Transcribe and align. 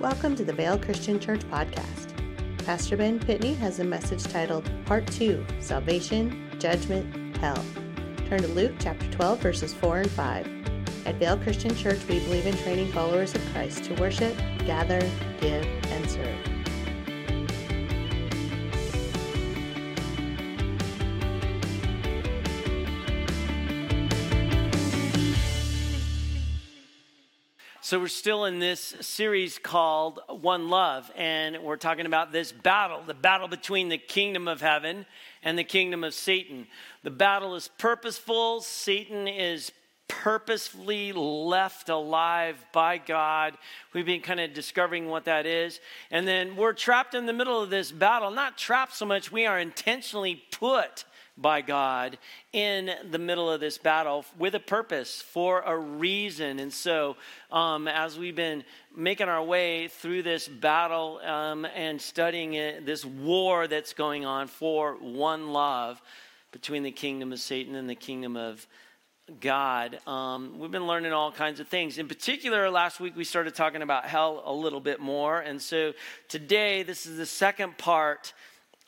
Welcome 0.00 0.34
to 0.36 0.46
the 0.46 0.54
Vale 0.54 0.78
Christian 0.78 1.20
Church 1.20 1.42
podcast. 1.50 2.14
Pastor 2.64 2.96
Ben 2.96 3.20
Pitney 3.20 3.54
has 3.58 3.80
a 3.80 3.84
message 3.84 4.24
titled 4.24 4.66
Part 4.86 5.06
2 5.08 5.44
Salvation, 5.60 6.50
Judgment, 6.58 7.36
Hell. 7.36 7.62
Turn 8.26 8.40
to 8.40 8.48
Luke 8.48 8.72
chapter 8.78 9.06
12, 9.10 9.40
verses 9.40 9.74
4 9.74 9.98
and 9.98 10.10
5. 10.10 10.46
At 11.04 11.16
Vale 11.16 11.36
Christian 11.36 11.76
Church, 11.76 11.98
we 12.08 12.18
believe 12.20 12.46
in 12.46 12.56
training 12.56 12.90
followers 12.92 13.34
of 13.34 13.44
Christ 13.52 13.84
to 13.84 13.94
worship, 14.00 14.34
gather, 14.64 15.00
give, 15.38 15.66
and 15.90 16.10
serve. 16.10 16.49
So, 27.90 27.98
we're 27.98 28.06
still 28.06 28.44
in 28.44 28.60
this 28.60 28.94
series 29.00 29.58
called 29.58 30.20
One 30.28 30.68
Love, 30.68 31.10
and 31.16 31.58
we're 31.60 31.74
talking 31.74 32.06
about 32.06 32.30
this 32.30 32.52
battle 32.52 33.02
the 33.04 33.14
battle 33.14 33.48
between 33.48 33.88
the 33.88 33.98
kingdom 33.98 34.46
of 34.46 34.60
heaven 34.60 35.06
and 35.42 35.58
the 35.58 35.64
kingdom 35.64 36.04
of 36.04 36.14
Satan. 36.14 36.68
The 37.02 37.10
battle 37.10 37.56
is 37.56 37.66
purposeful, 37.78 38.60
Satan 38.60 39.26
is 39.26 39.72
purposefully 40.06 41.12
left 41.12 41.88
alive 41.88 42.64
by 42.72 42.98
God. 42.98 43.58
We've 43.92 44.06
been 44.06 44.20
kind 44.20 44.38
of 44.38 44.54
discovering 44.54 45.08
what 45.08 45.24
that 45.24 45.44
is. 45.44 45.80
And 46.12 46.28
then 46.28 46.54
we're 46.54 46.74
trapped 46.74 47.16
in 47.16 47.26
the 47.26 47.32
middle 47.32 47.60
of 47.60 47.70
this 47.70 47.90
battle. 47.90 48.30
Not 48.30 48.56
trapped 48.56 48.94
so 48.94 49.04
much, 49.04 49.32
we 49.32 49.46
are 49.46 49.58
intentionally 49.58 50.44
put 50.52 51.04
by 51.40 51.62
God 51.62 52.18
in 52.52 52.90
the 53.10 53.18
middle 53.18 53.50
of 53.50 53.60
this 53.60 53.78
battle 53.78 54.24
with 54.38 54.54
a 54.54 54.60
purpose, 54.60 55.22
for 55.22 55.60
a 55.60 55.76
reason. 55.76 56.58
And 56.58 56.72
so, 56.72 57.16
um, 57.50 57.88
as 57.88 58.18
we've 58.18 58.36
been 58.36 58.64
making 58.94 59.28
our 59.28 59.42
way 59.42 59.88
through 59.88 60.22
this 60.22 60.48
battle 60.48 61.20
um, 61.24 61.64
and 61.64 62.00
studying 62.00 62.54
it, 62.54 62.84
this 62.84 63.04
war 63.04 63.66
that's 63.66 63.94
going 63.94 64.24
on 64.24 64.48
for 64.48 64.94
one 64.94 65.52
love 65.52 66.00
between 66.52 66.82
the 66.82 66.90
kingdom 66.90 67.32
of 67.32 67.40
Satan 67.40 67.74
and 67.74 67.88
the 67.88 67.94
kingdom 67.94 68.36
of 68.36 68.66
God. 69.38 69.98
Um, 70.08 70.58
we've 70.58 70.70
been 70.70 70.86
learning 70.86 71.12
all 71.12 71.30
kinds 71.30 71.60
of 71.60 71.68
things. 71.68 71.98
In 71.98 72.08
particular, 72.08 72.68
last 72.68 72.98
week 72.98 73.16
we 73.16 73.24
started 73.24 73.54
talking 73.54 73.82
about 73.82 74.06
hell 74.06 74.42
a 74.44 74.52
little 74.52 74.80
bit 74.80 74.98
more. 74.98 75.38
And 75.38 75.62
so 75.62 75.92
today, 76.28 76.82
this 76.82 77.06
is 77.06 77.16
the 77.16 77.26
second 77.26 77.78
part 77.78 78.32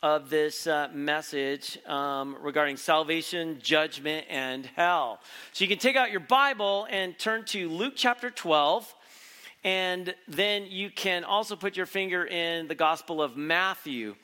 of 0.02 0.30
this 0.30 0.66
uh, 0.66 0.88
message 0.92 1.78
um, 1.86 2.36
regarding 2.40 2.76
salvation, 2.76 3.60
judgment, 3.62 4.26
and 4.28 4.66
hell. 4.74 5.20
So 5.52 5.62
you 5.62 5.68
can 5.68 5.78
take 5.78 5.94
out 5.94 6.10
your 6.10 6.20
Bible 6.20 6.88
and 6.90 7.16
turn 7.16 7.44
to 7.46 7.68
Luke 7.68 7.94
chapter 7.94 8.28
12. 8.28 8.92
And 9.62 10.12
then 10.26 10.66
you 10.68 10.90
can 10.90 11.22
also 11.22 11.54
put 11.54 11.76
your 11.76 11.86
finger 11.86 12.26
in 12.26 12.66
the 12.66 12.74
Gospel 12.74 13.22
of 13.22 13.36
Matthew. 13.36 14.16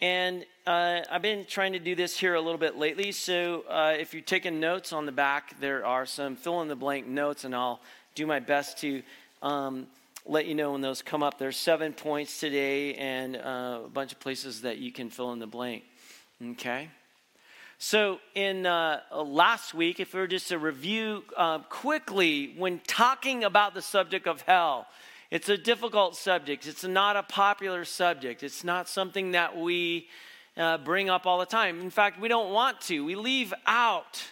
And 0.00 0.46
uh, 0.66 1.00
I've 1.10 1.20
been 1.20 1.44
trying 1.44 1.74
to 1.74 1.78
do 1.78 1.94
this 1.94 2.16
here 2.16 2.34
a 2.34 2.40
little 2.40 2.58
bit 2.58 2.78
lately. 2.78 3.12
So 3.12 3.64
uh, 3.68 3.96
if 3.98 4.14
you're 4.14 4.22
taking 4.22 4.60
notes 4.60 4.94
on 4.94 5.04
the 5.04 5.12
back, 5.12 5.60
there 5.60 5.84
are 5.84 6.06
some 6.06 6.36
fill 6.36 6.62
in 6.62 6.68
the 6.68 6.76
blank 6.76 7.06
notes, 7.06 7.44
and 7.44 7.54
I'll 7.54 7.80
do 8.14 8.26
my 8.26 8.40
best 8.40 8.78
to 8.78 9.02
um, 9.42 9.88
let 10.26 10.46
you 10.46 10.54
know 10.54 10.72
when 10.72 10.80
those 10.80 11.02
come 11.02 11.22
up. 11.22 11.38
There's 11.38 11.56
seven 11.56 11.92
points 11.92 12.40
today 12.40 12.94
and 12.94 13.36
uh, 13.36 13.80
a 13.84 13.88
bunch 13.88 14.12
of 14.12 14.20
places 14.20 14.62
that 14.62 14.78
you 14.78 14.92
can 14.92 15.10
fill 15.10 15.32
in 15.32 15.38
the 15.38 15.46
blank. 15.46 15.84
Okay? 16.42 16.90
So, 17.80 18.18
in 18.34 18.66
uh, 18.66 19.00
last 19.14 19.72
week, 19.72 20.00
if 20.00 20.12
we 20.12 20.20
were 20.20 20.26
just 20.26 20.48
to 20.48 20.58
review 20.58 21.22
uh, 21.36 21.60
quickly, 21.60 22.54
when 22.56 22.80
talking 22.86 23.44
about 23.44 23.72
the 23.72 23.82
subject 23.82 24.26
of 24.26 24.42
hell, 24.42 24.86
it's 25.30 25.48
a 25.48 25.56
difficult 25.56 26.16
subject. 26.16 26.66
It's 26.66 26.84
not 26.84 27.16
a 27.16 27.22
popular 27.22 27.84
subject. 27.84 28.42
It's 28.42 28.64
not 28.64 28.88
something 28.88 29.32
that 29.32 29.56
we 29.56 30.08
uh, 30.56 30.78
bring 30.78 31.08
up 31.08 31.26
all 31.26 31.38
the 31.38 31.46
time. 31.46 31.80
In 31.80 31.90
fact, 31.90 32.20
we 32.20 32.28
don't 32.28 32.52
want 32.52 32.80
to. 32.82 33.04
We 33.04 33.14
leave 33.14 33.54
out 33.66 34.24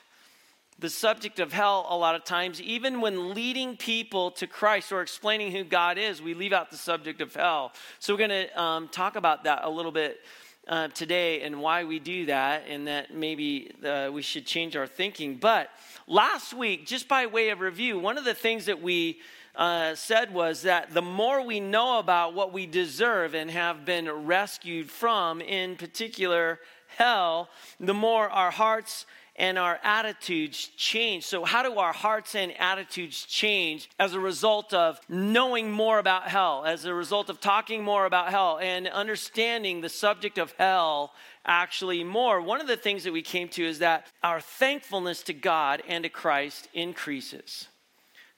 the 0.78 0.90
subject 0.90 1.40
of 1.40 1.52
hell 1.52 1.86
a 1.88 1.96
lot 1.96 2.14
of 2.14 2.24
times, 2.24 2.60
even 2.60 3.00
when 3.00 3.34
leading 3.34 3.76
people 3.76 4.30
to 4.32 4.46
Christ 4.46 4.92
or 4.92 5.00
explaining 5.00 5.52
who 5.52 5.64
God 5.64 5.96
is, 5.96 6.20
we 6.20 6.34
leave 6.34 6.52
out 6.52 6.70
the 6.70 6.76
subject 6.76 7.20
of 7.20 7.34
hell. 7.34 7.72
So 7.98 8.12
we're 8.12 8.28
going 8.28 8.46
to 8.48 8.60
um, 8.60 8.88
talk 8.88 9.16
about 9.16 9.44
that 9.44 9.60
a 9.64 9.70
little 9.70 9.92
bit 9.92 10.20
uh, 10.68 10.88
today 10.88 11.42
and 11.42 11.60
why 11.60 11.84
we 11.84 11.98
do 11.98 12.26
that, 12.26 12.64
and 12.68 12.88
that 12.88 13.14
maybe 13.14 13.70
uh, 13.84 14.10
we 14.12 14.20
should 14.20 14.44
change 14.44 14.76
our 14.76 14.86
thinking. 14.86 15.36
But 15.36 15.70
last 16.06 16.52
week, 16.52 16.86
just 16.86 17.08
by 17.08 17.26
way 17.26 17.50
of 17.50 17.60
review, 17.60 17.98
one 17.98 18.18
of 18.18 18.24
the 18.24 18.34
things 18.34 18.66
that 18.66 18.82
we 18.82 19.20
uh, 19.54 19.94
said 19.94 20.34
was 20.34 20.62
that 20.62 20.92
the 20.92 21.02
more 21.02 21.42
we 21.42 21.60
know 21.60 21.98
about 21.98 22.34
what 22.34 22.52
we 22.52 22.66
deserve 22.66 23.34
and 23.34 23.50
have 23.50 23.86
been 23.86 24.10
rescued 24.26 24.90
from, 24.90 25.40
in 25.40 25.76
particular 25.76 26.58
hell, 26.98 27.48
the 27.80 27.94
more 27.94 28.28
our 28.28 28.50
hearts 28.50 29.06
and 29.36 29.58
our 29.58 29.78
attitudes 29.82 30.70
change. 30.76 31.24
So, 31.24 31.44
how 31.44 31.62
do 31.62 31.78
our 31.78 31.92
hearts 31.92 32.34
and 32.34 32.58
attitudes 32.58 33.24
change 33.26 33.90
as 33.98 34.14
a 34.14 34.20
result 34.20 34.72
of 34.72 34.98
knowing 35.08 35.70
more 35.70 35.98
about 35.98 36.28
hell, 36.28 36.64
as 36.64 36.84
a 36.84 36.94
result 36.94 37.28
of 37.28 37.40
talking 37.40 37.84
more 37.84 38.06
about 38.06 38.30
hell 38.30 38.58
and 38.60 38.88
understanding 38.88 39.80
the 39.80 39.88
subject 39.88 40.38
of 40.38 40.52
hell 40.52 41.12
actually 41.44 42.02
more? 42.02 42.40
One 42.40 42.60
of 42.60 42.66
the 42.66 42.76
things 42.76 43.04
that 43.04 43.12
we 43.12 43.22
came 43.22 43.48
to 43.50 43.64
is 43.64 43.78
that 43.80 44.06
our 44.22 44.40
thankfulness 44.40 45.22
to 45.24 45.34
God 45.34 45.82
and 45.86 46.04
to 46.04 46.10
Christ 46.10 46.68
increases. 46.72 47.68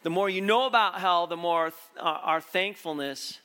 The 0.03 0.11
more 0.11 0.29
you 0.29 0.41
know 0.41 0.67
about 0.67 1.01
hell, 1.01 1.27
the 1.27 1.37
more 1.37 1.73
uh, 1.97 2.03
our 2.03 2.41
thankfulness 2.41 3.39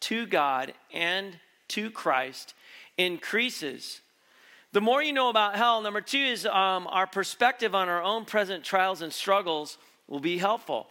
to 0.00 0.26
God 0.26 0.74
and 0.92 1.38
to 1.68 1.90
Christ 1.90 2.54
increases. 2.96 4.00
The 4.72 4.80
more 4.80 5.02
you 5.02 5.12
know 5.12 5.30
about 5.30 5.56
hell, 5.56 5.82
number 5.82 6.00
two 6.00 6.18
is 6.18 6.46
um, 6.46 6.86
our 6.86 7.06
perspective 7.06 7.74
on 7.74 7.88
our 7.88 8.02
own 8.02 8.24
present 8.24 8.62
trials 8.62 9.02
and 9.02 9.12
struggles 9.12 9.78
will 10.06 10.20
be 10.20 10.38
helpful. 10.38 10.86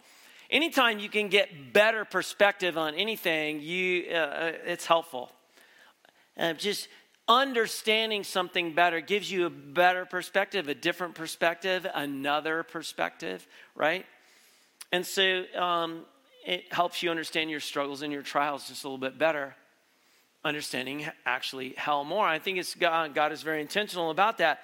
Anytime 0.50 0.98
you 0.98 1.08
can 1.08 1.28
get 1.28 1.72
better 1.72 2.04
perspective 2.04 2.76
on 2.76 2.94
anything, 2.94 3.60
you, 3.62 4.04
uh, 4.10 4.16
uh 4.16 4.52
it's 4.66 4.84
helpful. 4.84 5.32
Uh, 6.36 6.52
just 6.52 6.88
understanding 7.26 8.22
something 8.22 8.74
better 8.74 9.00
gives 9.00 9.32
you 9.32 9.46
a 9.46 9.50
better 9.50 10.04
perspective, 10.04 10.68
a 10.68 10.74
different 10.74 11.14
perspective, 11.14 11.86
another 11.94 12.62
perspective, 12.62 13.46
right? 13.74 14.04
And 14.92 15.06
so 15.06 15.44
um, 15.56 16.04
it 16.44 16.70
helps 16.70 17.02
you 17.02 17.10
understand 17.10 17.48
your 17.48 17.60
struggles 17.60 18.02
and 18.02 18.12
your 18.12 18.22
trials 18.22 18.68
just 18.68 18.84
a 18.84 18.88
little 18.88 18.98
bit 18.98 19.16
better 19.16 19.54
understanding 20.44 21.06
actually 21.26 21.74
hell 21.76 22.04
more. 22.04 22.26
I 22.26 22.38
think 22.38 22.58
it's 22.58 22.74
God, 22.74 23.14
God 23.14 23.32
is 23.32 23.42
very 23.42 23.60
intentional 23.60 24.10
about 24.10 24.38
that. 24.38 24.60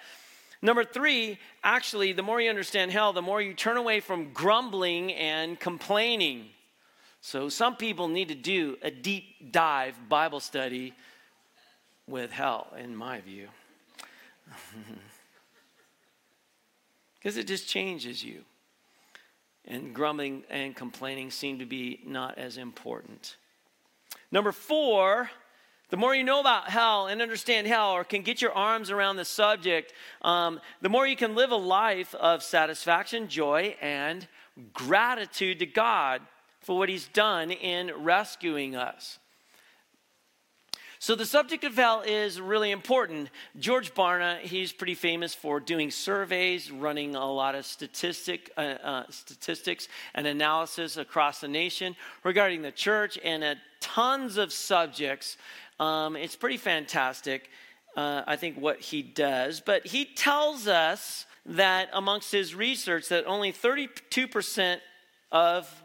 Number 0.62 0.84
three, 0.84 1.38
actually, 1.62 2.12
the 2.12 2.22
more 2.22 2.41
you 2.41 2.48
understand 2.48 2.91
hell, 2.91 3.12
the 3.12 3.22
more 3.22 3.42
you 3.42 3.54
turn 3.54 3.76
away 3.76 4.00
from 4.00 4.32
grumbling 4.32 5.12
and 5.12 5.60
complaining. 5.60 6.47
So, 7.20 7.48
some 7.48 7.76
people 7.76 8.09
need 8.09 8.28
to 8.28 8.34
do 8.34 8.76
a 8.82 8.91
deep 8.91 9.53
dive 9.53 9.97
Bible 10.09 10.41
study 10.41 10.94
with 12.06 12.31
hell, 12.31 12.69
in 12.78 12.94
my 12.97 13.20
view. 13.20 13.48
Because 17.26 17.38
it 17.38 17.48
just 17.48 17.66
changes 17.66 18.22
you. 18.22 18.44
And 19.65 19.92
grumbling 19.92 20.44
and 20.48 20.76
complaining 20.76 21.32
seem 21.32 21.59
to 21.59 21.66
be 21.66 21.98
not 22.06 22.38
as 22.38 22.56
important. 22.56 23.36
Number 24.31 24.53
four, 24.53 25.28
the 25.88 25.97
more 25.97 26.14
you 26.14 26.24
know 26.24 26.41
about 26.41 26.69
hell 26.69 27.06
and 27.06 27.22
understand 27.22 27.66
hell, 27.66 27.92
or 27.92 28.02
can 28.02 28.22
get 28.22 28.42
your 28.42 28.52
arms 28.52 28.91
around 28.91 29.16
the 29.16 29.24
subject, 29.24 29.92
um, 30.22 30.60
the 30.80 30.88
more 30.88 31.06
you 31.06 31.16
can 31.16 31.34
live 31.34 31.52
a 31.52 31.56
life 31.56 32.14
of 32.16 32.42
satisfaction, 32.42 33.28
joy, 33.28 33.77
and 33.80 34.27
gratitude 34.72 35.60
to 35.60 35.66
God 35.66 36.22
for 36.60 36.77
what 36.77 36.88
He's 36.88 37.06
done 37.09 37.53
in 37.53 37.92
rescuing 38.03 38.74
us. 38.74 39.18
So, 40.98 41.15
the 41.15 41.27
subject 41.27 41.62
of 41.62 41.77
hell 41.77 42.03
is 42.04 42.41
really 42.41 42.71
important. 42.71 43.30
George 43.59 43.94
Barna, 43.94 44.41
he's 44.41 44.72
pretty 44.72 44.94
famous 44.94 45.34
for 45.34 45.60
doing 45.60 45.91
surveys, 45.91 46.71
running 46.71 47.15
a 47.15 47.30
lot 47.30 47.54
of 47.54 47.66
statistic, 47.66 48.50
uh, 48.56 48.60
uh, 48.83 49.04
statistics 49.10 49.88
and 50.15 50.27
analysis 50.27 50.97
across 50.97 51.41
the 51.41 51.48
nation 51.48 51.94
regarding 52.24 52.62
the 52.62 52.72
church 52.72 53.18
and 53.22 53.44
uh, 53.44 53.54
tons 53.78 54.38
of 54.38 54.53
subjects 54.53 55.36
um, 55.78 56.16
it's 56.16 56.36
pretty 56.36 56.56
fantastic, 56.56 57.50
uh, 57.96 58.22
I 58.26 58.36
think, 58.36 58.58
what 58.58 58.80
he 58.80 59.02
does. 59.02 59.60
But 59.60 59.86
he 59.86 60.04
tells 60.04 60.68
us 60.68 61.26
that 61.44 61.88
amongst 61.92 62.32
his 62.32 62.54
research 62.54 63.08
that 63.08 63.26
only 63.26 63.52
32% 63.52 64.78
of 65.30 65.82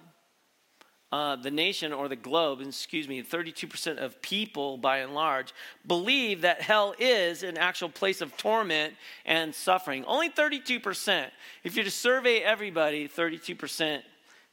uh, 1.12 1.36
the 1.36 1.52
nation 1.52 1.92
or 1.92 2.08
the 2.08 2.16
globe, 2.16 2.62
excuse 2.62 3.08
me, 3.08 3.22
32% 3.22 3.98
of 3.98 4.22
people 4.22 4.78
by 4.78 5.00
and 5.00 5.14
large 5.14 5.54
believe 5.86 6.42
that 6.42 6.62
hell 6.62 6.96
is 7.00 7.44
an 7.44 7.58
actual 7.58 7.90
place 7.90 8.22
of 8.22 8.36
torment 8.38 8.94
and 9.26 9.54
suffering. 9.54 10.06
Only 10.06 10.30
32%. 10.30 11.26
If 11.66 11.76
you 11.76 11.84
just 11.84 12.00
survey 12.00 12.40
everybody, 12.40 13.10
32% 13.10 14.02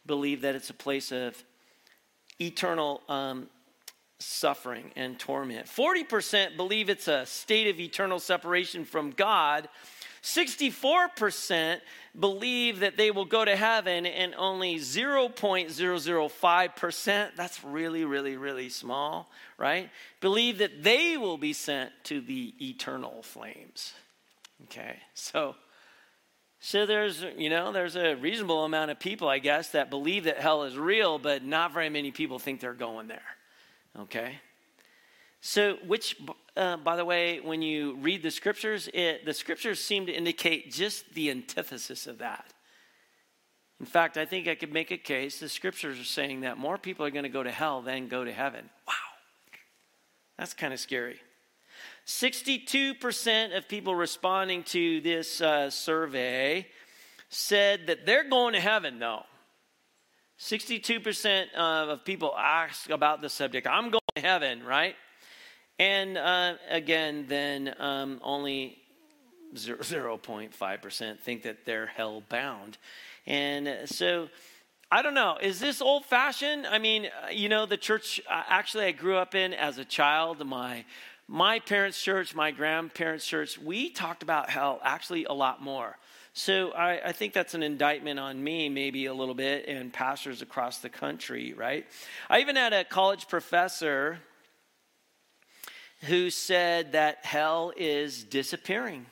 believe 0.05 0.41
that 0.41 0.57
it's 0.57 0.71
a 0.71 0.75
place 0.75 1.13
of 1.13 1.41
eternal 2.41 3.03
um, 3.09 3.49
suffering 4.19 4.91
and 4.97 5.19
torment. 5.19 5.67
40% 5.67 6.57
believe 6.57 6.89
it's 6.89 7.09
a 7.09 7.27
state 7.27 7.69
of 7.69 7.79
eternal 7.81 8.19
separation 8.19 8.85
from 8.85 9.11
God. 9.13 9.69
64% 10.23 11.81
believe 12.19 12.81
that 12.81 12.97
they 12.97 13.13
will 13.13 13.25
go 13.25 13.45
to 13.45 13.55
heaven, 13.55 14.05
and 14.05 14.35
only 14.37 14.75
0.005%, 14.77 17.37
that's 17.37 17.63
really, 17.63 18.05
really, 18.05 18.37
really 18.37 18.69
small, 18.69 19.31
right? 19.57 19.89
Believe 20.21 20.59
that 20.59 20.83
they 20.83 21.17
will 21.17 21.39
be 21.39 21.53
sent 21.53 21.93
to 22.05 22.21
the 22.21 22.53
eternal 22.61 23.23
flames. 23.23 23.93
Okay, 24.65 24.97
so. 25.15 25.55
So 26.61 26.87
there's, 26.87 27.25
you 27.37 27.51
know, 27.51 27.71
there's 27.71 27.95
a 27.95 28.17
reasonable 28.17 28.65
amount 28.65 28.91
of 28.91 28.99
people, 28.99 29.29
I 29.29 29.39
guess, 29.39 29.69
that 29.71 29.91
believe 29.91 30.25
that 30.25 30.39
hell 30.39 30.65
is 30.65 30.77
real, 30.77 31.21
but 31.21 31.45
not 31.45 31.73
very 31.73 31.89
many 31.89 32.11
people 32.11 32.41
think 32.41 32.59
they're 32.61 32.75
going 32.75 33.07
there. 33.07 33.23
Okay? 33.99 34.39
So, 35.41 35.77
which, 35.87 36.17
uh, 36.57 36.77
by 36.79 36.97
the 36.97 37.05
way, 37.05 37.41
when 37.41 37.63
you 37.63 37.97
read 37.97 38.23
the 38.23 38.31
scriptures, 38.31 38.89
it, 38.93 39.25
the 39.25 39.35
scriptures 39.35 39.81
seem 39.81 40.07
to 40.07 40.13
indicate 40.13 40.73
just 40.73 41.15
the 41.15 41.31
antithesis 41.31 42.07
of 42.07 42.19
that. 42.19 42.53
In 43.81 43.87
fact, 43.87 44.17
I 44.17 44.25
think 44.25 44.49
I 44.49 44.57
could 44.57 44.73
make 44.73 44.91
a 44.91 44.99
case. 44.99 45.39
The 45.39 45.49
scriptures 45.49 46.01
are 46.01 46.05
saying 46.05 46.41
that 46.41 46.59
more 46.59 46.79
people 46.79 47.07
are 47.07 47.11
going 47.11 47.23
to 47.23 47.29
go 47.29 47.45
to 47.45 47.51
hell 47.51 47.81
than 47.83 48.09
go 48.09 48.25
to 48.25 48.33
heaven. 48.33 48.69
Wow. 48.87 48.95
That's 50.37 50.55
kind 50.55 50.73
of 50.73 50.81
scary. 50.81 51.21
62% 52.07 53.57
of 53.57 53.69
people 53.69 53.95
responding 53.95 54.65
to 54.65 55.01
this 55.01 55.41
uh, 55.41 55.71
survey 55.71 56.67
said 57.29 57.87
that 57.87 58.07
they're 58.07 58.29
going 58.29 58.55
to 58.55 58.61
heaven, 58.61 58.99
though. 58.99 59.25
62% 60.39 61.55
of 61.55 62.05
people 62.05 62.35
ask 62.37 62.91
about 62.91 63.21
the 63.21 63.29
subject. 63.29 63.67
I'm 63.67 63.91
going 63.91 64.01
to 64.15 64.23
heaven, 64.23 64.63
right? 64.63 64.95
And 65.79 66.17
uh, 66.17 66.55
again, 66.69 67.27
then 67.29 67.75
um, 67.79 68.21
only 68.23 68.79
0.5% 69.55 71.21
think 71.21 71.43
that 71.43 71.65
they're 71.65 71.87
hell 71.87 72.23
bound. 72.29 72.79
And 73.27 73.89
so 73.89 74.29
I 74.91 75.03
don't 75.03 75.15
know. 75.15 75.37
Is 75.41 75.61
this 75.61 75.83
old 75.83 76.07
fashioned? 76.07 76.67
I 76.67 76.79
mean, 76.79 77.07
uh, 77.07 77.29
you 77.31 77.49
know, 77.49 77.67
the 77.67 77.77
church 77.77 78.21
uh, 78.29 78.43
actually 78.49 78.87
I 78.87 78.93
grew 78.93 79.17
up 79.17 79.35
in 79.35 79.53
as 79.53 79.79
a 79.79 79.85
child, 79.85 80.45
my 80.47 80.85
my 81.31 81.59
parents' 81.59 82.03
church, 82.03 82.35
my 82.35 82.51
grandparents' 82.51 83.27
church, 83.27 83.59
we 83.59 83.91
talked 83.91 84.23
about 84.23 84.49
hell 84.49 84.81
actually 84.83 85.25
a 85.25 85.33
lot 85.35 85.61
more. 85.63 85.99
So 86.39 86.71
I, 86.71 87.09
I, 87.09 87.11
think 87.11 87.33
that's 87.33 87.55
an 87.55 87.65
indictment 87.65 88.21
on 88.21 88.41
me, 88.45 88.69
maybe 88.69 89.07
a 89.07 89.13
little 89.13 89.35
bit, 89.35 89.67
and 89.67 89.93
pastors 89.93 90.41
across 90.41 90.79
the 90.79 90.89
country, 90.89 91.53
right? 91.53 91.85
I 92.31 92.39
even 92.39 92.55
had 92.55 92.73
a 92.73 92.85
college 92.85 93.27
professor 93.27 94.21
who 96.03 96.31
said 96.31 96.93
that 96.93 97.25
hell 97.25 97.73
is 97.77 98.23
disappearing. 98.23 99.07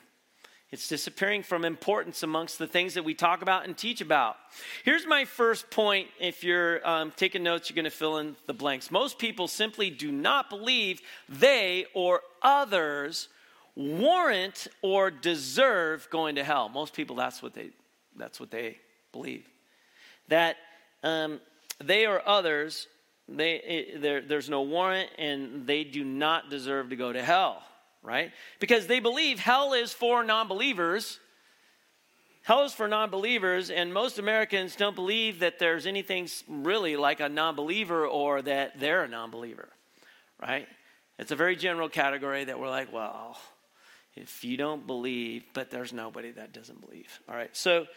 It's 0.71 0.87
disappearing 0.87 1.43
from 1.43 1.65
importance 1.65 2.23
amongst 2.23 2.59
the 2.59 2.67
things 2.67 2.93
that 2.93 3.03
we 3.03 3.13
talk 3.13 3.41
about 3.41 3.65
and 3.65 3.77
teach 3.77 3.99
about. 3.99 4.37
Here's 4.85 5.05
my 5.05 5.25
first 5.25 5.69
point. 5.69 6.07
If 6.21 6.45
you're 6.45 6.87
um, 6.87 7.11
taking 7.17 7.43
notes, 7.43 7.69
you're 7.69 7.75
going 7.75 7.83
to 7.83 7.91
fill 7.91 8.19
in 8.19 8.37
the 8.45 8.53
blanks. 8.53 8.89
Most 8.89 9.19
people 9.19 9.49
simply 9.49 9.89
do 9.89 10.13
not 10.13 10.49
believe 10.49 11.01
they 11.27 11.87
or 11.93 12.21
others 12.41 13.27
warrant 13.77 14.67
or 14.81 15.11
deserve 15.11 16.09
going 16.09 16.35
to 16.35 16.43
hell. 16.43 16.67
Most 16.67 16.93
people, 16.93 17.15
that's 17.15 17.43
what 17.43 17.53
they, 17.53 17.69
that's 18.15 18.39
what 18.39 18.49
they 18.49 18.77
believe. 19.11 19.47
That 20.29 20.57
um, 21.03 21.39
they 21.81 22.07
or 22.07 22.27
others, 22.27 22.87
they, 23.29 23.93
there's 24.27 24.49
no 24.49 24.63
warrant 24.63 25.09
and 25.19 25.67
they 25.67 25.83
do 25.83 26.03
not 26.03 26.49
deserve 26.49 26.89
to 26.89 26.95
go 26.95 27.13
to 27.13 27.21
hell, 27.21 27.61
right? 28.01 28.31
Because 28.59 28.87
they 28.87 28.99
believe 28.99 29.39
hell 29.39 29.73
is 29.73 29.93
for 29.93 30.23
non 30.23 30.47
believers. 30.47 31.19
Hell 32.41 32.63
is 32.63 32.73
for 32.73 32.87
non 32.87 33.09
believers, 33.09 33.69
and 33.69 33.93
most 33.93 34.19
Americans 34.19 34.75
don't 34.75 34.95
believe 34.95 35.39
that 35.39 35.59
there's 35.59 35.85
anything 35.85 36.29
really 36.47 36.95
like 36.95 37.19
a 37.19 37.29
non 37.29 37.55
believer 37.55 38.07
or 38.07 38.41
that 38.41 38.79
they're 38.79 39.03
a 39.03 39.07
non 39.07 39.29
believer, 39.29 39.69
right? 40.41 40.67
It's 41.19 41.31
a 41.31 41.35
very 41.35 41.55
general 41.55 41.89
category 41.89 42.45
that 42.45 42.59
we're 42.59 42.69
like, 42.69 42.91
well, 42.93 43.37
if 44.17 44.43
you 44.43 44.57
don't 44.57 44.85
believe, 44.85 45.43
but 45.53 45.71
there's 45.71 45.93
nobody 45.93 46.31
that 46.31 46.53
doesn't 46.53 46.81
believe. 46.81 47.19
All 47.29 47.35
right, 47.35 47.55
so 47.55 47.87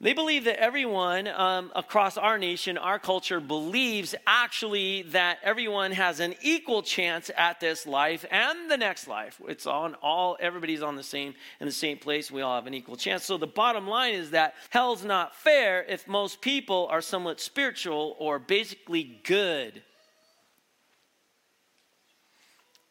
they 0.00 0.12
believe 0.12 0.44
that 0.44 0.60
everyone 0.60 1.26
um, 1.26 1.72
across 1.74 2.16
our 2.16 2.38
nation, 2.38 2.78
our 2.78 3.00
culture, 3.00 3.40
believes 3.40 4.14
actually 4.28 5.02
that 5.02 5.38
everyone 5.42 5.90
has 5.90 6.20
an 6.20 6.36
equal 6.40 6.82
chance 6.82 7.32
at 7.36 7.58
this 7.58 7.84
life 7.84 8.24
and 8.30 8.70
the 8.70 8.76
next 8.76 9.08
life. 9.08 9.40
It's 9.48 9.66
on 9.66 9.96
all, 9.96 10.36
everybody's 10.38 10.82
on 10.82 10.94
the 10.94 11.02
same 11.02 11.34
in 11.58 11.66
the 11.66 11.72
same 11.72 11.98
place. 11.98 12.30
We 12.30 12.42
all 12.42 12.54
have 12.54 12.68
an 12.68 12.74
equal 12.74 12.96
chance. 12.96 13.24
So 13.24 13.38
the 13.38 13.48
bottom 13.48 13.88
line 13.88 14.14
is 14.14 14.30
that 14.30 14.54
hell's 14.70 15.04
not 15.04 15.34
fair 15.34 15.82
if 15.82 16.06
most 16.06 16.40
people 16.40 16.86
are 16.92 17.00
somewhat 17.00 17.40
spiritual 17.40 18.14
or 18.20 18.38
basically 18.38 19.20
good. 19.24 19.82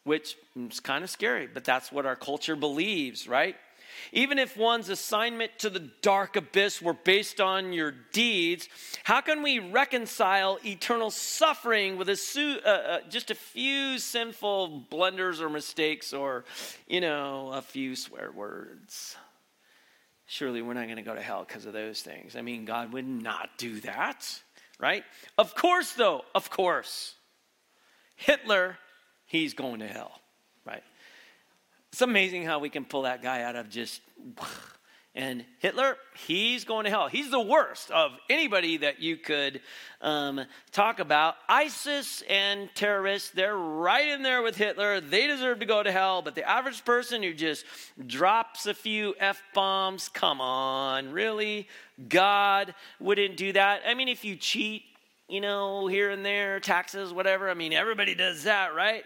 Which 0.08 0.38
is 0.56 0.80
kind 0.80 1.04
of 1.04 1.10
scary, 1.10 1.48
but 1.48 1.64
that's 1.64 1.92
what 1.92 2.06
our 2.06 2.16
culture 2.16 2.56
believes, 2.56 3.28
right? 3.28 3.56
Even 4.12 4.40
if 4.40 4.56
one's 4.56 4.90
assignment 4.90 5.60
to 5.60 5.70
the 5.70 5.90
dark 6.02 6.36
abyss 6.36 6.82
were 6.82 6.94
based 6.94 7.42
on 7.42 7.74
your 7.74 7.94
deeds, 8.14 8.70
how 9.04 9.22
can 9.22 9.44
we 9.44 9.60
reconcile 9.60 10.60
eternal 10.66 11.12
suffering 11.12 11.98
with 11.98 12.10
a 12.10 12.16
su- 12.16 12.60
uh, 12.66 12.70
uh, 12.70 13.00
just 13.10 13.32
a 13.32 13.36
few 13.36 13.98
sinful 13.98 14.86
blunders 14.90 15.42
or 15.42 15.50
mistakes 15.50 16.14
or, 16.14 16.46
you 16.88 17.02
know, 17.02 17.52
a 17.54 17.62
few 17.62 17.96
swear 17.96 18.32
words? 18.32 19.16
Surely 20.26 20.62
we're 20.62 20.74
not 20.74 20.86
going 20.86 20.98
to 20.98 21.02
go 21.02 21.16
to 21.16 21.22
hell 21.22 21.46
because 21.48 21.66
of 21.66 21.74
those 21.74 22.02
things. 22.02 22.36
I 22.36 22.42
mean, 22.42 22.66
God 22.66 22.94
would 22.94 23.08
not 23.08 23.50
do 23.58 23.80
that, 23.82 24.42
right? 24.80 25.04
Of 25.38 25.56
course, 25.56 25.94
though, 25.94 26.22
of 26.36 26.50
course. 26.50 27.16
Hitler 28.16 28.78
he's 29.28 29.54
going 29.54 29.80
to 29.80 29.88
hell, 29.88 30.20
right? 30.66 30.84
It's 31.92 32.02
amazing 32.02 32.46
how 32.46 32.60
we 32.60 32.70
can 32.70 32.86
pull 32.86 33.04
that 33.04 33.22
guy 33.22 33.44
out 33.44 33.56
of 33.56 33.70
just. 33.70 34.02
And 35.16 35.46
Hitler, 35.58 35.98
he's 36.28 36.64
going 36.64 36.84
to 36.84 36.92
hell. 36.92 37.08
He's 37.08 37.32
the 37.32 37.42
worst 37.42 37.90
of 37.90 38.12
anybody 38.30 38.78
that 38.78 39.02
you 39.02 39.18
could 39.18 39.62
um, 40.00 40.46
talk 40.72 41.00
about. 41.00 41.34
ISIS 41.50 42.22
and 42.30 42.70
terrorists, 42.76 43.32
they're 43.32 43.58
right 43.58 44.10
in 44.10 44.22
there 44.22 44.44
with 44.44 44.56
Hitler. 44.56 45.02
They 45.02 45.26
deserve 45.26 45.62
to 45.62 45.66
go 45.66 45.82
to 45.82 45.92
hell. 45.92 46.22
But 46.22 46.36
the 46.36 46.48
average 46.48 46.86
person 46.86 47.24
who 47.24 47.34
just 47.34 47.66
drops 48.06 48.68
a 48.68 48.76
few 48.76 49.16
F 49.20 49.42
bombs, 49.56 50.08
come 50.08 50.40
on, 50.40 51.12
really? 51.12 51.68
God 52.08 52.76
wouldn't 53.00 53.38
do 53.38 53.54
that. 53.54 53.82
I 53.88 53.96
mean, 53.96 54.10
if 54.10 54.24
you 54.24 54.36
cheat, 54.36 54.84
you 55.28 55.42
know, 55.42 55.88
here 55.88 56.10
and 56.10 56.26
there, 56.26 56.60
taxes, 56.60 57.12
whatever. 57.12 57.50
I 57.50 57.54
mean, 57.54 57.74
everybody 57.74 58.16
does 58.16 58.44
that, 58.44 58.74
right? 58.74 59.04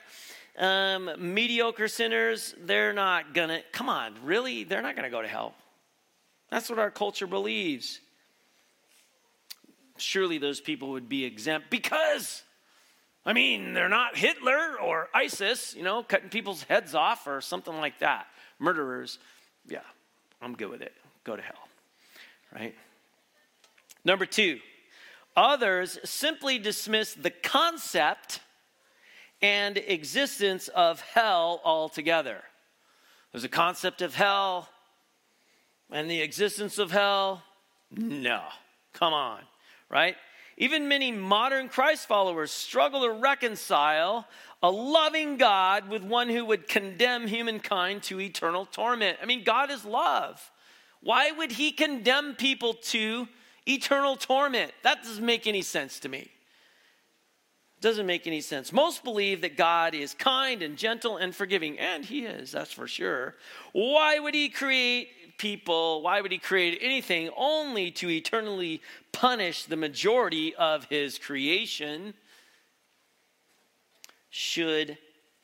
Um, 0.57 1.09
mediocre 1.17 1.87
sinners, 1.87 2.53
they're 2.61 2.93
not 2.93 3.33
gonna, 3.33 3.61
come 3.71 3.89
on, 3.89 4.15
really? 4.23 4.63
They're 4.63 4.81
not 4.81 4.95
gonna 4.95 5.09
go 5.09 5.21
to 5.21 5.27
hell. 5.27 5.55
That's 6.49 6.69
what 6.69 6.77
our 6.77 6.91
culture 6.91 7.27
believes. 7.27 8.01
Surely 9.97 10.37
those 10.37 10.59
people 10.59 10.89
would 10.91 11.07
be 11.07 11.25
exempt 11.25 11.69
because, 11.69 12.43
I 13.25 13.33
mean, 13.33 13.73
they're 13.73 13.89
not 13.89 14.17
Hitler 14.17 14.79
or 14.81 15.07
ISIS, 15.13 15.73
you 15.75 15.83
know, 15.83 16.03
cutting 16.03 16.29
people's 16.29 16.63
heads 16.63 16.93
off 16.93 17.27
or 17.27 17.39
something 17.39 17.75
like 17.77 17.99
that. 17.99 18.27
Murderers, 18.59 19.19
yeah, 19.67 19.79
I'm 20.41 20.55
good 20.55 20.69
with 20.69 20.81
it. 20.81 20.93
Go 21.23 21.35
to 21.35 21.41
hell, 21.41 21.67
right? 22.53 22.75
Number 24.03 24.25
two, 24.25 24.59
Others 25.35 25.99
simply 26.03 26.59
dismiss 26.59 27.13
the 27.13 27.29
concept 27.29 28.41
and 29.41 29.77
existence 29.77 30.67
of 30.67 31.01
hell 31.01 31.61
altogether. 31.63 32.43
There's 33.31 33.43
a 33.43 33.49
concept 33.49 34.01
of 34.01 34.15
hell 34.15 34.69
and 35.89 36.09
the 36.09 36.21
existence 36.21 36.77
of 36.77 36.91
hell. 36.91 37.43
No, 37.91 38.43
come 38.93 39.13
on, 39.13 39.41
right? 39.89 40.15
Even 40.57 40.87
many 40.87 41.11
modern 41.11 41.69
Christ 41.69 42.07
followers 42.07 42.51
struggle 42.51 43.01
to 43.01 43.11
reconcile 43.11 44.27
a 44.61 44.69
loving 44.69 45.37
God 45.37 45.89
with 45.89 46.03
one 46.03 46.29
who 46.29 46.45
would 46.45 46.67
condemn 46.67 47.27
humankind 47.27 48.03
to 48.03 48.19
eternal 48.19 48.65
torment. 48.65 49.17
I 49.21 49.25
mean, 49.25 49.43
God 49.43 49.71
is 49.71 49.85
love. 49.85 50.51
Why 51.01 51.31
would 51.31 51.53
he 51.53 51.71
condemn 51.71 52.35
people 52.35 52.73
to 52.73 53.27
eternal 53.67 54.15
torment. 54.15 54.71
That 54.83 55.03
doesn't 55.03 55.25
make 55.25 55.47
any 55.47 55.61
sense 55.61 55.99
to 56.01 56.09
me. 56.09 56.29
Doesn't 57.79 58.05
make 58.05 58.27
any 58.27 58.41
sense. 58.41 58.71
Most 58.71 59.03
believe 59.03 59.41
that 59.41 59.57
God 59.57 59.95
is 59.95 60.13
kind 60.13 60.61
and 60.61 60.77
gentle 60.77 61.17
and 61.17 61.35
forgiving, 61.35 61.79
and 61.79 62.05
He 62.05 62.25
is, 62.25 62.51
that's 62.51 62.71
for 62.71 62.87
sure. 62.87 63.35
Why 63.73 64.19
would 64.19 64.35
He 64.35 64.49
create 64.49 65.37
people? 65.37 66.03
Why 66.03 66.21
would 66.21 66.31
He 66.31 66.37
create 66.37 66.77
anything 66.81 67.31
only 67.35 67.89
to 67.91 68.09
eternally 68.09 68.81
punish 69.11 69.65
the 69.65 69.77
majority 69.77 70.53
of 70.55 70.85
His 70.85 71.17
creation? 71.17 72.13
should 74.31 74.97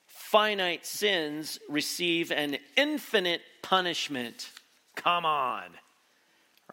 finite 0.06 0.86
sins 0.86 1.60
receive 1.70 2.32
an 2.32 2.58
infinite 2.76 3.42
punishment? 3.62 4.50
Come 4.96 5.26
on, 5.26 5.66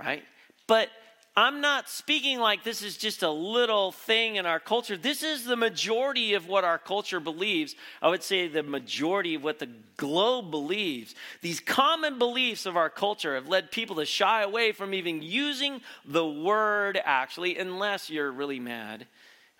right? 0.00 0.22
But 0.66 0.88
I'm 1.36 1.60
not 1.60 1.88
speaking 1.88 2.38
like 2.38 2.62
this 2.62 2.80
is 2.80 2.96
just 2.96 3.24
a 3.24 3.30
little 3.30 3.90
thing 3.90 4.36
in 4.36 4.46
our 4.46 4.60
culture. 4.60 4.96
This 4.96 5.24
is 5.24 5.44
the 5.44 5.56
majority 5.56 6.34
of 6.34 6.46
what 6.46 6.62
our 6.62 6.78
culture 6.78 7.18
believes. 7.18 7.74
I 8.00 8.08
would 8.08 8.22
say 8.22 8.46
the 8.46 8.62
majority 8.62 9.34
of 9.34 9.42
what 9.42 9.58
the 9.58 9.68
globe 9.96 10.52
believes. 10.52 11.16
These 11.42 11.58
common 11.58 12.20
beliefs 12.20 12.66
of 12.66 12.76
our 12.76 12.88
culture 12.88 13.34
have 13.34 13.48
led 13.48 13.72
people 13.72 13.96
to 13.96 14.04
shy 14.04 14.42
away 14.42 14.70
from 14.70 14.94
even 14.94 15.22
using 15.22 15.80
the 16.04 16.26
word 16.26 17.00
actually, 17.04 17.58
unless 17.58 18.10
you're 18.10 18.30
really 18.30 18.60
mad, 18.60 19.04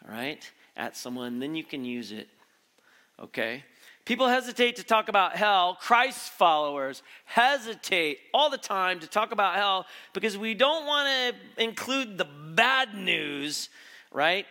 all 0.04 0.14
right, 0.14 0.48
at 0.76 0.96
someone, 0.96 1.40
then 1.40 1.56
you 1.56 1.64
can 1.64 1.84
use 1.84 2.12
it, 2.12 2.28
okay? 3.20 3.64
People 4.04 4.28
hesitate 4.28 4.76
to 4.76 4.82
talk 4.82 5.08
about 5.08 5.34
hell. 5.34 5.78
Christ 5.80 6.30
followers 6.32 7.02
hesitate 7.25 8.18
all 8.34 8.50
the 8.50 8.58
time 8.58 9.00
to 9.00 9.06
talk 9.06 9.32
about 9.32 9.54
hell 9.54 9.87
because 10.12 10.37
we 10.37 10.52
don't 10.52 10.87
want 10.87 11.08
to 11.08 11.62
include 11.62 12.18
the 12.18 12.26
bad 12.26 12.94
news, 12.94 13.70
right? 14.12 14.44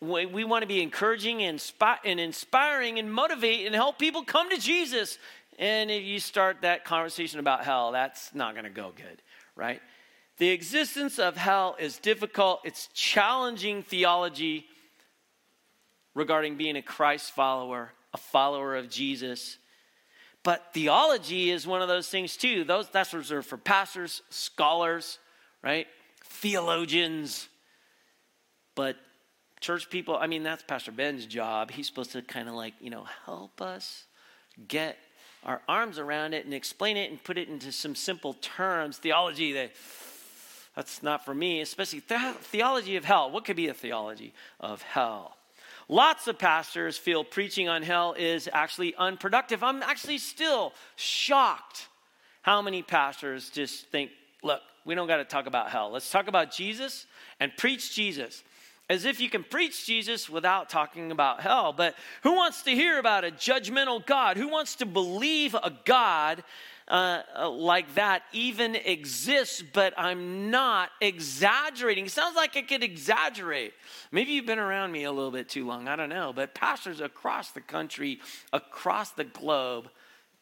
We, 0.00 0.26
we 0.26 0.44
want 0.44 0.62
to 0.62 0.66
be 0.66 0.82
encouraging 0.82 1.42
and, 1.42 1.62
and 2.04 2.20
inspiring 2.20 2.98
and 2.98 3.10
motivate 3.10 3.64
and 3.64 3.74
help 3.74 3.98
people 3.98 4.24
come 4.24 4.50
to 4.50 4.58
Jesus. 4.58 5.16
And 5.58 5.90
if 5.90 6.02
you 6.02 6.20
start 6.20 6.58
that 6.60 6.84
conversation 6.84 7.40
about 7.40 7.64
hell, 7.64 7.92
that's 7.92 8.34
not 8.34 8.52
going 8.52 8.64
to 8.64 8.70
go 8.70 8.92
good, 8.94 9.22
right? 9.56 9.80
The 10.36 10.50
existence 10.50 11.18
of 11.18 11.38
hell 11.38 11.76
is 11.78 11.98
difficult, 11.98 12.60
it's 12.64 12.88
challenging 12.88 13.82
theology 13.82 14.66
regarding 16.14 16.56
being 16.56 16.76
a 16.76 16.82
Christ 16.82 17.30
follower 17.30 17.92
a 18.12 18.18
follower 18.18 18.76
of 18.76 18.88
Jesus. 18.88 19.58
But 20.42 20.72
theology 20.72 21.50
is 21.50 21.66
one 21.66 21.82
of 21.82 21.88
those 21.88 22.08
things 22.08 22.36
too. 22.36 22.64
Those, 22.64 22.88
that's 22.88 23.14
reserved 23.14 23.46
for 23.46 23.56
pastors, 23.56 24.22
scholars, 24.30 25.18
right? 25.62 25.86
Theologians. 26.24 27.48
But 28.74 28.96
church 29.60 29.88
people, 29.88 30.16
I 30.16 30.26
mean, 30.26 30.42
that's 30.42 30.62
Pastor 30.62 30.92
Ben's 30.92 31.26
job. 31.26 31.70
He's 31.70 31.86
supposed 31.86 32.12
to 32.12 32.22
kind 32.22 32.48
of 32.48 32.54
like, 32.54 32.74
you 32.80 32.90
know, 32.90 33.06
help 33.24 33.62
us 33.62 34.04
get 34.68 34.98
our 35.44 35.60
arms 35.68 35.98
around 35.98 36.34
it 36.34 36.44
and 36.44 36.54
explain 36.54 36.96
it 36.96 37.10
and 37.10 37.22
put 37.22 37.38
it 37.38 37.48
into 37.48 37.72
some 37.72 37.94
simple 37.94 38.34
terms. 38.34 38.98
Theology, 38.98 39.52
that, 39.52 39.72
that's 40.74 41.02
not 41.02 41.24
for 41.24 41.34
me, 41.34 41.60
especially 41.60 42.00
the- 42.00 42.34
theology 42.40 42.96
of 42.96 43.04
hell. 43.04 43.30
What 43.30 43.44
could 43.44 43.56
be 43.56 43.68
a 43.68 43.74
theology 43.74 44.32
of 44.60 44.82
hell? 44.82 45.36
Lots 45.92 46.26
of 46.26 46.38
pastors 46.38 46.96
feel 46.96 47.22
preaching 47.22 47.68
on 47.68 47.82
hell 47.82 48.14
is 48.18 48.48
actually 48.50 48.94
unproductive. 48.94 49.62
I'm 49.62 49.82
actually 49.82 50.16
still 50.16 50.72
shocked 50.96 51.86
how 52.40 52.62
many 52.62 52.82
pastors 52.82 53.50
just 53.50 53.88
think, 53.88 54.10
look, 54.42 54.62
we 54.86 54.94
don't 54.94 55.06
got 55.06 55.18
to 55.18 55.26
talk 55.26 55.46
about 55.46 55.68
hell. 55.68 55.90
Let's 55.90 56.10
talk 56.10 56.28
about 56.28 56.50
Jesus 56.50 57.04
and 57.40 57.54
preach 57.58 57.94
Jesus. 57.94 58.42
As 58.88 59.04
if 59.04 59.20
you 59.20 59.28
can 59.28 59.44
preach 59.44 59.84
Jesus 59.84 60.30
without 60.30 60.70
talking 60.70 61.12
about 61.12 61.42
hell. 61.42 61.74
But 61.74 61.94
who 62.22 62.36
wants 62.36 62.62
to 62.62 62.70
hear 62.70 62.98
about 62.98 63.26
a 63.26 63.30
judgmental 63.30 64.04
God? 64.06 64.38
Who 64.38 64.48
wants 64.48 64.76
to 64.76 64.86
believe 64.86 65.54
a 65.54 65.74
God 65.84 66.42
uh, 66.88 67.22
uh, 67.38 67.50
like 67.50 67.94
that 67.94 68.22
even 68.32 68.74
exists, 68.74 69.62
but 69.72 69.94
I'm 69.96 70.50
not 70.50 70.90
exaggerating. 71.00 72.06
It 72.06 72.12
sounds 72.12 72.36
like 72.36 72.56
I 72.56 72.62
could 72.62 72.82
exaggerate. 72.82 73.72
Maybe 74.10 74.32
you've 74.32 74.46
been 74.46 74.58
around 74.58 74.92
me 74.92 75.04
a 75.04 75.12
little 75.12 75.30
bit 75.30 75.48
too 75.48 75.66
long. 75.66 75.88
I 75.88 75.96
don't 75.96 76.08
know. 76.08 76.32
But 76.32 76.54
pastors 76.54 77.00
across 77.00 77.50
the 77.50 77.60
country, 77.60 78.20
across 78.52 79.12
the 79.12 79.24
globe, 79.24 79.88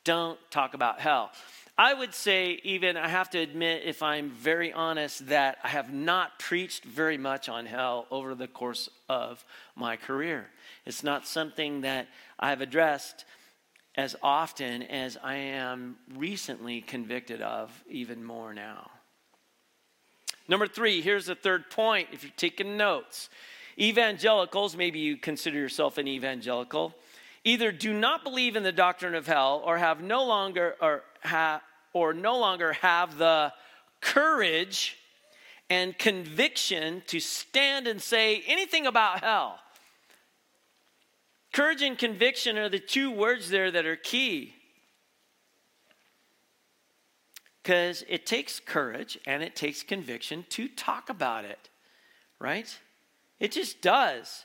don't 0.05 0.39
talk 0.51 0.75
about 0.75 1.01
hell. 1.01 1.31
I 1.77 1.95
would 1.95 2.13
say, 2.13 2.61
even, 2.63 2.99
I 2.99 3.09
have 3.09 3.31
to 3.31 3.39
admit, 3.39 3.85
if 3.87 4.03
I'm 4.03 4.31
very 4.31 4.71
honest, 4.71 5.29
that 5.29 5.57
I 5.65 5.69
have 5.69 5.93
not 5.93 6.39
preached 6.39 6.85
very 6.85 7.17
much 7.17 7.49
on 7.49 7.65
hell 7.65 8.07
over 8.11 8.35
the 8.35 8.49
course 8.49 8.91
of 9.09 9.43
my 9.77 9.97
career. 9.97 10.51
It's 10.85 11.03
not 11.03 11.27
something 11.27 11.81
that 11.83 12.09
I've 12.39 12.61
addressed 12.61 13.25
as 13.97 14.17
often 14.23 14.83
as 14.83 15.19
I 15.23 15.35
am 15.35 15.97
recently 16.15 16.81
convicted 16.81 17.43
of, 17.43 17.85
even 17.89 18.25
more 18.25 18.55
now. 18.55 18.91
Number 20.49 20.67
three, 20.67 21.01
here's 21.01 21.27
the 21.27 21.35
third 21.35 21.71
point 21.71 22.09
if 22.13 22.23
you're 22.23 22.33
taking 22.37 22.77
notes. 22.77 23.29
Evangelicals, 23.79 24.77
maybe 24.77 24.99
you 24.99 25.17
consider 25.17 25.59
yourself 25.59 25.97
an 25.97 26.09
evangelical, 26.09 26.95
either 27.45 27.73
do 27.73 27.93
not 27.93 28.25
believe 28.25 28.57
in 28.57 28.63
the 28.63 28.73
doctrine 28.73 29.15
of 29.15 29.27
hell 29.27 29.63
or 29.65 29.79
have 29.79 30.03
no 30.03 30.25
longer 30.25 30.77
or, 30.81 31.03
ha, 31.23 31.63
or 31.93 32.13
no 32.13 32.39
longer 32.39 32.73
have 32.75 33.17
the 33.19 33.53
courage 34.01 34.97
and 35.69 35.97
conviction 35.99 37.03
to 37.07 37.21
stand 37.21 37.87
and 37.87 38.03
say 38.03 38.43
anything 38.47 38.87
about 38.87 39.21
hell. 39.21 39.59
Courage 41.53 41.83
and 41.83 41.99
conviction 41.99 42.57
are 42.59 42.69
the 42.69 42.79
two 42.79 43.11
words 43.11 43.51
there 43.51 43.71
that 43.71 43.87
are 43.87 43.97
key. 43.97 44.55
Because 47.63 48.05
it 48.09 48.25
takes 48.25 48.61
courage 48.61 49.19
and 49.27 49.43
it 49.43 49.57
takes 49.57 49.83
conviction 49.83 50.47
to 50.51 50.69
talk 50.69 51.11
about 51.11 51.45
it, 51.45 51.69
right? 52.39 52.79
It 53.39 53.53
just 53.53 53.83
does. 53.83 54.45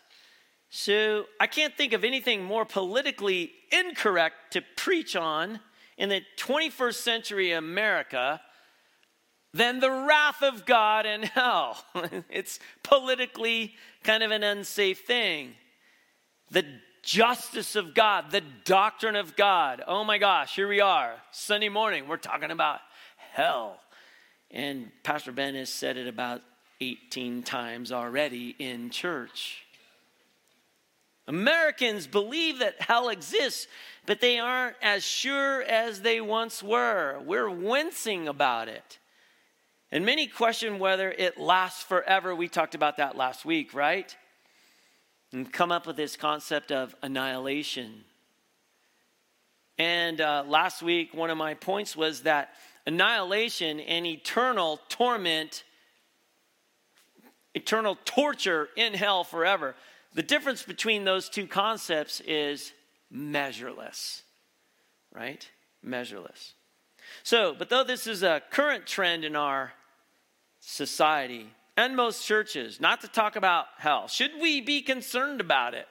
So 0.70 1.26
I 1.40 1.48
can't 1.48 1.76
think 1.78 1.94
of 1.94 2.04
anything 2.04 2.44
more 2.44 2.66
politically 2.66 3.54
incorrect 3.72 4.36
to 4.52 4.62
preach 4.76 5.16
on 5.16 5.60
in 5.98 6.10
the 6.10 6.22
21st 6.38 6.96
century 6.96 7.52
America 7.52 8.42
than 9.54 9.80
the 9.80 9.92
wrath 9.92 10.42
of 10.42 10.66
God 10.66 11.06
and 11.06 11.24
hell. 11.24 11.78
it's 12.30 12.60
politically 12.84 13.76
kind 14.04 14.22
of 14.24 14.32
an 14.32 14.44
unsafe 14.44 15.06
thing. 15.06 15.54
The 16.52 16.66
justice 17.06 17.76
of 17.76 17.94
God, 17.94 18.32
the 18.32 18.42
doctrine 18.66 19.16
of 19.16 19.36
God. 19.36 19.82
Oh 19.88 20.04
my 20.04 20.18
gosh, 20.18 20.56
here 20.56 20.68
we 20.68 20.82
are, 20.82 21.14
Sunday 21.32 21.70
morning, 21.70 22.08
we're 22.08 22.18
talking 22.18 22.52
about 22.52 22.80
hell. 23.32 23.80
And 24.52 24.92
Pastor 25.04 25.32
Ben 25.32 25.56
has 25.56 25.70
said 25.70 25.98
it 25.98 26.08
about 26.08 26.42
18 26.82 27.44
times 27.44 27.92
already 27.92 28.56
in 28.60 28.90
church. 28.90 29.64
Americans 31.28 32.08
believe 32.08 32.60
that 32.60 32.82
hell 32.82 33.10
exists, 33.10 33.68
but 34.06 34.20
they 34.20 34.40
aren't 34.40 34.76
as 34.82 35.04
sure 35.04 35.62
as 35.64 36.02
they 36.02 36.22
once 36.22 36.62
were. 36.62 37.20
We're 37.24 37.50
wincing 37.50 38.28
about 38.28 38.68
it. 38.68 39.00
And 39.92 40.06
many 40.06 40.28
question 40.28 40.80
whether 40.80 41.12
it 41.12 41.40
lasts 41.40 41.84
forever. 41.84 42.36
We 42.36 42.48
talked 42.48 42.76
about 42.76 42.98
that 42.98 43.16
last 43.16 43.46
week, 43.46 43.74
right? 43.74 44.16
And 45.36 45.52
come 45.52 45.70
up 45.70 45.86
with 45.86 45.98
this 45.98 46.16
concept 46.16 46.72
of 46.72 46.96
annihilation. 47.02 48.06
And 49.78 50.22
uh, 50.22 50.46
last 50.48 50.82
week, 50.82 51.14
one 51.14 51.30
of 51.30 51.38
my 51.38 51.56
points 51.56 51.94
was 51.94 52.22
that 52.22 52.54
annihilation 52.88 53.82
and 53.82 54.08
eternal 54.08 54.80
torment, 54.88 55.66
eternal 57.54 57.98
torture 58.06 58.70
in 58.78 58.94
hell 58.94 59.26
forever. 59.26 59.76
The 60.14 60.24
difference 60.24 60.64
between 60.64 61.04
those 61.04 61.28
two 61.28 61.48
concepts 61.48 62.22
is 62.22 62.72
measureless, 63.12 64.24
right? 65.14 65.46
Measureless. 65.84 66.54
So, 67.24 67.54
but 67.54 67.68
though 67.68 67.84
this 67.84 68.08
is 68.08 68.24
a 68.24 68.42
current 68.52 68.86
trend 68.86 69.26
in 69.26 69.36
our 69.36 69.74
society, 70.62 71.50
and 71.78 71.96
most 71.96 72.26
churches 72.26 72.80
not 72.80 73.02
to 73.02 73.08
talk 73.08 73.36
about 73.36 73.66
hell. 73.78 74.08
Should 74.08 74.32
we 74.42 74.62
be 74.62 74.82
concerned 74.82 75.42
about 75.42 75.74
it? 75.74 75.88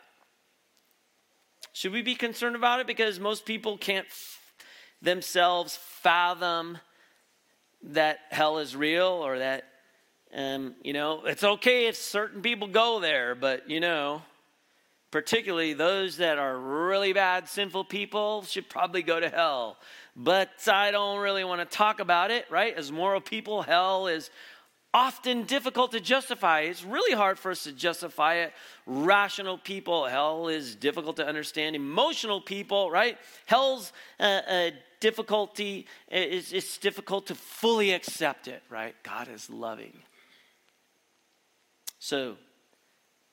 Should 1.72 1.92
we 1.92 2.02
be 2.02 2.14
concerned 2.14 2.56
about 2.56 2.80
it? 2.80 2.86
Because 2.86 3.18
most 3.18 3.44
people 3.44 3.76
can't 3.76 4.06
f- 4.06 4.40
themselves 5.02 5.76
fathom 5.76 6.78
that 7.82 8.18
hell 8.30 8.58
is 8.58 8.76
real 8.76 9.06
or 9.06 9.38
that, 9.38 9.64
um, 10.34 10.74
you 10.82 10.92
know, 10.92 11.24
it's 11.24 11.44
okay 11.44 11.86
if 11.86 11.96
certain 11.96 12.42
people 12.42 12.68
go 12.68 13.00
there, 13.00 13.34
but, 13.34 13.68
you 13.68 13.80
know, 13.80 14.22
particularly 15.10 15.74
those 15.74 16.16
that 16.16 16.38
are 16.38 16.58
really 16.58 17.12
bad, 17.12 17.48
sinful 17.48 17.84
people, 17.84 18.42
should 18.44 18.68
probably 18.68 19.02
go 19.02 19.20
to 19.20 19.28
hell. 19.28 19.76
But 20.16 20.50
I 20.66 20.90
don't 20.90 21.18
really 21.18 21.44
want 21.44 21.60
to 21.60 21.76
talk 21.76 22.00
about 22.00 22.30
it, 22.30 22.46
right? 22.50 22.74
As 22.74 22.90
moral 22.90 23.20
people, 23.20 23.62
hell 23.62 24.06
is 24.06 24.30
often 24.94 25.42
difficult 25.42 25.90
to 25.90 26.00
justify. 26.00 26.60
It's 26.60 26.84
really 26.84 27.14
hard 27.14 27.38
for 27.38 27.50
us 27.50 27.64
to 27.64 27.72
justify 27.72 28.36
it. 28.36 28.52
Rational 28.86 29.58
people, 29.58 30.06
hell 30.06 30.46
is 30.46 30.76
difficult 30.76 31.16
to 31.16 31.26
understand. 31.26 31.74
Emotional 31.74 32.40
people, 32.40 32.90
right? 32.90 33.18
Hell's 33.46 33.92
uh, 34.20 34.70
difficulty, 35.00 35.86
it's, 36.08 36.52
it's 36.52 36.78
difficult 36.78 37.26
to 37.26 37.34
fully 37.34 37.92
accept 37.92 38.46
it, 38.46 38.62
right? 38.70 38.94
God 39.02 39.28
is 39.28 39.50
loving. 39.50 39.98
So, 41.98 42.36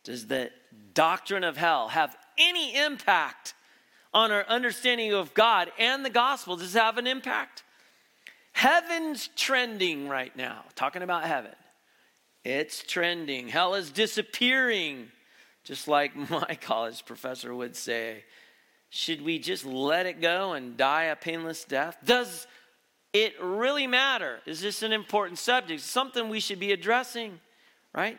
does 0.04 0.26
the 0.26 0.50
doctrine 0.96 1.44
of 1.44 1.58
hell 1.58 1.90
have 1.90 2.18
any 2.40 2.76
impact 2.76 3.54
on 4.14 4.32
our 4.32 4.46
understanding 4.48 5.14
of 5.14 5.34
God 5.36 5.72
and 5.78 6.04
the 6.04 6.10
gospel? 6.10 6.56
Does 6.56 6.76
it 6.76 6.80
have 6.80 6.98
an 6.98 7.06
impact? 7.06 7.64
Heaven's 8.54 9.30
trending 9.36 10.08
right 10.08 10.36
now, 10.36 10.66
talking 10.76 11.02
about 11.02 11.24
heaven. 11.26 11.52
It's 12.44 12.84
trending. 12.84 13.48
Hell 13.48 13.76
is 13.76 13.92
disappearing, 13.92 15.10
just 15.64 15.88
like 15.88 16.16
my 16.30 16.58
college 16.60 17.06
professor 17.06 17.54
would 17.54 17.76
say. 17.76 18.24
Should 18.90 19.22
we 19.22 19.40
just 19.40 19.66
let 19.66 20.06
it 20.06 20.20
go 20.20 20.54
and 20.54 20.76
die 20.76 21.06
a 21.06 21.16
painless 21.16 21.64
death? 21.64 21.98
Does 22.04 22.46
it 23.14 23.34
really 23.42 23.88
matter? 23.88 24.40
Is 24.46 24.62
this 24.62 24.84
an 24.84 24.92
important 24.92 25.40
subject? 25.40 25.82
Something 25.82 26.30
we 26.30 26.40
should 26.40 26.60
be 26.60 26.72
addressing, 26.72 27.40
right? 27.94 28.18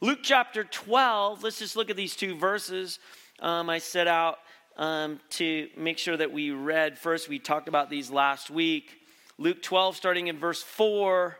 Luke 0.00 0.20
chapter 0.22 0.64
12, 0.64 1.42
let's 1.42 1.58
just 1.58 1.76
look 1.76 1.90
at 1.90 1.96
these 1.96 2.16
two 2.16 2.36
verses. 2.36 2.98
Um, 3.40 3.68
I 3.68 3.78
set 3.78 4.06
out 4.08 4.38
um, 4.76 5.20
to 5.30 5.68
make 5.76 5.98
sure 5.98 6.16
that 6.16 6.32
we 6.32 6.50
read 6.50 6.98
first. 6.98 7.28
We 7.28 7.38
talked 7.38 7.68
about 7.68 7.90
these 7.90 8.10
last 8.10 8.50
week. 8.50 8.90
Luke 9.36 9.62
12, 9.62 9.96
starting 9.96 10.28
in 10.28 10.38
verse 10.38 10.62
4. 10.62 11.36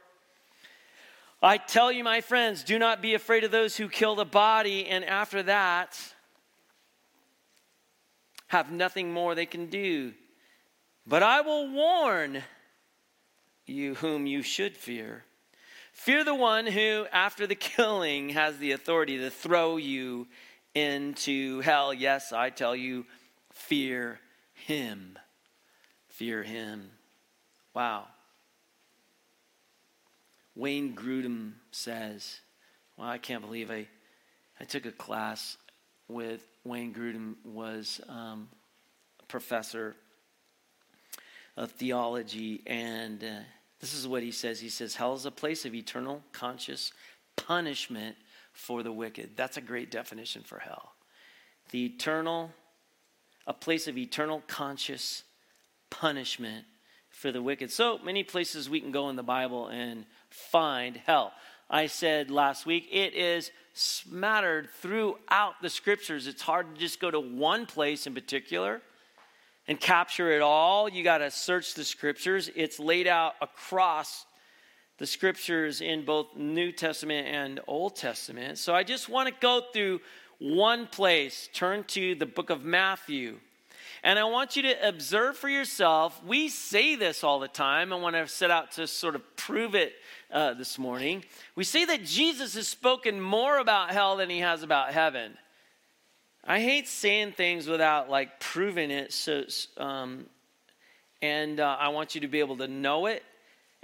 I 1.43 1.59
tell 1.59 1.93
you, 1.93 2.03
my 2.03 2.21
friends, 2.21 2.65
do 2.65 2.79
not 2.79 3.03
be 3.03 3.15
afraid 3.15 3.45
of 3.45 3.51
those 3.51 3.77
who 3.77 3.89
kill 3.89 4.15
the 4.15 4.25
body, 4.25 4.87
and 4.87 5.05
after 5.05 5.43
that, 5.45 5.99
have 8.49 8.73
nothing 8.73 9.13
more 9.13 9.35
they 9.35 9.47
can 9.47 9.67
do. 9.67 10.13
But 11.07 11.23
I 11.23 11.43
will 11.43 11.71
warn 11.71 12.43
you 13.67 13.95
whom 13.97 14.27
you 14.27 14.43
should 14.43 14.77
fear. 14.77 15.25
Fear 15.93 16.25
the 16.25 16.35
one 16.35 16.67
who, 16.67 17.07
after 17.13 17.47
the 17.47 17.55
killing, 17.55 18.31
has 18.31 18.59
the 18.59 18.73
authority 18.73 19.19
to 19.19 19.31
throw 19.31 19.77
you 19.77 20.27
into 20.75 21.61
hell. 21.61 21.95
Yes, 21.95 22.33
I 22.33 22.51
tell 22.51 22.75
you, 22.75 23.07
fear 23.53 24.19
him. 24.55 25.19
Fear 26.09 26.43
him. 26.43 26.91
Wow. 27.75 28.04
Wayne 30.54 30.95
Grudem 30.95 31.54
says, 31.73 32.38
Well, 32.97 33.09
I 33.09 33.19
can't 33.19 33.43
believe 33.43 33.71
I, 33.71 33.88
I 34.61 34.64
took 34.64 34.87
a 34.87 34.93
class 34.93 35.57
with 36.09 36.47
Wayne 36.64 36.95
Grudem, 36.95 37.35
was 37.45 38.00
um, 38.09 38.49
a 39.21 39.26
professor 39.26 39.97
of 41.57 41.73
theology, 41.73 42.62
and 42.66 43.23
uh, 43.23 43.40
this 43.81 43.95
is 43.95 44.07
what 44.07 44.23
he 44.23 44.31
says. 44.31 44.61
He 44.61 44.69
says, 44.69 44.95
Hell 44.95 45.14
is 45.14 45.26
a 45.26 45.31
place 45.33 45.64
of 45.64 45.75
eternal 45.75 46.23
conscious 46.33 46.93
punishment 47.37 48.14
for 48.52 48.85
the 48.85 48.93
wicked. 48.93 49.31
That's 49.37 49.57
a 49.57 49.61
great 49.61 49.90
definition 49.90 50.43
for 50.43 50.61
hell. 50.61 50.93
The 51.71 51.87
eternal, 51.87 52.52
a 53.49 53.52
place 53.52 53.88
of 53.88 53.99
eternal 53.99 54.45
conscious 54.47 55.25
punishment 55.90 56.64
for 57.25 57.33
the 57.33 57.40
wicked. 57.40 57.73
So 57.73 57.99
many 58.04 58.23
places 58.23 58.69
we 58.69 58.81
can 58.81 58.93
go 58.93 59.09
in 59.09 59.16
the 59.16 59.23
Bible 59.23 59.69
and 59.69 60.04
find 60.28 60.95
hell. 61.07 61.33
I 61.71 61.87
said 61.87 62.31
last 62.31 62.66
week, 62.66 62.87
it 62.93 63.14
is 63.14 63.50
smattered 63.73 64.69
throughout 64.83 65.54
the 65.62 65.71
scriptures. 65.71 66.26
It's 66.26 66.43
hard 66.43 66.75
to 66.75 66.78
just 66.78 67.00
go 67.00 67.11
to 67.11 67.19
one 67.19 67.64
place 67.64 68.07
in 68.07 68.12
particular 68.12 68.83
and 69.66 69.81
capture 69.81 70.33
it 70.33 70.43
all. 70.43 70.87
You 70.87 71.02
got 71.02 71.19
to 71.19 71.31
search 71.31 71.73
the 71.73 71.83
scriptures. 71.83 72.50
It's 72.54 72.78
laid 72.78 73.07
out 73.07 73.37
across 73.40 74.26
the 74.99 75.07
scriptures 75.07 75.81
in 75.81 76.04
both 76.04 76.26
New 76.37 76.73
Testament 76.73 77.26
and 77.26 77.59
Old 77.66 77.97
Testament. 77.97 78.58
So 78.58 78.75
I 78.75 78.82
just 78.82 79.08
want 79.08 79.30
to 79.30 79.34
go 79.41 79.63
through 79.73 80.02
one 80.41 80.87
place. 80.89 81.49
Turn 81.54 81.84
to 81.84 82.17
the 82.17 82.26
book 82.26 82.50
of 82.50 82.67
Matthew. 82.67 83.39
And 84.04 84.19
I 84.19 84.25
want 84.25 84.54
you 84.54 84.62
to 84.64 84.86
observe 84.86 85.34
for 85.34 85.49
yourself. 85.49 86.23
We 86.26 86.50
say 86.50 86.95
this 86.95 87.25
all 87.25 87.40
the 87.40 87.49
time. 87.49 87.90
I 87.90 87.97
want 87.97 88.14
to 88.14 88.28
set 88.28 88.50
out 88.50 88.73
to 88.73 88.86
sort 88.86 89.14
of 89.14 89.23
prove 89.34 89.75
it 89.75 89.95
uh, 90.30 90.52
this 90.52 90.78
morning. 90.78 91.25
We 91.56 91.64
say 91.64 91.86
that 91.86 92.04
Jesus 92.04 92.54
has 92.54 92.69
spoken 92.69 93.19
more 93.19 93.58
about 93.58 93.93
hell 93.93 94.19
than 94.19 94.28
he 94.28 94.40
has 94.40 94.62
about 94.62 94.93
heaven. 94.93 95.38
I 96.45 96.60
hate 96.60 96.86
saying 96.86 97.32
things 97.32 97.67
without 97.67 98.10
like 98.10 98.40
proving 98.40 98.90
it. 98.90 99.10
So, 99.10 99.45
um, 99.78 100.26
and 101.23 101.58
uh, 101.58 101.76
I 101.80 101.88
want 101.88 102.14
you 102.14 102.21
to 102.21 102.28
be 102.28 102.40
able 102.40 102.58
to 102.58 102.69
know 102.69 103.06
it 103.06 103.23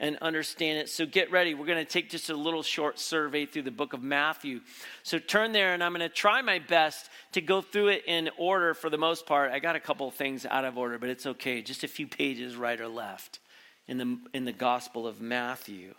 and 0.01 0.17
understand 0.23 0.79
it. 0.79 0.89
So 0.89 1.05
get 1.05 1.31
ready. 1.31 1.55
We're 1.55 1.67
going 1.67 1.85
to 1.85 1.91
take 1.91 2.09
just 2.09 2.31
a 2.31 2.35
little 2.35 2.63
short 2.63 2.99
survey 2.99 3.45
through 3.45 3.63
the 3.63 3.71
book 3.71 3.93
of 3.93 4.03
Matthew. 4.03 4.61
So 5.03 5.19
turn 5.19 5.53
there, 5.53 5.75
and 5.75 5.85
I'm 5.85 5.93
going 5.93 6.01
to 6.01 6.09
try 6.09 6.41
my 6.41 6.59
best 6.59 7.11
to 7.33 7.43
go 7.43 7.61
through 7.61 7.89
it 7.89 8.05
in 8.07 8.31
order 8.39 8.73
for 8.73 8.89
the 8.89 8.99
most 8.99 9.27
part. 9.27 9.53
I 9.53 9.59
got 9.59 9.77
a 9.77 9.81
couple 9.81 10.11
things 10.11 10.47
out 10.47 10.65
of 10.65 10.79
order, 10.79 10.99
but 10.99 11.11
it's 11.11 11.27
okay. 11.27 11.61
Just 11.61 11.85
a 11.85 11.89
few 11.89 12.09
pages 12.09 12.57
right 12.57 12.81
or 12.81 12.89
left 12.89 13.41
in 13.87 13.99
the, 13.99 14.19
in 14.33 14.47
the 14.47 14.53
Gospel 14.53 15.07
of 15.07 15.21
Matthew. 15.21 15.95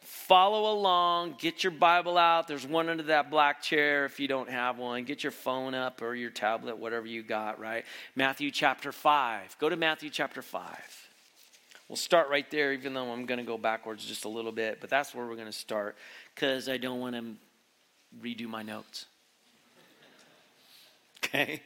Follow 0.00 0.72
along, 0.72 1.36
get 1.38 1.62
your 1.62 1.70
Bible 1.70 2.16
out. 2.16 2.48
There's 2.48 2.66
one 2.66 2.88
under 2.88 3.04
that 3.04 3.30
black 3.30 3.62
chair 3.62 4.06
if 4.06 4.18
you 4.18 4.26
don't 4.26 4.48
have 4.48 4.78
one. 4.78 5.04
Get 5.04 5.22
your 5.22 5.30
phone 5.30 5.74
up 5.74 6.00
or 6.00 6.14
your 6.14 6.30
tablet, 6.30 6.78
whatever 6.78 7.06
you 7.06 7.22
got, 7.22 7.60
right? 7.60 7.84
Matthew 8.16 8.50
chapter 8.50 8.92
5. 8.92 9.58
Go 9.58 9.68
to 9.68 9.76
Matthew 9.76 10.10
chapter 10.10 10.42
5. 10.42 11.11
We'll 11.92 11.98
start 11.98 12.30
right 12.30 12.50
there, 12.50 12.72
even 12.72 12.94
though 12.94 13.12
I'm 13.12 13.26
going 13.26 13.36
to 13.36 13.44
go 13.44 13.58
backwards 13.58 14.06
just 14.06 14.24
a 14.24 14.28
little 14.30 14.50
bit, 14.50 14.78
but 14.80 14.88
that's 14.88 15.14
where 15.14 15.26
we're 15.26 15.34
going 15.34 15.44
to 15.44 15.52
start 15.52 15.94
because 16.34 16.66
I 16.66 16.78
don't 16.78 17.00
want 17.00 17.14
to 17.14 17.34
redo 18.18 18.48
my 18.48 18.62
notes. 18.62 19.04
Okay? 21.22 21.60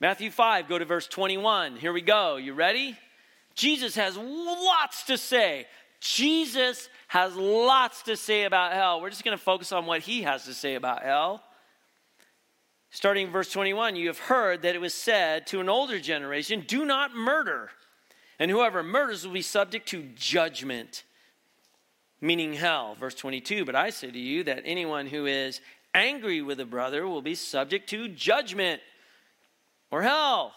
Matthew 0.00 0.32
5, 0.32 0.68
go 0.68 0.76
to 0.76 0.84
verse 0.84 1.06
21. 1.06 1.76
Here 1.76 1.92
we 1.92 2.02
go. 2.02 2.34
You 2.36 2.52
ready? 2.52 2.98
Jesus 3.54 3.94
has 3.94 4.16
lots 4.16 5.04
to 5.04 5.16
say. 5.16 5.66
Jesus 6.00 6.88
has 7.06 7.36
lots 7.36 8.02
to 8.02 8.16
say 8.16 8.42
about 8.42 8.72
hell. 8.72 9.00
We're 9.00 9.10
just 9.10 9.22
going 9.22 9.38
to 9.38 9.42
focus 9.42 9.70
on 9.70 9.86
what 9.86 10.00
he 10.00 10.22
has 10.22 10.46
to 10.46 10.52
say 10.54 10.74
about 10.74 11.04
hell. 11.04 11.44
Starting 12.94 13.30
verse 13.30 13.50
21, 13.50 13.96
you 13.96 14.08
have 14.08 14.18
heard 14.18 14.60
that 14.60 14.74
it 14.74 14.80
was 14.80 14.92
said 14.92 15.46
to 15.46 15.60
an 15.60 15.68
older 15.70 15.98
generation, 15.98 16.62
Do 16.66 16.84
not 16.84 17.14
murder, 17.14 17.70
and 18.38 18.50
whoever 18.50 18.82
murders 18.82 19.26
will 19.26 19.32
be 19.32 19.40
subject 19.40 19.88
to 19.88 20.10
judgment, 20.14 21.02
meaning 22.20 22.52
hell. 22.52 22.94
Verse 22.94 23.14
22, 23.14 23.64
but 23.64 23.74
I 23.74 23.88
say 23.88 24.10
to 24.10 24.18
you 24.18 24.44
that 24.44 24.64
anyone 24.66 25.06
who 25.06 25.24
is 25.24 25.62
angry 25.94 26.42
with 26.42 26.60
a 26.60 26.66
brother 26.66 27.08
will 27.08 27.22
be 27.22 27.34
subject 27.34 27.88
to 27.88 28.08
judgment 28.08 28.82
or 29.90 30.02
hell. 30.02 30.52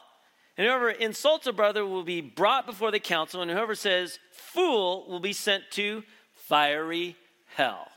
And 0.57 0.67
whoever 0.67 0.89
insults 0.89 1.47
a 1.47 1.53
brother 1.53 1.85
will 1.85 2.03
be 2.03 2.19
brought 2.19 2.65
before 2.65 2.91
the 2.91 2.99
council, 2.99 3.41
and 3.41 3.49
whoever 3.49 3.75
says 3.75 4.19
fool 4.33 5.05
will 5.07 5.21
be 5.21 5.33
sent 5.33 5.63
to 5.71 6.03
fiery 6.33 7.15
hell. 7.55 7.87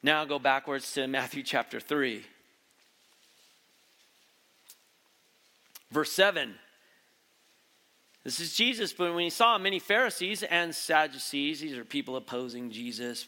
Now 0.00 0.24
go 0.24 0.38
backwards 0.38 0.92
to 0.92 1.08
Matthew 1.08 1.42
chapter 1.42 1.80
3. 1.80 2.24
Verse 5.90 6.12
7. 6.12 6.54
This 8.22 8.38
is 8.38 8.54
Jesus, 8.54 8.92
but 8.92 9.14
when 9.14 9.24
he 9.24 9.30
saw 9.30 9.56
many 9.56 9.78
Pharisees 9.78 10.42
and 10.42 10.74
Sadducees, 10.74 11.60
these 11.60 11.76
are 11.76 11.84
people 11.84 12.16
opposing 12.16 12.70
Jesus, 12.70 13.26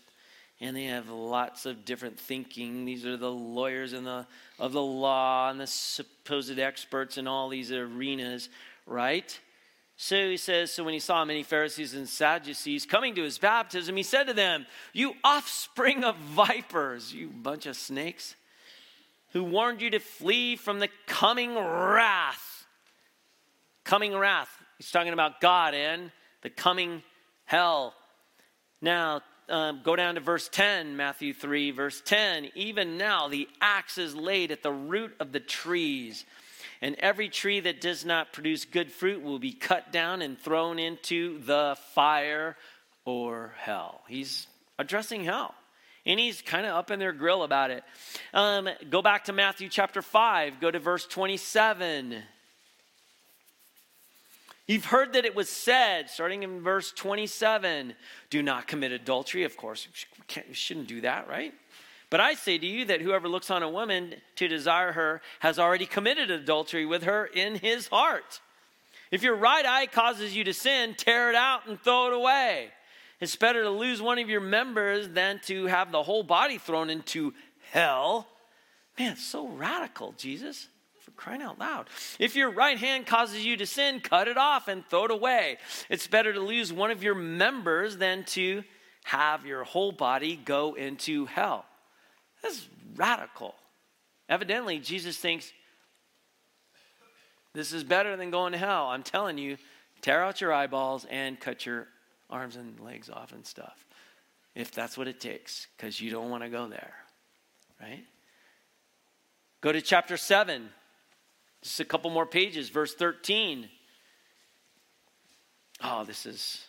and 0.61 0.77
they 0.77 0.85
have 0.85 1.09
lots 1.09 1.65
of 1.65 1.87
different 1.87 2.19
thinking. 2.19 2.85
These 2.85 3.07
are 3.07 3.17
the 3.17 3.31
lawyers 3.31 3.95
in 3.95 4.05
the, 4.05 4.27
of 4.59 4.73
the 4.73 4.83
law 4.83 5.51
and 5.51 5.59
the 5.59 5.67
supposed 5.67 6.59
experts 6.59 7.17
in 7.17 7.27
all 7.27 7.49
these 7.49 7.73
arenas, 7.73 8.51
right? 8.85 9.39
So 9.97 10.29
he 10.29 10.37
says, 10.37 10.71
So 10.71 10.85
when 10.85 10.95
he 10.95 11.01
saw 11.01 11.25
many 11.25 11.43
Pharisees 11.43 11.95
and 11.95 12.07
Sadducees 12.07 12.85
coming 12.85 13.15
to 13.15 13.23
his 13.23 13.39
baptism, 13.39 13.97
he 13.97 14.03
said 14.03 14.25
to 14.25 14.35
them, 14.35 14.67
You 14.93 15.15
offspring 15.25 16.05
of 16.05 16.17
vipers, 16.17 17.15
you 17.15 17.29
bunch 17.29 17.65
of 17.65 17.77
snakes, 17.77 18.37
who 19.33 19.43
warned 19.43 19.81
you 19.81 19.89
to 19.89 20.01
flee 20.01 20.57
from 20.57 20.81
the 20.81 20.91
coming 21.07 21.55
wrath 21.55 22.52
coming 23.85 24.17
wrath. 24.17 24.51
He's 24.79 24.91
talking 24.91 25.13
about 25.13 25.41
God 25.41 25.75
and 25.75 26.11
the 26.43 26.51
coming 26.51 27.03
hell. 27.45 27.95
Now, 28.81 29.23
um, 29.49 29.81
go 29.85 29.97
down 29.97 30.15
to 30.15 30.21
verse 30.21 30.49
10, 30.49 30.97
Matthew 30.97 31.35
3, 31.35 31.71
verse 31.73 32.03
10. 32.05 32.51
Even 32.55 32.97
now, 32.97 33.29
the 33.29 33.49
axe 33.61 33.99
is 33.99 34.15
laid 34.15 34.51
at 34.51 34.63
the 34.63 34.73
root 34.73 35.15
of 35.21 35.33
the 35.33 35.41
trees, 35.41 36.25
and 36.81 36.97
every 36.97 37.29
tree 37.29 37.61
that 37.61 37.81
does 37.81 38.05
not 38.05 38.33
produce 38.33 38.65
good 38.65 38.91
fruit 38.91 39.23
will 39.23 39.39
be 39.39 39.53
cut 39.53 39.93
down 39.93 40.23
and 40.23 40.39
thrown 40.39 40.79
into 40.79 41.39
the 41.45 41.77
fire 41.95 42.57
or 43.05 43.55
hell. 43.59 44.01
He's 44.09 44.47
addressing 44.79 45.25
hell. 45.25 45.55
And 46.05 46.19
he's 46.19 46.43
kind 46.43 46.67
of 46.67 46.75
up 46.75 46.91
in 46.91 46.99
their 46.99 47.13
grill 47.13 47.45
about 47.45 47.71
it. 47.71 47.85
Um, 48.35 48.69
go 48.91 49.03
back 49.03 49.25
to 49.25 49.33
Matthew 49.33 49.69
chapter 49.69 50.03
5, 50.03 50.59
go 50.61 50.71
to 50.71 50.81
verse 50.81 51.07
27. 51.07 52.23
You've 54.67 54.85
heard 54.87 55.15
that 55.15 55.25
it 55.25 55.35
was 55.35 55.49
said, 55.49 56.09
starting 56.09 56.43
in 56.45 56.63
verse 56.63 56.93
27, 56.93 57.95
do 58.31 58.43
not 58.43 58.69
commit 58.69 58.93
adultery. 58.93 59.45
Of 59.45 59.57
course, 59.57 59.89
we 60.49 60.55
shouldn't 60.55 60.87
do 60.87 61.01
that, 61.01 61.29
right? 61.29 61.53
But 62.11 62.21
I 62.21 62.35
say 62.35 62.59
to 62.59 62.67
you 62.67 62.85
that 62.85 63.01
whoever 63.01 63.29
looks 63.29 63.51
on 63.51 63.63
a 63.63 63.69
woman 63.69 64.15
to 64.37 64.47
desire 64.47 64.93
her 64.93 65.23
has 65.41 65.59
already 65.59 65.87
committed 65.87 66.31
adultery 66.31 66.87
with 66.87 67.05
her 67.05 67.27
in 67.27 67.57
his 67.57 67.89
heart. 67.89 68.41
If 69.11 69.23
your 69.23 69.35
right 69.35 69.65
eye 69.67 69.87
causes 69.87 70.37
you 70.37 70.45
to 70.45 70.55
sin, 70.55 70.95
tear 70.95 71.31
it 71.31 71.35
out 71.35 71.67
and 71.67 71.81
throw 71.81 72.09
it 72.09 72.13
away. 72.13 72.69
It's 73.21 73.37
better 73.37 73.63
to 73.63 73.71
lose 73.71 74.01
one 74.03 74.19
of 74.19 74.29
your 74.29 74.41
members 74.41 75.09
than 75.09 75.41
to 75.45 75.67
have 75.67 75.93
the 75.93 76.03
whole 76.03 76.23
body 76.23 76.59
thrown 76.59 76.91
into 76.91 77.35
hell. 77.71 78.27
Man, 78.99 79.17
so 79.17 79.49
radical, 79.49 80.13
Jesus. 80.17 80.69
For 81.13 81.23
crying 81.23 81.43
out 81.43 81.59
loud. 81.59 81.89
If 82.19 82.37
your 82.37 82.51
right 82.51 82.79
hand 82.79 83.07
causes 83.07 83.45
you 83.45 83.57
to 83.57 83.67
sin, 83.67 84.01
cut 84.01 84.29
it 84.29 84.37
off 84.37 84.69
and 84.69 84.85
throw 84.87 85.05
it 85.07 85.11
away. 85.11 85.59
It's 85.89 86.07
better 86.07 86.33
to 86.33 86.41
lose 86.41 86.73
one 86.73 86.91
of 86.91 87.03
your 87.03 87.15
members 87.15 87.97
than 87.97 88.25
to 88.25 88.65
have 89.05 89.47
your 89.47 89.65
whole 89.65 89.93
body 89.93 90.37
go 90.37 90.75
into 90.75 91.27
hell. 91.27 91.65
That's 92.43 92.69
radical. 92.97 93.55
Evidently, 94.29 94.79
Jesus 94.79 95.19
thinks 95.19 95.53
this 97.55 97.73
is 97.73 97.85
better 97.85 98.17
than 98.17 98.31
going 98.31 98.53
to 98.53 98.59
hell. 98.59 98.87
I'm 98.87 99.03
telling 99.03 99.39
you, 99.39 99.57
tear 100.01 100.23
out 100.23 100.41
your 100.41 100.53
eyeballs 100.53 101.07
and 101.11 101.39
cut 101.39 101.67
your 101.67 101.89
arms 102.31 102.57
and 102.57 102.81
legs 102.81 103.11
off 103.11 103.33
and 103.33 103.45
stuff. 103.45 103.85
If 104.55 104.71
that's 104.71 104.97
what 104.97 105.09
it 105.09 105.21
takes, 105.21 105.67
because 105.77 106.01
you 106.01 106.11
don't 106.11 106.31
want 106.31 106.43
to 106.43 106.49
go 106.49 106.67
there. 106.69 106.95
Right? 107.81 108.05
Go 109.61 109.73
to 109.73 109.81
chapter 109.81 110.17
7. 110.17 110.69
Just 111.63 111.81
a 111.81 111.85
couple 111.85 112.11
more 112.11 112.27
pages, 112.27 112.69
verse 112.69 112.95
13. 112.95 113.69
Oh, 115.83 116.05
this 116.05 116.27
is 116.27 116.67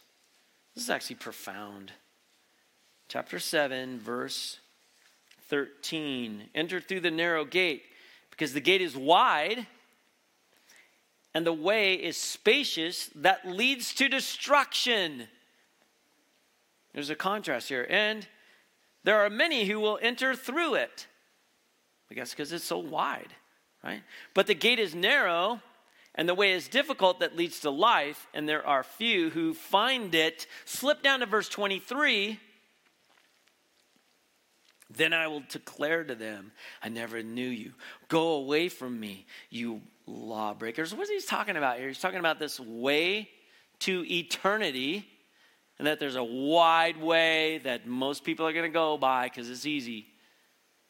this 0.76 0.86
is 0.86 0.90
actually 0.90 1.18
profound. 1.18 1.92
Chapter 3.08 3.40
7, 3.40 4.00
verse 4.00 4.60
13. 5.50 6.50
Enter 6.56 6.80
through 6.80 7.02
the 7.02 7.12
narrow 7.12 7.46
gate, 7.46 7.84
because 8.32 8.54
the 8.54 8.62
gate 8.62 8.82
is 8.82 8.96
wide 8.96 9.68
and 11.34 11.46
the 11.46 11.54
way 11.54 11.96
is 11.96 12.18
spacious 12.18 13.10
that 13.16 13.48
leads 13.48 13.94
to 13.96 14.08
destruction. 14.08 15.28
There's 16.94 17.10
a 17.10 17.16
contrast 17.16 17.70
here. 17.70 17.88
And 17.90 18.28
there 19.04 19.20
are 19.20 19.30
many 19.30 19.66
who 19.66 19.80
will 19.80 20.00
enter 20.02 20.36
through 20.36 20.76
it. 20.76 21.08
I 22.12 22.14
guess 22.14 22.32
because 22.32 22.52
it's 22.52 22.66
so 22.66 22.78
wide, 22.78 23.34
right? 23.84 24.02
But 24.34 24.48
the 24.48 24.56
gate 24.56 24.80
is 24.80 24.96
narrow 24.96 25.62
and 26.16 26.30
the 26.30 26.36
way 26.36 26.52
is 26.52 26.68
difficult 26.68 27.20
that 27.20 27.36
leads 27.36 27.62
to 27.62 27.72
life, 27.72 28.28
and 28.34 28.48
there 28.48 28.66
are 28.66 28.84
few 28.84 29.32
who 29.32 29.54
find 29.54 30.14
it. 30.14 30.46
Slip 30.66 31.02
down 31.02 31.22
to 31.22 31.26
verse 31.26 31.50
23. 31.50 32.40
Then 34.96 35.12
I 35.12 35.26
will 35.28 35.42
declare 35.50 36.04
to 36.04 36.14
them, 36.14 36.52
I 36.84 36.90
never 36.90 37.24
knew 37.24 37.48
you. 37.48 37.74
Go 38.10 38.34
away 38.34 38.70
from 38.70 39.00
me, 39.00 39.26
you 39.50 39.82
lawbreakers. 40.06 40.94
What 40.94 41.10
is 41.10 41.24
he 41.24 41.28
talking 41.28 41.58
about 41.58 41.80
here? 41.80 41.88
He's 41.88 42.00
talking 42.00 42.20
about 42.20 42.38
this 42.38 42.60
way 42.60 43.30
to 43.80 44.06
eternity, 44.08 45.08
and 45.80 45.88
that 45.88 46.00
there's 46.00 46.16
a 46.16 46.24
wide 46.24 47.02
way 47.02 47.58
that 47.64 47.88
most 47.88 48.24
people 48.24 48.46
are 48.46 48.54
going 48.54 48.70
to 48.70 48.74
go 48.74 49.00
by 49.00 49.24
because 49.30 49.50
it's 49.50 49.66
easy. 49.66 50.06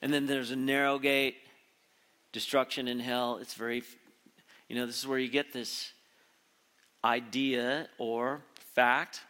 And 0.01 0.13
then 0.13 0.25
there's 0.25 0.51
a 0.51 0.57
narrow 0.57 0.99
gate, 0.99 1.37
destruction 2.33 2.89
in 2.89 2.99
hell. 2.99 3.37
It's 3.37 3.53
very, 3.53 3.83
you 4.67 4.75
know, 4.75 4.85
this 4.85 4.97
is 4.97 5.07
where 5.07 5.19
you 5.19 5.29
get 5.29 5.53
this 5.53 5.93
idea 7.05 7.87
or 7.97 8.41
fact. 8.75 9.21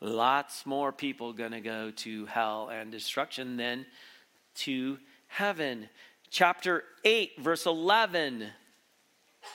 Lots 0.00 0.66
more 0.66 0.90
people 0.90 1.32
going 1.32 1.52
to 1.52 1.60
go 1.60 1.92
to 1.92 2.26
hell 2.26 2.70
and 2.72 2.90
destruction 2.90 3.56
than 3.56 3.86
to 4.56 4.98
heaven. 5.28 5.88
Chapter 6.30 6.82
8, 7.04 7.40
verse 7.40 7.66
11 7.66 8.46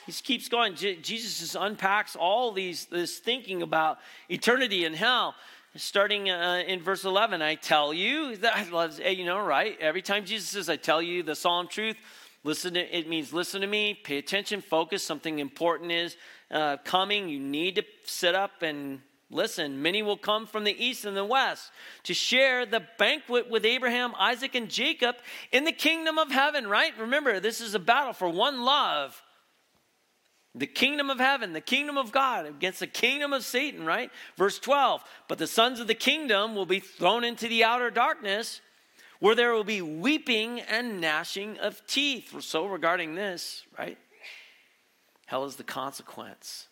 he 0.05 0.11
keeps 0.11 0.49
going. 0.49 0.75
Jesus 0.75 1.39
just 1.39 1.55
unpacks 1.59 2.15
all 2.15 2.51
these 2.51 2.85
this 2.85 3.17
thinking 3.17 3.61
about 3.61 3.97
eternity 4.29 4.85
and 4.85 4.95
hell. 4.95 5.35
Starting 5.75 6.29
uh, 6.29 6.63
in 6.67 6.81
verse 6.81 7.05
11, 7.05 7.41
I 7.41 7.55
tell 7.55 7.93
you 7.93 8.37
that 8.37 8.71
you 9.17 9.25
know 9.25 9.39
right. 9.39 9.77
Every 9.79 10.01
time 10.01 10.25
Jesus 10.25 10.49
says, 10.49 10.69
"I 10.69 10.75
tell 10.75 11.01
you 11.01 11.23
the 11.23 11.35
solemn 11.35 11.67
truth," 11.67 11.95
listen. 12.43 12.73
To, 12.75 12.97
it 12.97 13.07
means 13.07 13.33
listen 13.33 13.61
to 13.61 13.67
me, 13.67 13.93
pay 13.93 14.17
attention, 14.17 14.61
focus. 14.61 15.03
Something 15.03 15.39
important 15.39 15.91
is 15.91 16.17
uh, 16.51 16.77
coming. 16.83 17.29
You 17.29 17.39
need 17.39 17.75
to 17.75 17.83
sit 18.05 18.35
up 18.35 18.61
and 18.61 19.01
Listen, 19.31 19.83
many 19.83 20.01
will 20.01 20.17
come 20.17 20.47
from 20.47 20.63
the 20.63 20.83
east 20.83 21.05
and 21.05 21.15
the 21.15 21.23
west 21.23 21.71
to 22.03 22.15
share 22.15 22.65
the 22.65 22.81
banquet 22.97 23.47
with 23.47 23.63
Abraham, 23.63 24.15
Isaac, 24.17 24.55
and 24.55 24.69
Jacob 24.69 25.17
in 25.51 25.65
the 25.65 25.71
kingdom 25.71 26.17
of 26.17 26.31
heaven, 26.31 26.65
right? 26.65 26.97
Remember, 26.97 27.39
this 27.39 27.61
is 27.61 27.75
a 27.75 27.79
battle 27.79 28.13
for 28.13 28.27
one 28.27 28.63
love 28.63 29.21
the 30.55 30.65
kingdom 30.65 31.11
of 31.11 31.19
heaven, 31.19 31.53
the 31.53 31.61
kingdom 31.61 31.95
of 31.95 32.11
God 32.11 32.47
against 32.47 32.79
the 32.79 32.87
kingdom 32.87 33.33
of 33.33 33.45
Satan, 33.45 33.85
right? 33.85 34.09
Verse 34.35 34.57
12. 34.57 35.03
But 35.27 35.37
the 35.37 35.45
sons 35.45 35.79
of 35.79 35.85
the 35.85 35.93
kingdom 35.93 36.55
will 36.55 36.65
be 36.65 36.79
thrown 36.79 37.23
into 37.23 37.47
the 37.47 37.63
outer 37.63 37.91
darkness 37.91 38.59
where 39.19 39.35
there 39.35 39.53
will 39.53 39.63
be 39.63 39.81
weeping 39.81 40.61
and 40.61 41.01
gnashing 41.01 41.57
of 41.59 41.85
teeth. 41.87 42.41
So, 42.41 42.65
regarding 42.65 43.15
this, 43.15 43.63
right? 43.77 43.97
Hell 45.25 45.45
is 45.45 45.57
the 45.57 45.63
consequence 45.63 46.67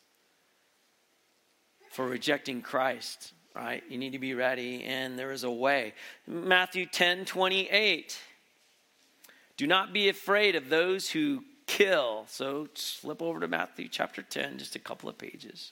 for 1.92 2.08
rejecting 2.08 2.62
Christ, 2.62 3.34
right? 3.56 3.84
You 3.90 3.98
need 3.98 4.14
to 4.14 4.20
be 4.20 4.34
ready, 4.34 4.84
and 4.84 5.18
there 5.18 5.32
is 5.32 5.44
a 5.44 5.52
way. 5.52 5.94
Matthew 6.26 6.86
10 6.86 7.26
28. 7.26 8.18
Do 9.58 9.66
not 9.66 9.92
be 9.92 10.08
afraid 10.08 10.56
of 10.56 10.70
those 10.70 11.10
who 11.10 11.44
kill. 11.66 12.26
So 12.28 12.68
flip 12.76 13.22
over 13.22 13.40
to 13.40 13.48
Matthew 13.48 13.88
chapter 13.90 14.22
10, 14.22 14.60
just 14.60 14.76
a 14.76 14.80
couple 14.80 15.10
of 15.10 15.18
pages. 15.18 15.72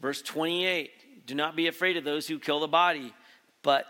Verse 0.00 0.22
28 0.22 1.26
Do 1.26 1.34
not 1.34 1.56
be 1.56 1.66
afraid 1.68 1.96
of 1.96 2.04
those 2.04 2.26
who 2.26 2.38
kill 2.38 2.60
the 2.60 2.68
body, 2.68 3.14
but 3.62 3.86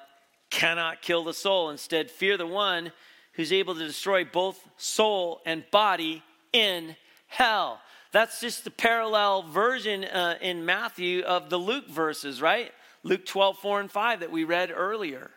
cannot 0.51 1.01
kill 1.01 1.25
the 1.25 1.35
soul. 1.35 1.71
Instead, 1.71 2.11
fear 2.11 2.37
the 2.37 2.47
one 2.47 2.93
who's 3.33 3.53
able 3.53 3.75
to 3.75 3.87
destroy 3.87 4.25
both 4.25 4.61
soul 4.77 5.41
and 5.47 5.65
body 5.71 6.23
in 6.53 6.97
hell. 7.29 7.81
That's 8.13 8.41
just 8.41 8.65
the 8.65 8.71
parallel 8.71 9.45
version 9.45 10.05
uh, 10.05 10.37
in 10.41 10.67
Matthew 10.67 11.23
of 11.23 11.49
the 11.49 11.57
Luke 11.57 11.89
verses, 11.89 12.43
right? 12.43 12.73
Luke 13.03 13.25
12, 13.25 13.59
4 13.59 13.81
and 13.81 13.91
5 13.91 14.21
that 14.21 14.33
we 14.33 14.45
read 14.45 14.73
earlier. 14.75 15.31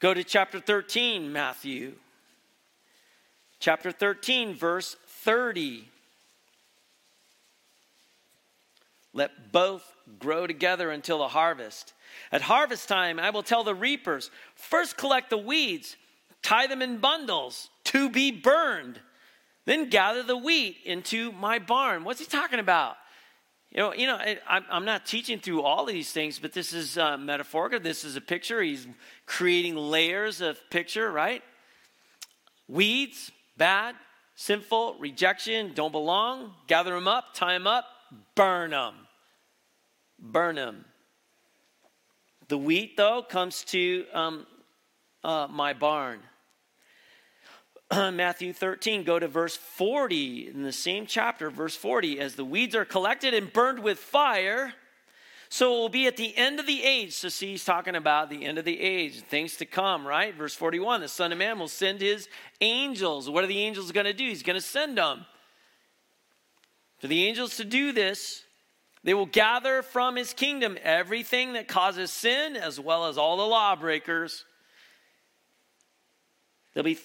Go 0.00 0.14
to 0.14 0.24
chapter 0.24 0.58
13, 0.60 1.30
Matthew. 1.30 1.92
Chapter 3.58 3.92
13, 3.92 4.54
verse 4.54 4.96
30. 5.06 5.86
Let 9.12 9.52
both 9.52 9.84
grow 10.18 10.46
together 10.46 10.90
until 10.90 11.18
the 11.18 11.28
harvest. 11.28 11.94
At 12.30 12.42
harvest 12.42 12.88
time, 12.88 13.18
I 13.18 13.30
will 13.30 13.42
tell 13.42 13.64
the 13.64 13.74
reapers 13.74 14.30
first 14.54 14.96
collect 14.96 15.30
the 15.30 15.38
weeds, 15.38 15.96
tie 16.42 16.66
them 16.66 16.82
in 16.82 16.98
bundles 16.98 17.70
to 17.84 18.08
be 18.08 18.30
burned, 18.30 19.00
then 19.66 19.90
gather 19.90 20.22
the 20.22 20.36
wheat 20.36 20.78
into 20.84 21.32
my 21.32 21.58
barn. 21.58 22.04
What's 22.04 22.20
he 22.20 22.26
talking 22.26 22.60
about? 22.60 22.96
You 23.70 23.78
know, 23.78 23.94
you 23.94 24.06
know, 24.06 24.16
I, 24.16 24.60
am 24.70 24.84
not 24.84 25.06
teaching 25.06 25.38
through 25.38 25.62
all 25.62 25.82
of 25.86 25.94
these 25.94 26.10
things, 26.10 26.40
but 26.40 26.52
this 26.52 26.72
is 26.72 26.98
uh, 26.98 27.16
metaphorical. 27.16 27.78
This 27.78 28.02
is 28.02 28.16
a 28.16 28.20
picture. 28.20 28.60
He's 28.60 28.88
creating 29.26 29.76
layers 29.76 30.40
of 30.40 30.58
picture, 30.70 31.10
right? 31.10 31.42
Weeds, 32.66 33.30
bad, 33.56 33.94
sinful, 34.34 34.96
rejection, 34.98 35.72
don't 35.74 35.92
belong. 35.92 36.52
Gather 36.66 36.94
them 36.94 37.06
up, 37.06 37.26
tie 37.34 37.52
them 37.52 37.68
up, 37.68 37.84
burn 38.34 38.70
them. 38.70 38.94
Burn 40.18 40.56
them. 40.56 40.84
The 42.48 42.58
wheat, 42.58 42.96
though, 42.96 43.22
comes 43.22 43.64
to 43.66 44.04
um, 44.12 44.46
uh, 45.22 45.46
my 45.50 45.72
barn. 45.72 46.20
Matthew 47.92 48.52
13, 48.52 49.02
go 49.02 49.18
to 49.18 49.28
verse 49.28 49.56
40 49.56 50.48
in 50.48 50.62
the 50.62 50.72
same 50.72 51.06
chapter, 51.06 51.50
verse 51.50 51.74
40. 51.74 52.20
As 52.20 52.34
the 52.34 52.44
weeds 52.44 52.74
are 52.74 52.84
collected 52.84 53.34
and 53.34 53.52
burned 53.52 53.80
with 53.80 53.98
fire, 53.98 54.74
so 55.48 55.74
it 55.74 55.78
will 55.78 55.88
be 55.88 56.06
at 56.06 56.16
the 56.16 56.36
end 56.36 56.60
of 56.60 56.66
the 56.66 56.84
age. 56.84 57.12
So, 57.12 57.28
see, 57.28 57.50
he's 57.50 57.64
talking 57.64 57.96
about 57.96 58.30
the 58.30 58.44
end 58.44 58.58
of 58.58 58.64
the 58.64 58.80
age, 58.80 59.20
things 59.22 59.56
to 59.56 59.66
come, 59.66 60.06
right? 60.06 60.32
Verse 60.32 60.54
41 60.54 61.00
the 61.00 61.08
Son 61.08 61.32
of 61.32 61.38
Man 61.38 61.58
will 61.58 61.66
send 61.68 62.00
his 62.00 62.28
angels. 62.60 63.28
What 63.28 63.42
are 63.42 63.48
the 63.48 63.60
angels 63.60 63.90
going 63.90 64.06
to 64.06 64.12
do? 64.12 64.24
He's 64.24 64.44
going 64.44 64.58
to 64.58 64.64
send 64.64 64.96
them. 64.96 65.26
For 67.00 67.08
the 67.08 67.24
angels 67.26 67.56
to 67.56 67.64
do 67.64 67.92
this, 67.92 68.44
they 69.02 69.14
will 69.14 69.26
gather 69.26 69.82
from 69.82 70.16
his 70.16 70.32
kingdom 70.32 70.78
everything 70.82 71.54
that 71.54 71.66
causes 71.66 72.10
sin, 72.10 72.56
as 72.56 72.78
well 72.78 73.06
as 73.06 73.18
all 73.18 73.36
the 73.38 73.46
lawbreakers. 73.46 74.44
They'll 76.74 76.84
be 76.84 76.98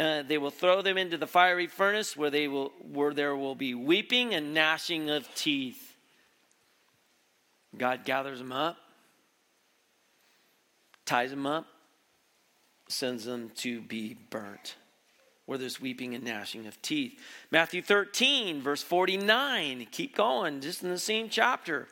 uh, 0.00 0.22
they 0.22 0.38
will 0.38 0.50
throw 0.50 0.80
them 0.80 0.96
into 0.96 1.18
the 1.18 1.26
fiery 1.26 1.66
furnace 1.66 2.16
where, 2.16 2.30
they 2.30 2.48
will, 2.48 2.72
where 2.80 3.12
there 3.12 3.36
will 3.36 3.54
be 3.54 3.74
weeping 3.74 4.34
and 4.34 4.54
gnashing 4.54 5.10
of 5.10 5.28
teeth. 5.34 5.94
God 7.76 8.06
gathers 8.06 8.38
them 8.38 8.50
up, 8.50 8.78
ties 11.04 11.28
them 11.28 11.46
up, 11.46 11.66
sends 12.88 13.26
them 13.26 13.50
to 13.56 13.82
be 13.82 14.16
burnt, 14.30 14.76
where 15.50 15.58
there's 15.58 15.80
weeping 15.80 16.14
and 16.14 16.22
gnashing 16.22 16.68
of 16.68 16.80
teeth. 16.80 17.18
Matthew 17.50 17.82
13, 17.82 18.62
verse 18.62 18.84
49. 18.84 19.88
Keep 19.90 20.14
going, 20.14 20.60
just 20.60 20.84
in 20.84 20.90
the 20.90 20.96
same 20.96 21.28
chapter. 21.28 21.88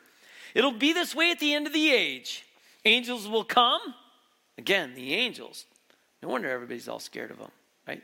It'll 0.55 0.71
be 0.71 0.93
this 0.93 1.13
way 1.13 1.29
at 1.29 1.41
the 1.41 1.53
end 1.53 1.67
of 1.67 1.73
the 1.73 1.91
age. 1.91 2.45
Angels 2.85 3.27
will 3.27 3.43
come. 3.43 3.81
Again, 4.57 4.93
the 4.95 5.13
angels. 5.13 5.65
No 6.23 6.29
wonder 6.29 6.49
everybody's 6.49 6.87
all 6.87 7.01
scared 7.01 7.31
of 7.31 7.39
them, 7.39 7.51
right? 7.85 8.01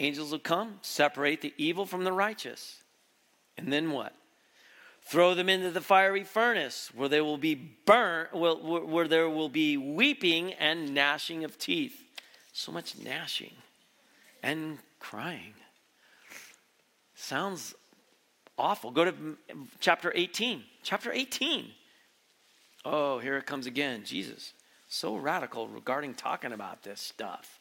Angels 0.00 0.32
will 0.32 0.38
come, 0.38 0.78
separate 0.80 1.42
the 1.42 1.52
evil 1.58 1.84
from 1.84 2.04
the 2.04 2.12
righteous. 2.12 2.78
And 3.58 3.70
then 3.70 3.90
what? 3.90 4.14
Throw 5.02 5.34
them 5.34 5.50
into 5.50 5.70
the 5.70 5.82
fiery 5.82 6.24
furnace 6.24 6.90
where 6.94 7.10
they 7.10 7.20
will 7.20 7.36
be 7.36 7.54
burnt, 7.54 8.30
where 8.32 9.08
there 9.08 9.28
will 9.28 9.50
be 9.50 9.76
weeping 9.76 10.54
and 10.54 10.94
gnashing 10.94 11.44
of 11.44 11.58
teeth. 11.58 12.04
So 12.56 12.72
much 12.72 12.96
gnashing 12.96 13.52
and 14.42 14.78
crying. 14.98 15.52
Sounds 17.14 17.74
awful. 18.56 18.90
Go 18.90 19.04
to 19.04 19.36
chapter 19.78 20.10
18. 20.14 20.62
Chapter 20.82 21.12
18. 21.12 21.66
Oh, 22.86 23.18
here 23.18 23.36
it 23.36 23.44
comes 23.44 23.66
again. 23.66 24.04
Jesus, 24.06 24.54
so 24.88 25.16
radical 25.16 25.68
regarding 25.68 26.14
talking 26.14 26.52
about 26.52 26.82
this 26.82 26.98
stuff. 26.98 27.60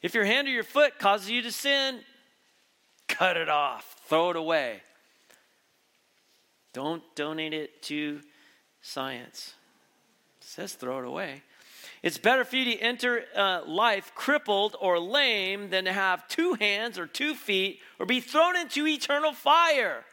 If 0.00 0.14
your 0.14 0.24
hand 0.24 0.48
or 0.48 0.50
your 0.50 0.64
foot 0.64 0.98
causes 0.98 1.28
you 1.28 1.42
to 1.42 1.52
sin, 1.52 2.00
cut 3.08 3.36
it 3.36 3.50
off, 3.50 3.96
throw 4.08 4.30
it 4.30 4.36
away. 4.36 4.80
Don't 6.72 7.02
donate 7.14 7.52
it 7.52 7.82
to 7.82 8.22
science. 8.80 9.52
It 10.40 10.46
says 10.46 10.72
throw 10.72 11.00
it 11.00 11.04
away. 11.04 11.42
It's 12.06 12.18
better 12.18 12.44
for 12.44 12.54
you 12.54 12.66
to 12.66 12.78
enter 12.78 13.24
uh, 13.34 13.62
life 13.66 14.12
crippled 14.14 14.76
or 14.80 14.96
lame 14.96 15.70
than 15.70 15.86
to 15.86 15.92
have 15.92 16.28
two 16.28 16.54
hands 16.54 17.00
or 17.00 17.08
two 17.08 17.34
feet 17.34 17.80
or 17.98 18.06
be 18.06 18.20
thrown 18.20 18.56
into 18.56 18.86
eternal 18.86 19.32
fire. 19.32 20.04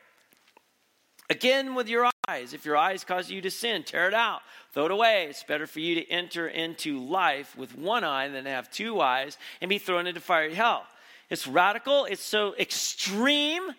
Again, 1.30 1.76
with 1.76 1.88
your 1.88 2.10
eyes. 2.28 2.56
If 2.56 2.66
your 2.66 2.78
eyes 2.78 3.04
cause 3.04 3.30
you 3.30 3.42
to 3.42 3.52
sin, 3.52 3.84
tear 3.84 4.08
it 4.08 4.16
out, 4.16 4.42
throw 4.74 4.86
it 4.86 4.92
away. 4.92 5.28
It's 5.30 5.44
better 5.44 5.68
for 5.68 5.82
you 5.82 5.94
to 5.94 6.10
enter 6.10 6.48
into 6.48 7.00
life 7.00 7.56
with 7.56 7.78
one 7.78 8.04
eye 8.04 8.28
than 8.28 8.46
to 8.46 8.50
have 8.50 8.72
two 8.72 9.00
eyes 9.00 9.38
and 9.62 9.70
be 9.70 9.78
thrown 9.78 10.08
into 10.08 10.20
fiery 10.20 10.56
hell. 10.56 10.88
It's 11.30 11.46
radical, 11.46 12.06
it's 12.06 12.24
so 12.24 12.56
extreme. 12.56 13.70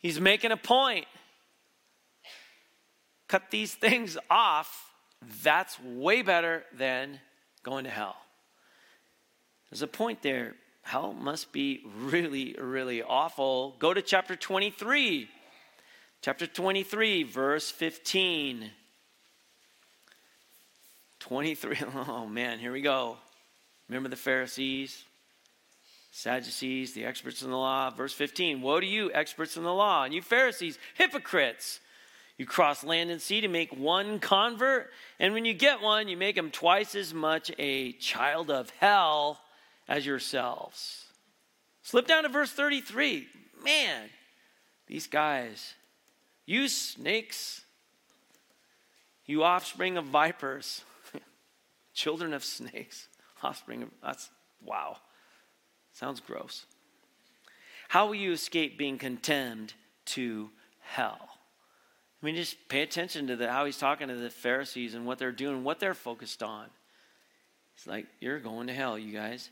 He's 0.00 0.20
making 0.20 0.50
a 0.50 0.56
point 0.56 1.06
cut 3.28 3.52
these 3.52 3.74
things 3.74 4.18
off, 4.28 4.92
that's 5.44 5.78
way 5.80 6.22
better 6.22 6.64
than 6.76 7.20
going 7.68 7.84
to 7.84 7.90
hell. 7.90 8.16
There's 9.70 9.82
a 9.82 9.86
point 9.86 10.22
there. 10.22 10.54
Hell 10.82 11.12
must 11.12 11.52
be 11.52 11.82
really, 11.98 12.56
really 12.58 13.02
awful. 13.02 13.76
Go 13.78 13.92
to 13.92 14.00
chapter 14.00 14.36
23. 14.36 15.28
Chapter 16.22 16.46
23, 16.46 17.24
verse 17.24 17.70
15. 17.70 18.70
23. 21.20 21.76
Oh 22.08 22.26
man, 22.26 22.58
here 22.58 22.72
we 22.72 22.80
go. 22.80 23.18
Remember 23.88 24.08
the 24.08 24.16
Pharisees, 24.16 25.04
Sadducees, 26.10 26.94
the 26.94 27.04
experts 27.04 27.42
in 27.42 27.50
the 27.50 27.56
law. 27.56 27.90
Verse 27.90 28.14
15 28.14 28.62
Woe 28.62 28.80
to 28.80 28.86
you, 28.86 29.12
experts 29.12 29.58
in 29.58 29.62
the 29.62 29.74
law, 29.74 30.04
and 30.04 30.14
you 30.14 30.22
Pharisees, 30.22 30.78
hypocrites! 30.94 31.80
You 32.38 32.46
cross 32.46 32.84
land 32.84 33.10
and 33.10 33.20
sea 33.20 33.40
to 33.40 33.48
make 33.48 33.76
one 33.76 34.20
convert, 34.20 34.92
and 35.18 35.34
when 35.34 35.44
you 35.44 35.52
get 35.52 35.82
one, 35.82 36.06
you 36.06 36.16
make 36.16 36.36
him 36.36 36.52
twice 36.52 36.94
as 36.94 37.12
much 37.12 37.50
a 37.58 37.92
child 37.92 38.48
of 38.48 38.70
hell 38.78 39.40
as 39.88 40.06
yourselves. 40.06 41.06
Slip 41.82 42.06
down 42.06 42.22
to 42.22 42.28
verse 42.28 42.52
33. 42.52 43.26
Man, 43.64 44.08
these 44.86 45.08
guys, 45.08 45.74
you 46.46 46.68
snakes, 46.68 47.62
you 49.26 49.42
offspring 49.42 49.96
of 49.96 50.04
vipers, 50.04 50.82
children 51.92 52.32
of 52.32 52.44
snakes, 52.44 53.08
offspring 53.42 53.82
of, 53.82 53.88
that's, 54.00 54.30
wow. 54.64 54.98
Sounds 55.92 56.20
gross. 56.20 56.66
How 57.88 58.06
will 58.06 58.14
you 58.14 58.30
escape 58.30 58.78
being 58.78 58.98
condemned 58.98 59.74
to 60.06 60.50
hell? 60.80 61.37
I 62.20 62.26
mean, 62.26 62.34
just 62.34 62.68
pay 62.68 62.82
attention 62.82 63.28
to 63.28 63.36
the, 63.36 63.50
how 63.50 63.64
he's 63.64 63.78
talking 63.78 64.08
to 64.08 64.16
the 64.16 64.30
Pharisees 64.30 64.94
and 64.94 65.06
what 65.06 65.18
they're 65.18 65.30
doing, 65.30 65.62
what 65.62 65.78
they're 65.78 65.94
focused 65.94 66.42
on. 66.42 66.66
It's 67.76 67.86
like, 67.86 68.06
you're 68.20 68.40
going 68.40 68.66
to 68.66 68.74
hell, 68.74 68.98
you 68.98 69.12
guys. 69.12 69.50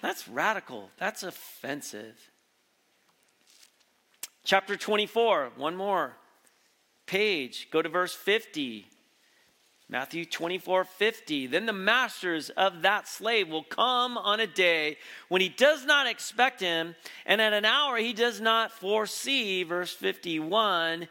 That's 0.00 0.26
radical. 0.28 0.90
That's 0.98 1.22
offensive. 1.22 2.30
Chapter 4.44 4.76
24, 4.76 5.50
one 5.56 5.76
more 5.76 6.14
page. 7.04 7.68
Go 7.70 7.82
to 7.82 7.88
verse 7.90 8.14
50. 8.14 8.86
Matthew 9.90 10.24
24, 10.24 10.84
50. 10.84 11.46
Then 11.46 11.66
the 11.66 11.72
masters 11.72 12.50
of 12.50 12.82
that 12.82 13.08
slave 13.08 13.48
will 13.48 13.62
come 13.62 14.16
on 14.16 14.40
a 14.40 14.46
day 14.46 14.98
when 15.28 15.40
he 15.40 15.48
does 15.48 15.84
not 15.86 16.06
expect 16.06 16.60
him, 16.60 16.94
and 17.24 17.40
at 17.40 17.54
an 17.54 17.64
hour 17.64 17.96
he 17.96 18.12
does 18.12 18.40
not 18.40 18.70
foresee. 18.70 19.62
Verse 19.62 19.92
51 19.92 21.08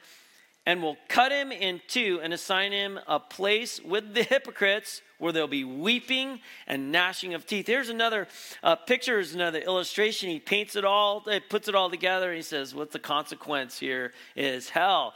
and 0.68 0.84
will 0.84 0.98
cut 1.08 1.32
him 1.32 1.54
in 1.54 1.80
two 1.88 2.20
and 2.22 2.34
assign 2.34 2.74
him 2.74 3.00
a 3.08 3.22
place 3.22 3.80
with 3.80 4.14
the 4.14 4.22
hypocrites 4.22 5.02
where 5.18 5.32
there'll 5.32 5.48
be 5.48 5.64
weeping 5.64 6.42
and 6.68 6.92
gnashing 6.92 7.34
of 7.34 7.46
teeth. 7.46 7.68
Here's 7.68 7.88
another 7.88 8.28
uh, 8.62 8.76
picture, 8.76 9.14
here's 9.14 9.34
another 9.34 9.60
illustration. 9.60 10.30
He 10.30 10.42
paints 10.42 10.76
it 10.76 10.84
all, 10.84 11.22
he 11.22 11.40
puts 11.40 11.70
it 11.70 11.74
all 11.74 11.90
together, 11.90 12.28
and 12.28 12.36
he 12.36 12.44
says, 12.44 12.76
What's 12.76 12.92
the 12.92 13.00
consequence 13.00 13.80
here 13.80 14.12
is 14.36 14.68
hell. 14.68 15.14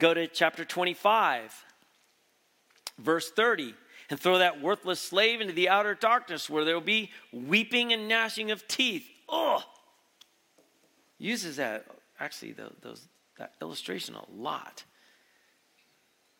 Go 0.00 0.14
to 0.14 0.26
chapter 0.26 0.64
25, 0.64 1.64
verse 2.98 3.30
30, 3.30 3.74
and 4.10 4.18
throw 4.18 4.38
that 4.38 4.60
worthless 4.60 4.98
slave 4.98 5.40
into 5.40 5.52
the 5.52 5.68
outer 5.68 5.94
darkness 5.94 6.50
where 6.50 6.64
there'll 6.64 6.80
be 6.80 7.12
weeping 7.32 7.92
and 7.92 8.08
gnashing 8.08 8.50
of 8.50 8.66
teeth. 8.66 9.06
Oh! 9.28 9.62
Uses 11.18 11.56
that, 11.56 11.86
actually, 12.18 12.56
those, 12.82 13.06
that 13.38 13.52
illustration 13.62 14.16
a 14.16 14.24
lot 14.32 14.82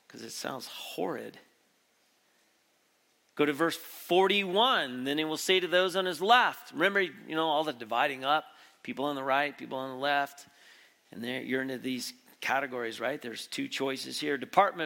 because 0.08 0.22
it 0.22 0.32
sounds 0.32 0.66
horrid. 0.66 1.38
Go 3.36 3.44
to 3.44 3.52
verse 3.52 3.76
41. 3.76 5.04
Then 5.04 5.18
he 5.18 5.24
will 5.24 5.36
say 5.36 5.60
to 5.60 5.68
those 5.68 5.94
on 5.94 6.06
his 6.06 6.20
left, 6.20 6.72
remember, 6.72 7.02
you 7.02 7.36
know, 7.36 7.46
all 7.46 7.62
the 7.62 7.72
dividing 7.72 8.24
up 8.24 8.44
people 8.82 9.04
on 9.04 9.14
the 9.16 9.22
right, 9.22 9.56
people 9.56 9.78
on 9.78 9.90
the 9.90 10.02
left. 10.02 10.46
And 11.12 11.22
there, 11.22 11.42
you're 11.42 11.62
into 11.62 11.78
these 11.78 12.14
categories, 12.40 13.00
right? 13.00 13.20
There's 13.20 13.46
two 13.46 13.68
choices 13.68 14.18
here. 14.18 14.38
Depart, 14.38 14.80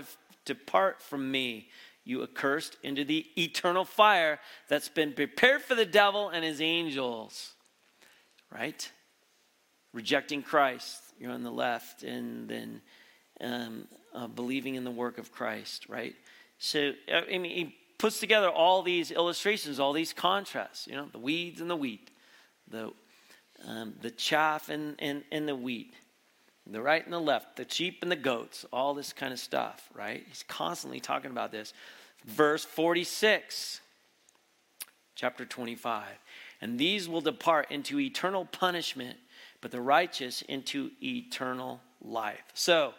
depart 0.45 1.01
from 1.01 1.31
me, 1.31 1.69
you 2.05 2.23
accursed, 2.23 2.77
into 2.83 3.05
the 3.05 3.27
eternal 3.39 3.85
fire 3.85 4.41
that's 4.69 4.89
been 4.89 5.13
prepared 5.13 5.63
for 5.63 5.75
the 5.75 5.87
devil 5.87 6.29
and 6.29 6.45
his 6.45 6.61
angels. 6.61 7.53
Right? 8.51 8.91
Rejecting 9.93 10.43
Christ, 10.43 11.01
you're 11.19 11.33
on 11.33 11.43
the 11.43 11.51
left. 11.51 12.03
And 12.03 12.49
then 12.49 12.81
um, 13.41 13.87
uh, 14.15 14.27
believing 14.27 14.75
in 14.75 14.85
the 14.85 14.91
work 14.91 15.19
of 15.19 15.33
Christ, 15.33 15.89
right? 15.89 16.15
So, 16.59 16.93
I 17.13 17.39
mean, 17.39 17.45
he 17.45 17.77
puts 17.99 18.21
together 18.21 18.49
all 18.49 18.83
these 18.83 19.11
illustrations, 19.11 19.81
all 19.81 19.93
these 19.93 20.13
contrasts, 20.13 20.87
you 20.87 20.95
know, 20.95 21.07
the 21.13 21.19
weeds 21.19 21.61
and 21.61 21.71
the 21.71 21.77
wheat, 21.77 22.11
the, 22.69 22.93
um, 23.67 23.95
the 24.01 24.11
chaff 24.11 24.69
and, 24.69 24.97
and, 24.99 25.25
and 25.31 25.49
the 25.49 25.57
wheat, 25.57 25.95
the 26.67 26.81
right 26.81 27.05
and 27.05 27.13
the 27.13 27.21
left, 27.21 27.57
the 27.57 27.67
sheep 27.69 27.99
and 28.03 28.11
the 28.11 28.17
goats, 28.17 28.65
all 28.73 28.95
this 28.95 29.13
kind 29.13 29.33
of 29.33 29.39
stuff, 29.39 29.89
right? 29.95 30.25
He's 30.29 30.45
constantly 30.47 31.01
talking 31.01 31.31
about 31.31 31.51
this. 31.53 31.73
Verse 32.25 32.65
46, 32.65 33.81
chapter 35.15 35.45
25. 35.45 36.05
And 36.61 36.79
these 36.79 37.09
will 37.09 37.21
depart 37.21 37.71
into 37.71 37.99
eternal 37.99 38.45
punishment, 38.45 39.17
but 39.61 39.71
the 39.71 39.81
righteous 39.81 40.43
into 40.43 40.91
eternal 41.03 41.81
life. 42.01 42.45
So, 42.55 42.95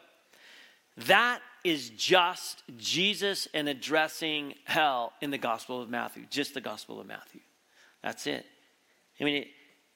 that 0.97 1.39
is 1.63 1.89
just 1.91 2.63
Jesus 2.77 3.47
and 3.53 3.69
addressing 3.69 4.53
hell 4.65 5.13
in 5.21 5.31
the 5.31 5.37
Gospel 5.37 5.81
of 5.81 5.89
Matthew, 5.89 6.25
just 6.29 6.53
the 6.53 6.61
Gospel 6.61 6.99
of 6.99 7.07
Matthew. 7.07 7.41
That's 8.03 8.27
it. 8.27 8.45
I 9.19 9.23
mean, 9.23 9.35
it, 9.43 9.47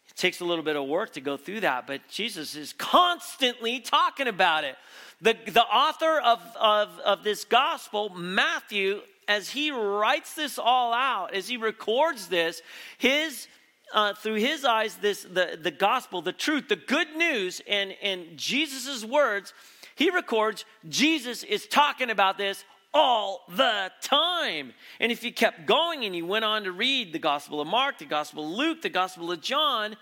it 0.09 0.15
takes 0.15 0.39
a 0.39 0.45
little 0.45 0.63
bit 0.63 0.75
of 0.75 0.87
work 0.87 1.13
to 1.13 1.21
go 1.21 1.35
through 1.35 1.61
that, 1.61 1.85
but 1.85 2.07
Jesus 2.07 2.55
is 2.55 2.73
constantly 2.73 3.79
talking 3.79 4.27
about 4.27 4.63
it. 4.63 4.75
The, 5.21 5.35
the 5.47 5.63
author 5.63 6.19
of, 6.19 6.41
of, 6.59 6.99
of 6.99 7.23
this 7.23 7.43
Gospel, 7.43 8.09
Matthew, 8.09 9.01
as 9.27 9.49
he 9.49 9.71
writes 9.71 10.35
this 10.35 10.57
all 10.57 10.93
out, 10.93 11.33
as 11.33 11.47
he 11.47 11.57
records 11.57 12.27
this, 12.27 12.61
his 12.97 13.47
uh, 13.93 14.13
through 14.13 14.35
his 14.35 14.65
eyes, 14.65 14.97
this 14.97 15.23
the, 15.23 15.57
the 15.61 15.71
gospel, 15.71 16.21
the 16.21 16.33
truth, 16.33 16.67
the 16.67 16.75
good 16.75 17.15
news, 17.15 17.61
and, 17.67 17.95
and 18.01 18.37
Jesus' 18.37 19.05
words 19.05 19.53
he 19.97 20.09
records 20.09 20.63
Jesus 20.87 21.43
is 21.43 21.67
talking 21.67 22.09
about 22.09 22.37
this 22.37 22.63
all 22.93 23.43
the 23.49 23.91
time. 24.01 24.73
And 24.99 25.11
if 25.11 25.23
you 25.23 25.33
kept 25.33 25.65
going 25.65 26.05
and 26.05 26.15
you 26.15 26.25
went 26.25 26.45
on 26.45 26.63
to 26.63 26.71
read 26.71 27.13
the 27.13 27.19
Gospel 27.19 27.59
of 27.59 27.67
Mark, 27.67 27.97
the 27.97 28.05
Gospel 28.05 28.45
of 28.45 28.51
Luke, 28.51 28.81
the 28.81 28.89
Gospel 28.89 29.31
of 29.31 29.41
John, 29.41 29.97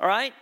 all 0.00 0.08
right, 0.08 0.32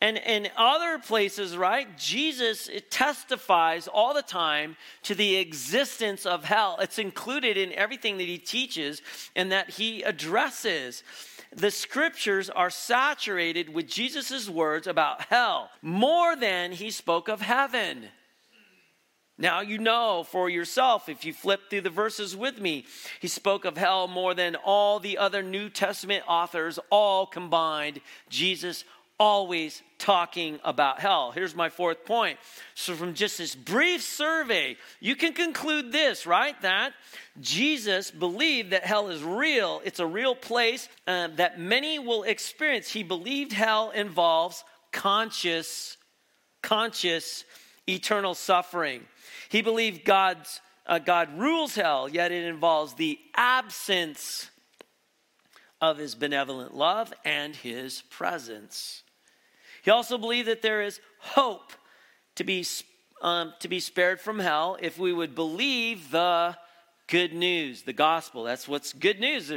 and 0.00 0.18
in 0.18 0.48
other 0.56 0.98
places, 0.98 1.56
right, 1.56 1.96
Jesus 1.96 2.68
testifies 2.90 3.88
all 3.88 4.12
the 4.12 4.22
time 4.22 4.76
to 5.04 5.14
the 5.14 5.36
existence 5.36 6.26
of 6.26 6.44
hell. 6.44 6.76
It's 6.80 6.98
included 6.98 7.56
in 7.56 7.72
everything 7.72 8.18
that 8.18 8.26
he 8.26 8.36
teaches 8.36 9.00
and 9.34 9.50
that 9.52 9.70
he 9.70 10.02
addresses. 10.02 11.02
The 11.56 11.70
scriptures 11.70 12.50
are 12.50 12.68
saturated 12.68 13.72
with 13.72 13.88
Jesus' 13.88 14.46
words 14.46 14.86
about 14.86 15.22
hell 15.22 15.70
more 15.80 16.36
than 16.36 16.72
he 16.72 16.90
spoke 16.90 17.28
of 17.28 17.40
heaven. 17.40 18.10
Now 19.38 19.60
you 19.60 19.78
know 19.78 20.22
for 20.22 20.50
yourself 20.50 21.08
if 21.08 21.24
you 21.24 21.32
flip 21.32 21.68
through 21.70 21.80
the 21.80 21.90
verses 21.90 22.36
with 22.36 22.60
me. 22.60 22.84
He 23.20 23.28
spoke 23.28 23.64
of 23.64 23.78
hell 23.78 24.06
more 24.06 24.34
than 24.34 24.54
all 24.56 25.00
the 25.00 25.16
other 25.16 25.42
New 25.42 25.70
Testament 25.70 26.24
authors, 26.28 26.78
all 26.90 27.24
combined. 27.26 28.00
Jesus 28.28 28.84
always 29.18 29.82
talking 29.98 30.60
about 30.64 31.00
hell. 31.00 31.30
Here's 31.30 31.54
my 31.54 31.68
fourth 31.68 32.04
point. 32.04 32.38
So, 32.74 32.94
from 32.94 33.14
just 33.14 33.38
this 33.38 33.54
brief 33.54 34.02
survey, 34.02 34.76
you 35.00 35.16
can 35.16 35.32
conclude 35.32 35.92
this, 35.92 36.26
right? 36.26 36.60
That 36.62 36.92
Jesus 37.40 38.10
believed 38.10 38.70
that 38.70 38.84
hell 38.84 39.08
is 39.08 39.22
real, 39.22 39.80
it's 39.84 40.00
a 40.00 40.06
real 40.06 40.34
place 40.34 40.88
uh, 41.06 41.28
that 41.36 41.58
many 41.58 41.98
will 41.98 42.24
experience. 42.24 42.88
He 42.88 43.02
believed 43.02 43.52
hell 43.52 43.90
involves 43.90 44.64
conscious, 44.92 45.96
conscious 46.62 47.44
eternal 47.88 48.34
suffering. 48.34 49.02
He 49.48 49.62
believed 49.62 50.04
God's, 50.04 50.60
uh, 50.86 50.98
God 50.98 51.38
rules 51.38 51.74
hell, 51.74 52.08
yet 52.08 52.32
it 52.32 52.44
involves 52.44 52.94
the 52.94 53.18
absence 53.34 54.50
of 55.80 55.98
his 55.98 56.14
benevolent 56.14 56.74
love 56.74 57.12
and 57.24 57.54
his 57.54 58.02
presence. 58.10 59.02
He 59.86 59.92
also 59.92 60.18
believed 60.18 60.48
that 60.48 60.62
there 60.62 60.82
is 60.82 60.98
hope 61.20 61.72
to 62.34 62.42
be, 62.42 62.66
um, 63.22 63.54
to 63.60 63.68
be 63.68 63.78
spared 63.78 64.20
from 64.20 64.40
hell 64.40 64.76
if 64.82 64.98
we 64.98 65.12
would 65.12 65.36
believe 65.36 66.10
the 66.10 66.56
good 67.06 67.32
news, 67.32 67.82
the 67.82 67.92
gospel. 67.92 68.42
That's 68.42 68.66
what's 68.66 68.92
good 68.92 69.20
news. 69.20 69.52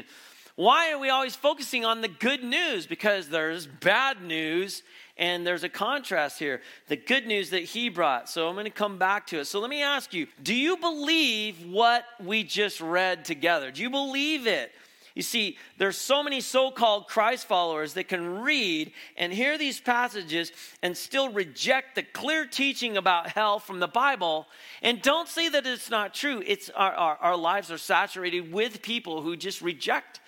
Why 0.55 0.91
are 0.91 0.99
we 0.99 1.09
always 1.09 1.35
focusing 1.35 1.83
on 1.83 2.01
the 2.01 2.07
good 2.07 2.43
news? 2.43 2.85
Because 2.85 3.29
there's 3.29 3.65
bad 3.65 4.21
news 4.21 4.83
and 5.17 5.47
there's 5.47 5.63
a 5.63 5.69
contrast 5.69 6.37
here. 6.37 6.61
The 6.89 6.95
good 6.95 7.25
news 7.25 7.49
that 7.49 7.63
he 7.63 7.89
brought. 7.89 8.29
So 8.29 8.47
I'm 8.47 8.53
going 8.53 8.65
to 8.65 8.69
come 8.69 8.99
back 8.99 9.25
to 9.27 9.39
it. 9.39 9.45
So 9.45 9.59
let 9.59 9.71
me 9.71 9.81
ask 9.81 10.13
you 10.13 10.27
do 10.43 10.53
you 10.53 10.77
believe 10.77 11.65
what 11.65 12.05
we 12.23 12.43
just 12.43 12.81
read 12.81 13.25
together? 13.25 13.71
Do 13.71 13.81
you 13.81 13.89
believe 13.89 14.45
it? 14.45 14.73
You 15.19 15.23
see, 15.23 15.57
there's 15.77 15.97
so 15.97 16.23
many 16.23 16.39
so-called 16.39 17.09
Christ 17.09 17.45
followers 17.45 17.95
that 17.95 18.07
can 18.07 18.39
read 18.39 18.93
and 19.17 19.33
hear 19.33 19.57
these 19.57 19.77
passages 19.77 20.53
and 20.81 20.95
still 20.95 21.29
reject 21.29 21.95
the 21.95 22.03
clear 22.03 22.45
teaching 22.45 22.95
about 22.95 23.27
hell 23.27 23.59
from 23.59 23.81
the 23.81 23.87
Bible 23.89 24.47
and 24.81 25.01
don't 25.01 25.27
say 25.27 25.49
that 25.49 25.67
it's 25.67 25.89
not 25.89 26.13
true. 26.13 26.41
It's 26.47 26.69
our, 26.69 26.93
our, 26.93 27.17
our 27.17 27.35
lives 27.35 27.69
are 27.69 27.77
saturated 27.77 28.53
with 28.53 28.81
people 28.81 29.21
who 29.21 29.35
just 29.35 29.61
reject 29.61 30.21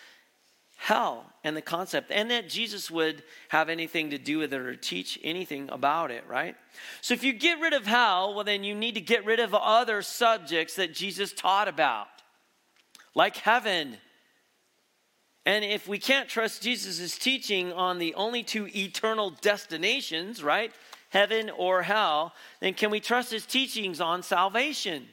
hell 0.75 1.23
and 1.45 1.56
the 1.56 1.62
concept 1.62 2.12
and 2.12 2.30
that 2.30 2.49
Jesus 2.49 2.91
would 2.91 3.23
have 3.47 3.69
anything 3.69 4.10
to 4.10 4.17
do 4.17 4.39
with 4.39 4.51
it 4.54 4.60
or 4.60 4.75
teach 4.75 5.17
anything 5.23 5.69
about 5.71 6.12
it, 6.12 6.25
right? 6.27 6.58
So 6.99 7.13
if 7.13 7.23
you 7.23 7.32
get 7.32 7.62
rid 7.62 7.71
of 7.71 7.88
hell, 7.88 8.34
well 8.36 8.43
then 8.43 8.65
you 8.65 8.75
need 8.75 8.95
to 8.95 8.99
get 9.01 9.23
rid 9.23 9.39
of 9.39 9.56
other 9.56 10.01
subjects 10.01 10.75
that 10.75 10.93
Jesus 10.93 11.32
taught 11.32 11.69
about. 11.69 12.08
Like 13.15 13.38
heaven 13.38 13.95
and 15.45 15.65
if 15.65 15.88
we 15.88 15.97
can't 15.97 16.30
trust 16.30 16.62
Jesus' 16.62 17.17
teaching 17.17 17.73
on 17.73 17.97
the 17.97 18.13
only 18.13 18.43
two 18.43 18.67
eternal 18.75 19.32
destinations, 19.41 20.43
right, 20.43 20.71
heaven 21.10 21.49
or 21.49 21.82
hell, 21.82 22.34
then 22.60 22.73
can 22.73 22.91
we 22.91 22.99
trust 22.99 23.32
his 23.32 23.45
teachings 23.45 23.99
on 23.99 24.21
salvation? 24.21 25.08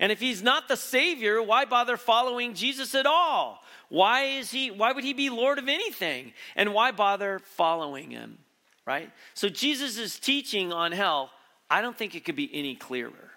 And 0.00 0.12
if 0.12 0.20
he's 0.20 0.42
not 0.42 0.68
the 0.68 0.76
savior, 0.76 1.42
why 1.42 1.64
bother 1.64 1.96
following 1.96 2.54
Jesus 2.54 2.94
at 2.94 3.06
all? 3.06 3.62
Why 3.88 4.24
is 4.24 4.50
he 4.50 4.70
why 4.70 4.92
would 4.92 5.04
he 5.04 5.14
be 5.14 5.30
lord 5.30 5.58
of 5.58 5.68
anything? 5.68 6.32
And 6.54 6.74
why 6.74 6.92
bother 6.92 7.38
following 7.38 8.10
him? 8.10 8.38
Right? 8.86 9.10
So 9.34 9.48
Jesus' 9.48 10.18
teaching 10.18 10.72
on 10.72 10.92
hell, 10.92 11.30
I 11.70 11.80
don't 11.80 11.96
think 11.96 12.14
it 12.14 12.24
could 12.24 12.36
be 12.36 12.50
any 12.54 12.74
clearer. 12.74 13.32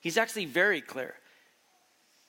He's 0.00 0.16
actually 0.16 0.46
very 0.46 0.80
clear. 0.80 1.14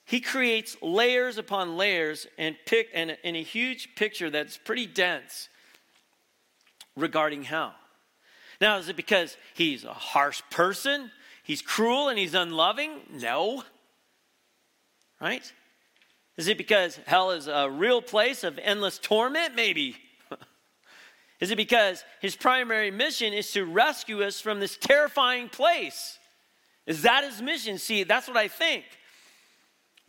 He 0.06 0.20
creates 0.20 0.76
layers 0.82 1.38
upon 1.38 1.78
layers 1.78 2.28
and 2.38 2.56
pick 2.66 2.90
and, 2.94 3.18
and 3.24 3.36
a 3.36 3.44
huge 3.44 3.96
picture 3.96 4.30
that's 4.30 4.58
pretty 4.58 4.86
dense 4.86 5.50
regarding 6.96 7.44
hell. 7.44 7.74
Now, 8.60 8.78
is 8.78 8.90
it 8.90 8.96
because 8.96 9.38
he's 9.54 9.84
a 9.84 9.94
harsh 9.94 10.42
person? 10.52 11.12
He's 11.44 11.62
cruel 11.62 12.10
and 12.10 12.20
he's 12.20 12.34
unloving? 12.34 12.92
No. 13.12 13.64
Right? 15.20 15.52
Is 16.38 16.48
it 16.48 16.58
because 16.58 17.00
hell 17.06 17.32
is 17.32 17.48
a 17.48 17.70
real 17.70 18.02
place 18.02 18.44
of 18.44 18.60
endless 18.62 18.98
torment? 19.00 19.56
Maybe. 19.56 19.96
is 21.40 21.52
it 21.52 21.56
because 21.56 22.04
his 22.20 22.36
primary 22.36 22.92
mission 22.92 23.34
is 23.34 23.52
to 23.52 23.66
rescue 23.66 24.24
us 24.24 24.40
from 24.40 24.60
this 24.60 24.78
terrifying 24.78 25.50
place? 25.50 26.20
Is 26.86 27.04
that 27.04 27.24
his 27.24 27.42
mission? 27.42 27.78
See, 27.78 28.04
that's 28.04 28.28
what 28.28 28.38
I 28.38 28.48
think 28.48 28.86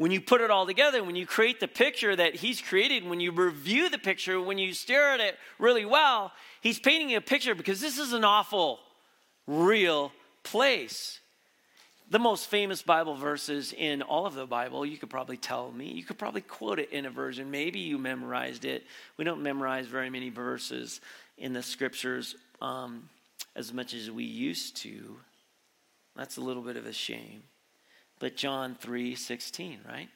when 0.03 0.11
you 0.11 0.21
put 0.21 0.41
it 0.41 0.51
all 0.51 0.67
together, 0.67 1.05
when 1.05 1.15
you 1.15 1.25
create 1.25 1.61
the 1.61 1.69
picture 1.69 2.17
that 2.17 2.35
he's 2.35 2.61
created, 2.61 3.09
when 3.09 3.21
you 3.21 3.31
review 3.31 3.88
the 3.88 3.99
picture, 3.99 4.41
when 4.41 4.59
you 4.59 4.75
stare 4.75 5.12
at 5.12 5.21
it 5.21 5.38
really 5.61 5.85
well, 5.85 6.33
he's 6.61 6.81
painting 6.81 7.15
a 7.15 7.21
picture 7.21 7.55
because 7.55 7.81
this 7.81 8.01
is 8.01 8.12
an 8.12 8.25
awful, 8.25 8.81
real 9.47 10.11
place. 10.43 11.21
The 12.11 12.19
most 12.19 12.49
famous 12.49 12.83
Bible 12.83 13.15
verses 13.15 13.73
in 13.73 14.03
all 14.03 14.27
of 14.27 14.35
the 14.35 14.45
Bible, 14.45 14.85
you 14.85 14.99
could 14.99 15.09
probably 15.09 15.37
tell 15.37 15.71
me. 15.71 15.93
You 15.93 16.03
could 16.03 16.19
probably 16.19 16.41
quote 16.41 16.81
it 16.81 16.91
in 16.91 17.07
a 17.07 17.11
version. 17.11 17.53
Maybe 17.53 17.79
you 17.79 17.97
memorized 17.97 18.65
it. 18.65 18.83
We 19.19 19.25
don't 19.25 19.41
memorize 19.41 19.87
very 19.87 20.11
many 20.11 20.31
verses 20.31 21.01
in 21.38 21.53
the 21.53 21.62
scriptures 21.62 22.35
um, 22.61 23.09
as 23.55 23.73
much 23.73 23.95
as 23.95 24.11
we 24.11 24.25
used 24.25 24.79
to. 24.79 25.17
That's 26.17 26.38
a 26.38 26.41
little 26.41 26.62
bit 26.62 26.77
of 26.77 26.87
a 26.87 26.93
shame 26.93 27.45
but 28.23 28.37
John 28.37 28.77
3 28.77 29.17
16, 29.17 29.81
right? 29.85 30.09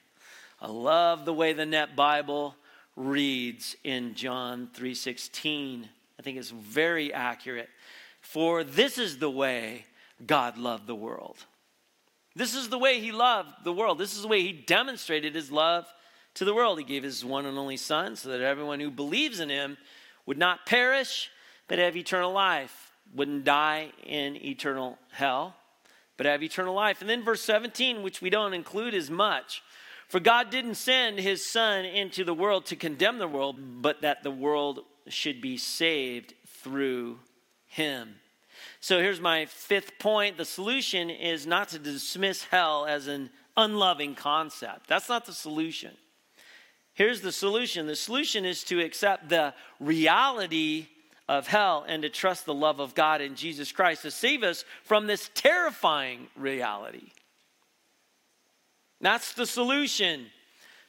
I 0.61 0.69
love 0.69 1.25
the 1.25 1.33
way 1.33 1.51
the 1.51 1.65
Net 1.65 1.97
Bible 1.97 2.55
reads 2.95 3.75
in 3.83 4.15
John 4.15 4.69
3:16. 4.73 5.89
I 6.17 6.21
think 6.21 6.37
it's 6.37 6.49
very 6.49 7.13
accurate. 7.13 7.69
For 8.21 8.63
this 8.63 8.97
is 8.97 9.17
the 9.17 9.29
way 9.29 9.87
God 10.25 10.57
loved 10.57 10.87
the 10.87 10.95
world. 10.95 11.35
This 12.33 12.55
is 12.55 12.69
the 12.69 12.79
way 12.79 13.01
he 13.01 13.11
loved 13.11 13.65
the 13.65 13.73
world. 13.73 13.97
This 13.97 14.15
is 14.15 14.21
the 14.21 14.29
way 14.29 14.41
he 14.41 14.53
demonstrated 14.53 15.35
his 15.35 15.51
love 15.51 15.85
to 16.35 16.45
the 16.45 16.53
world. 16.53 16.79
He 16.79 16.85
gave 16.85 17.03
his 17.03 17.25
one 17.25 17.45
and 17.45 17.57
only 17.57 17.75
son 17.75 18.15
so 18.15 18.29
that 18.29 18.39
everyone 18.39 18.79
who 18.79 18.89
believes 18.89 19.41
in 19.41 19.49
him 19.49 19.75
would 20.25 20.37
not 20.37 20.65
perish 20.65 21.29
but 21.67 21.77
have 21.77 21.97
eternal 21.97 22.31
life, 22.31 22.93
wouldn't 23.13 23.43
die 23.43 23.91
in 24.05 24.37
eternal 24.37 24.97
hell 25.11 25.57
but 26.17 26.25
have 26.25 26.43
eternal 26.43 26.73
life. 26.73 27.01
And 27.01 27.09
then 27.09 27.23
verse 27.23 27.41
17, 27.43 28.01
which 28.01 28.21
we 28.21 28.29
don't 28.29 28.53
include 28.53 28.93
as 28.93 29.09
much. 29.09 29.63
For 30.07 30.19
God 30.19 30.49
didn't 30.49 30.75
send 30.75 31.19
his 31.19 31.45
Son 31.45 31.85
into 31.85 32.23
the 32.23 32.33
world 32.33 32.65
to 32.67 32.75
condemn 32.75 33.19
the 33.19 33.27
world, 33.27 33.81
but 33.81 34.01
that 34.01 34.23
the 34.23 34.31
world 34.31 34.79
should 35.07 35.41
be 35.41 35.57
saved 35.57 36.33
through 36.45 37.19
him. 37.67 38.15
So 38.79 38.99
here's 38.99 39.21
my 39.21 39.45
fifth 39.45 39.99
point. 39.99 40.37
The 40.37 40.45
solution 40.45 41.09
is 41.09 41.45
not 41.45 41.69
to 41.69 41.79
dismiss 41.79 42.43
hell 42.45 42.85
as 42.85 43.07
an 43.07 43.29
unloving 43.55 44.15
concept. 44.15 44.87
That's 44.87 45.09
not 45.09 45.25
the 45.25 45.33
solution. 45.33 45.91
Here's 46.93 47.21
the 47.21 47.31
solution 47.31 47.85
the 47.85 47.95
solution 47.95 48.45
is 48.45 48.63
to 48.65 48.79
accept 48.79 49.29
the 49.29 49.53
reality 49.79 50.87
of 51.27 51.47
hell 51.47 51.85
and 51.87 52.03
to 52.03 52.09
trust 52.09 52.45
the 52.45 52.53
love 52.53 52.79
of 52.79 52.95
God 52.95 53.21
in 53.21 53.35
Jesus 53.35 53.71
Christ 53.71 54.03
to 54.03 54.11
save 54.11 54.43
us 54.43 54.63
from 54.83 55.07
this 55.07 55.29
terrifying 55.33 56.27
reality. 56.35 57.11
That's 59.01 59.33
the 59.33 59.45
solution 59.45 60.27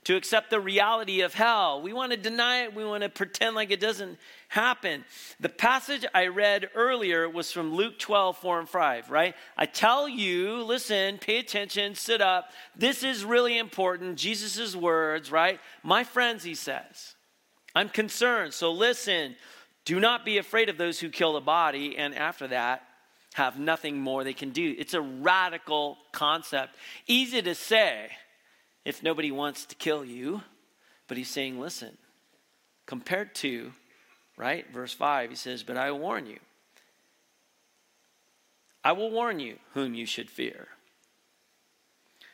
to 0.05 0.17
accept 0.17 0.49
the 0.49 0.61
reality 0.61 1.21
of 1.21 1.35
hell. 1.35 1.83
We 1.83 1.93
want 1.93 2.13
to 2.13 2.17
deny 2.17 2.63
it, 2.63 2.75
we 2.75 2.85
want 2.85 3.03
to 3.03 3.11
pretend 3.11 3.55
like 3.55 3.71
it 3.71 3.81
doesn't 3.81 4.19
happen. 4.49 5.05
The 5.39 5.51
passage 5.51 6.07
I 6.15 6.29
read 6.29 6.71
earlier 6.75 7.29
was 7.29 7.53
from 7.53 7.75
Luke 7.75 7.99
12, 7.99 8.39
4 8.39 8.61
and 8.61 8.69
5, 8.69 9.11
right? 9.11 9.35
I 9.57 9.67
tell 9.67 10.09
you, 10.09 10.63
listen, 10.63 11.19
pay 11.19 11.39
attention, 11.39 11.95
sit 11.95 12.23
up. 12.23 12.53
This 12.75 13.03
is 13.03 13.25
really 13.25 13.59
important. 13.59 14.17
Jesus' 14.17 14.75
words, 14.75 15.31
right? 15.31 15.61
My 15.83 16.05
friends, 16.05 16.43
he 16.43 16.55
says, 16.55 17.15
I'm 17.75 17.91
concerned, 17.91 18.55
so 18.55 18.73
listen. 18.73 19.37
Do 19.89 20.01
not 20.01 20.27
be 20.27 20.37
afraid 20.37 20.69
of 20.69 20.77
those 20.77 21.01
who 21.01 21.09
kill 21.09 21.33
the 21.33 21.41
body, 21.41 21.97
and 21.97 22.15
after 22.15 22.47
that, 22.49 22.83
have 23.33 23.59
nothing 23.59 23.97
more 23.97 24.23
they 24.23 24.35
can 24.35 24.51
do. 24.51 24.75
It's 24.77 24.93
a 24.93 25.01
radical 25.01 25.97
concept. 26.13 26.77
Easy 27.07 27.41
to 27.41 27.55
say 27.55 28.11
if 28.85 29.03
nobody 29.03 29.31
wants 29.31 29.65
to 29.65 29.75
kill 29.75 30.05
you, 30.05 30.43
but 31.07 31.17
he's 31.17 31.31
saying, 31.31 31.59
listen, 31.59 31.97
compared 32.85 33.35
to, 33.37 33.73
right? 34.37 34.71
Verse 34.71 34.93
5, 34.93 35.31
he 35.31 35.37
says, 35.37 35.63
But 35.63 35.79
I 35.79 35.91
warn 35.93 36.27
you. 36.27 36.41
I 38.85 38.93
will 38.93 39.11
warn 39.11 39.41
you 39.41 39.57
whom 39.73 39.95
you 39.95 40.05
should 40.05 40.29
fear. 40.29 40.69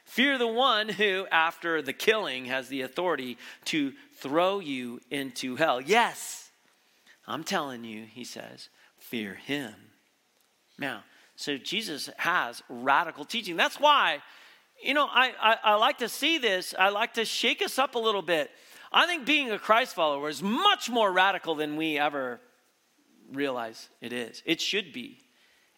Fear 0.05 0.39
the 0.39 0.49
one 0.49 0.89
who, 0.89 1.29
after 1.31 1.83
the 1.83 1.93
killing, 1.93 2.47
has 2.47 2.67
the 2.67 2.81
authority 2.81 3.39
to 3.67 3.93
throw 4.17 4.59
you 4.59 5.01
into 5.09 5.55
hell. 5.55 5.81
Yes, 5.81 6.44
I'm 7.27 7.45
telling 7.45 7.85
you, 7.85 8.05
he 8.05 8.25
says, 8.25 8.69
fear 8.99 9.35
him. 9.35 9.75
Now, 10.79 11.05
so 11.37 11.57
Jesus 11.57 12.11
has 12.17 12.63
radical 12.69 13.25
teaching. 13.25 13.57
That's 13.57 13.81
why, 13.81 14.19
you 14.83 14.95
know, 14.95 15.07
I, 15.07 15.33
I, 15.41 15.57
I, 15.65 15.75
like 15.77 15.99
to 15.99 16.09
see 16.09 16.39
this. 16.39 16.75
I 16.79 16.91
like 16.91 17.15
to 17.15 17.25
shake 17.25 17.63
us 17.63 17.79
up 17.79 17.95
a 17.95 17.99
little 17.99 18.23
bit. 18.23 18.51
I 18.93 19.07
think 19.07 19.27
being 19.27 19.51
a 19.51 19.59
Christ 19.59 19.95
follower 19.95 20.29
is 20.29 20.43
much 20.43 20.89
more 20.91 21.11
radical 21.11 21.55
than 21.55 21.77
we 21.77 21.99
ever 21.99 22.41
realize 23.33 23.89
it 24.01 24.13
is. 24.13 24.43
It 24.45 24.61
should 24.61 24.93
be. 24.93 25.19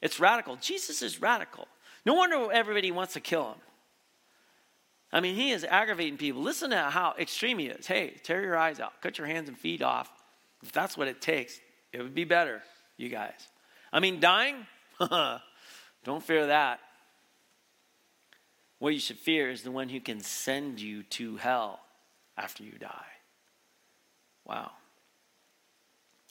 It's 0.03 0.21
radical. 0.21 0.57
Jesus 0.57 1.01
is 1.01 1.21
radical. 1.23 1.69
No 2.05 2.15
wonder 2.15 2.53
everybody 2.53 2.91
wants 2.91 3.15
to 3.15 3.21
kill 3.21 3.49
him. 3.53 3.61
I 5.13 5.21
mean, 5.21 5.35
he 5.35 5.53
is 5.53 5.65
aggravating 5.65 6.19
people. 6.19 6.43
Listen 6.43 6.71
to 6.71 6.77
how 6.77 7.15
extreme 7.19 7.59
he 7.59 7.67
is. 7.67 7.87
Hey, 7.87 8.17
tear 8.23 8.43
your 8.43 8.57
eyes 8.57 8.81
out, 8.81 9.01
cut 9.01 9.19
your 9.19 9.27
hands 9.27 9.49
and 9.49 9.59
feet 9.59 9.81
off. 9.81 10.11
If 10.67 10.73
that's 10.73 10.99
what 10.99 11.07
it 11.07 11.21
takes, 11.21 11.61
it 11.93 12.03
would 12.03 12.15
be 12.15 12.25
better, 12.25 12.61
you 12.97 13.09
guys. 13.09 13.49
I 13.93 14.01
mean, 14.01 14.19
dying? 14.19 14.67
Don't 16.05 16.23
fear 16.25 16.49
that. 16.49 16.81
What 18.81 18.93
you 18.93 18.99
should 18.99 19.19
fear 19.19 19.49
is 19.49 19.63
the 19.63 19.71
one 19.71 19.89
who 19.89 20.01
can 20.01 20.19
send 20.21 20.81
you 20.81 21.05
to 21.05 21.37
hell 21.37 21.79
after 22.37 22.65
you 22.65 22.73
die. 22.73 23.07
Wow. 24.45 24.73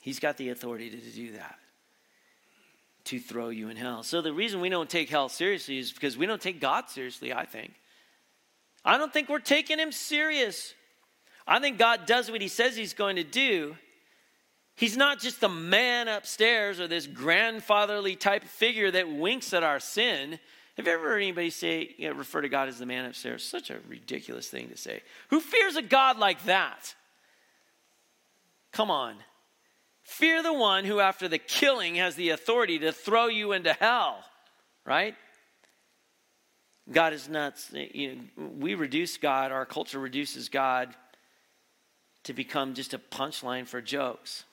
He's 0.02 0.20
got 0.20 0.36
the 0.36 0.50
authority 0.50 0.90
to 0.90 0.98
do 0.98 1.32
that, 1.32 1.56
to 3.06 3.20
throw 3.20 3.48
you 3.50 3.70
in 3.70 3.78
hell. 3.78 4.04
So 4.04 4.22
the 4.22 4.34
reason 4.34 4.60
we 4.60 4.70
don't 4.70 4.90
take 4.90 5.10
hell 5.10 5.30
seriously 5.30 5.80
is 5.80 5.94
because 5.94 6.18
we 6.18 6.26
don't 6.26 6.42
take 6.42 6.60
God 6.60 6.90
seriously, 6.90 7.34
I 7.34 7.46
think. 7.46 7.72
I 8.84 8.98
don't 8.98 9.14
think 9.14 9.30
we're 9.30 9.40
taking 9.40 9.80
him 9.80 9.94
serious. 9.94 10.74
I 11.48 11.60
think 11.60 11.78
God 11.78 12.06
does 12.06 12.30
what 12.30 12.42
he 12.42 12.50
says 12.50 12.76
he's 12.76 12.94
going 12.94 13.16
to 13.16 13.24
do. 13.24 13.78
He's 14.76 14.98
not 14.98 15.20
just 15.20 15.40
the 15.40 15.50
man 15.50 16.08
upstairs 16.08 16.80
or 16.80 16.88
this 16.88 17.08
grandfatherly 17.08 18.16
type 18.16 18.44
figure 18.44 18.92
that 18.92 19.10
winks 19.10 19.54
at 19.54 19.64
our 19.64 19.80
sin. 19.80 20.38
Have 20.76 20.86
you 20.86 20.92
ever 20.92 21.08
heard 21.10 21.22
anybody 21.22 21.50
say, 21.50 21.96
you 21.98 22.10
know, 22.10 22.16
refer 22.16 22.42
to 22.42 22.50
God 22.50 22.68
as 22.68 22.80
the 22.80 22.86
man 22.86 23.06
upstairs? 23.06 23.44
Such 23.44 23.70
a 23.70 23.78
ridiculous 23.88 24.50
thing 24.50 24.70
to 24.70 24.78
say. 24.78 25.02
Who 25.30 25.40
fears 25.40 25.78
a 25.78 25.82
God 25.82 26.18
like 26.18 26.44
that? 26.44 26.94
Come 28.74 28.92
on. 28.92 29.16
Fear 30.04 30.44
the 30.44 30.54
one 30.54 30.84
who, 30.84 31.00
after 31.00 31.30
the 31.30 31.38
killing, 31.38 31.96
has 31.96 32.16
the 32.16 32.30
authority 32.30 32.78
to 32.80 32.92
throw 32.92 33.28
you 33.28 33.54
into 33.54 33.72
hell, 33.72 34.24
right? 34.86 35.16
God 36.92 37.14
is 37.14 37.30
not, 37.30 37.56
you 37.72 38.16
know, 38.16 38.50
we 38.60 38.76
reduce 38.76 39.18
God, 39.18 39.52
our 39.52 39.66
culture 39.66 40.00
reduces 40.00 40.50
God 40.50 40.94
to 42.24 42.34
become 42.34 42.74
just 42.74 42.94
a 42.94 43.00
punchline 43.00 43.66
for 43.66 43.82
jokes. 43.82 44.44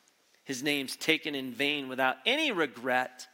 His 0.45 0.62
name's 0.62 0.97
taken 0.97 1.34
in 1.34 1.53
vain 1.53 1.88
without 1.88 2.16
any 2.26 2.53
regret. 2.53 3.26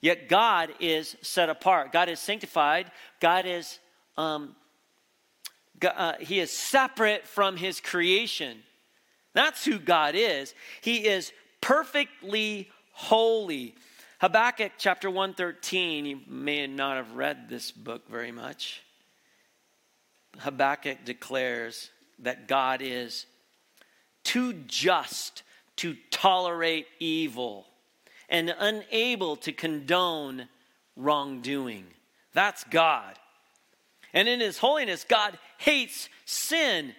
Yet 0.00 0.28
God 0.28 0.70
is 0.80 1.16
set 1.22 1.48
apart. 1.48 1.92
God 1.92 2.08
is 2.08 2.20
sanctified. 2.20 2.90
God 3.20 3.46
is, 3.46 3.78
um, 4.16 4.56
God, 5.78 5.94
uh, 5.96 6.12
He 6.20 6.40
is 6.40 6.50
separate 6.50 7.26
from 7.26 7.56
His 7.56 7.80
creation. 7.80 8.62
That's 9.34 9.64
who 9.64 9.78
God 9.78 10.14
is. 10.14 10.54
He 10.80 11.06
is 11.06 11.32
perfectly 11.60 12.70
holy. 12.92 13.74
Habakkuk 14.20 14.72
chapter 14.78 15.10
113, 15.10 16.06
you 16.06 16.20
may 16.26 16.66
not 16.66 16.96
have 16.96 17.12
read 17.12 17.48
this 17.48 17.70
book 17.70 18.08
very 18.08 18.32
much. 18.32 18.82
Habakkuk 20.38 21.04
declares 21.04 21.90
that 22.20 22.48
God 22.48 22.80
is 22.82 23.26
too 24.24 24.54
just 24.66 25.42
to 25.76 25.96
tolerate 26.10 26.86
evil 26.98 27.66
and 28.28 28.54
unable 28.58 29.36
to 29.36 29.52
condone 29.52 30.48
wrongdoing. 30.96 31.84
That's 32.32 32.64
God. 32.64 33.18
And 34.12 34.28
in 34.28 34.40
His 34.40 34.58
holiness, 34.58 35.04
God 35.08 35.38
hates 35.58 36.08
sin 36.24 36.94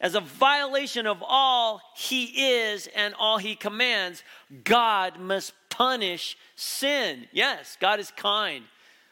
as 0.00 0.14
a 0.14 0.20
violation 0.20 1.06
of 1.06 1.22
all 1.26 1.82
He 1.96 2.24
is 2.52 2.88
and 2.94 3.14
all 3.18 3.38
He 3.38 3.54
commands. 3.54 4.22
God 4.64 5.18
must 5.18 5.52
punish 5.68 6.36
sin. 6.56 7.26
Yes, 7.32 7.76
God 7.80 8.00
is 8.00 8.10
kind. 8.12 8.64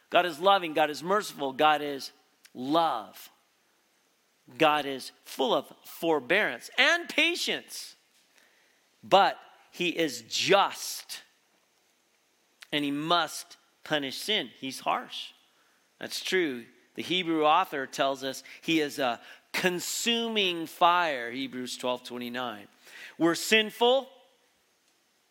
God 0.09 0.25
is 0.25 0.39
loving. 0.39 0.73
God 0.73 0.89
is 0.89 1.03
merciful. 1.03 1.53
God 1.53 1.81
is 1.81 2.11
love. 2.53 3.29
God 4.57 4.85
is 4.85 5.11
full 5.25 5.53
of 5.53 5.71
forbearance 5.85 6.69
and 6.77 7.07
patience. 7.07 7.95
But 9.03 9.37
he 9.71 9.89
is 9.89 10.23
just. 10.27 11.21
And 12.71 12.83
he 12.83 12.91
must 12.91 13.57
punish 13.83 14.17
sin. 14.17 14.49
He's 14.59 14.79
harsh. 14.79 15.31
That's 15.99 16.23
true. 16.23 16.65
The 16.95 17.03
Hebrew 17.03 17.45
author 17.45 17.85
tells 17.85 18.23
us 18.23 18.43
he 18.61 18.81
is 18.81 18.99
a 18.99 19.19
consuming 19.53 20.67
fire, 20.67 21.31
Hebrews 21.31 21.77
12 21.77 22.03
29. 22.03 22.67
We're 23.17 23.35
sinful, 23.35 24.09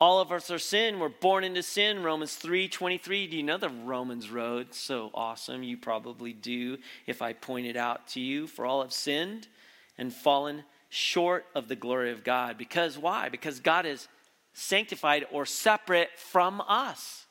all 0.01 0.21
of 0.21 0.31
us 0.31 0.51
are 0.51 0.61
sin. 0.61 1.01
We're 1.01 1.09
born 1.09 1.43
into 1.43 1.63
sin. 1.63 2.05
Romans 2.05 2.37
3 2.37 2.69
23. 2.69 3.27
Do 3.27 3.37
you 3.37 3.43
know 3.43 3.57
the 3.57 3.69
Romans 3.69 4.31
road? 4.31 4.73
So 4.73 5.11
awesome. 5.13 5.65
You 5.65 5.77
probably 5.77 6.33
do 6.33 6.79
if 7.07 7.21
I 7.21 7.33
point 7.33 7.67
it 7.67 7.77
out 7.77 8.07
to 8.09 8.21
you. 8.21 8.47
For 8.47 8.65
all 8.65 8.83
have 8.83 8.93
sinned 8.93 9.49
and 9.97 10.15
fallen 10.15 10.63
short 10.89 11.47
of 11.55 11.69
the 11.69 11.77
glory 11.77 12.13
of 12.13 12.25
God. 12.25 12.59
Because 12.59 12.99
why? 12.99 13.29
Because 13.29 13.61
God 13.61 13.87
is 13.87 14.09
sanctified 14.53 15.27
or 15.31 15.47
separate 15.47 16.11
from 16.17 16.61
us. 16.67 17.27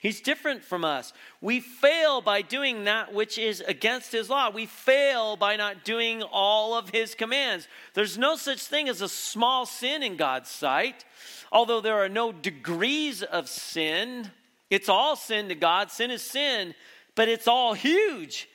He's 0.00 0.20
different 0.20 0.62
from 0.62 0.84
us. 0.84 1.14
We 1.40 1.60
fail 1.60 2.20
by 2.20 2.42
doing 2.42 2.84
that 2.84 3.14
which 3.14 3.38
is 3.38 3.60
against 3.62 4.12
his 4.12 4.28
law. 4.28 4.50
We 4.50 4.66
fail 4.66 5.34
by 5.36 5.56
not 5.56 5.82
doing 5.82 6.22
all 6.22 6.74
of 6.76 6.90
his 6.90 7.14
commands. 7.14 7.68
There's 7.94 8.18
no 8.18 8.36
such 8.36 8.60
thing 8.60 8.90
as 8.90 9.00
a 9.00 9.08
small 9.08 9.64
sin 9.64 10.02
in 10.02 10.16
God's 10.16 10.50
sight. 10.50 11.06
Although 11.50 11.80
there 11.80 12.04
are 12.04 12.10
no 12.10 12.32
degrees 12.32 13.22
of 13.22 13.48
sin, 13.48 14.30
it's 14.68 14.90
all 14.90 15.16
sin 15.16 15.48
to 15.48 15.54
God. 15.54 15.90
Sin 15.90 16.10
is 16.10 16.20
sin, 16.20 16.74
but 17.14 17.28
it's 17.28 17.48
all 17.48 17.72
huge. 17.72 18.46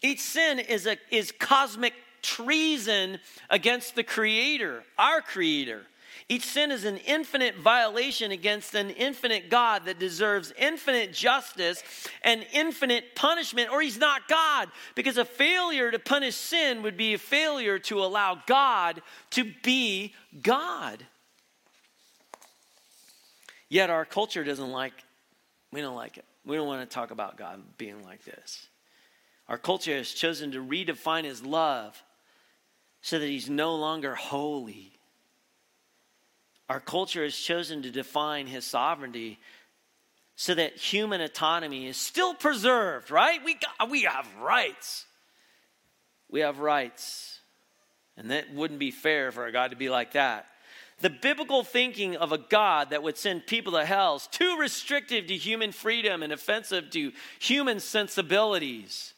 Each 0.00 0.20
sin 0.20 0.58
is, 0.58 0.86
a, 0.86 0.96
is 1.10 1.32
cosmic 1.32 1.92
treason 2.24 3.20
against 3.48 3.94
the 3.94 4.02
Creator, 4.02 4.82
our 4.98 5.20
Creator. 5.20 5.82
Each 6.28 6.44
sin 6.44 6.70
is 6.70 6.84
an 6.84 6.96
infinite 6.96 7.56
violation 7.56 8.30
against 8.30 8.74
an 8.74 8.88
infinite 8.90 9.50
God 9.50 9.84
that 9.84 9.98
deserves 9.98 10.54
infinite 10.58 11.12
justice 11.12 11.82
and 12.22 12.46
infinite 12.52 13.14
punishment, 13.14 13.70
or 13.70 13.82
he's 13.82 13.98
not 13.98 14.26
God. 14.26 14.70
Because 14.94 15.18
a 15.18 15.24
failure 15.26 15.90
to 15.90 15.98
punish 15.98 16.34
sin 16.34 16.82
would 16.82 16.96
be 16.96 17.12
a 17.12 17.18
failure 17.18 17.78
to 17.80 18.02
allow 18.02 18.40
God 18.46 19.02
to 19.30 19.52
be 19.62 20.14
God. 20.42 21.04
Yet 23.68 23.90
our 23.90 24.06
culture 24.06 24.44
doesn't 24.44 24.70
like, 24.70 24.94
we 25.72 25.82
don't 25.82 25.96
like 25.96 26.16
it. 26.16 26.24
We 26.46 26.56
don't 26.56 26.66
want 26.66 26.88
to 26.88 26.94
talk 26.94 27.10
about 27.10 27.36
God 27.36 27.60
being 27.76 28.02
like 28.02 28.24
this. 28.24 28.68
Our 29.46 29.58
culture 29.58 29.94
has 29.94 30.10
chosen 30.10 30.52
to 30.52 30.62
redefine 30.62 31.24
his 31.24 31.44
love 31.44 32.02
so 33.04 33.18
that 33.18 33.28
he's 33.28 33.50
no 33.50 33.74
longer 33.74 34.14
holy. 34.14 34.90
Our 36.70 36.80
culture 36.80 37.22
has 37.22 37.36
chosen 37.36 37.82
to 37.82 37.90
define 37.90 38.46
his 38.46 38.64
sovereignty 38.64 39.38
so 40.36 40.54
that 40.54 40.78
human 40.78 41.20
autonomy 41.20 41.86
is 41.86 41.98
still 41.98 42.32
preserved, 42.32 43.10
right? 43.10 43.44
We, 43.44 43.56
got, 43.56 43.90
we 43.90 44.04
have 44.04 44.26
rights. 44.40 45.04
We 46.30 46.40
have 46.40 46.60
rights. 46.60 47.40
And 48.16 48.30
that 48.30 48.54
wouldn't 48.54 48.80
be 48.80 48.90
fair 48.90 49.30
for 49.32 49.44
a 49.44 49.52
God 49.52 49.72
to 49.72 49.76
be 49.76 49.90
like 49.90 50.12
that. 50.12 50.46
The 51.00 51.10
biblical 51.10 51.62
thinking 51.62 52.16
of 52.16 52.32
a 52.32 52.38
God 52.38 52.88
that 52.88 53.02
would 53.02 53.18
send 53.18 53.46
people 53.46 53.74
to 53.74 53.84
hell 53.84 54.16
is 54.16 54.28
too 54.28 54.56
restrictive 54.58 55.26
to 55.26 55.36
human 55.36 55.72
freedom 55.72 56.22
and 56.22 56.32
offensive 56.32 56.88
to 56.92 57.12
human 57.38 57.80
sensibilities. 57.80 59.12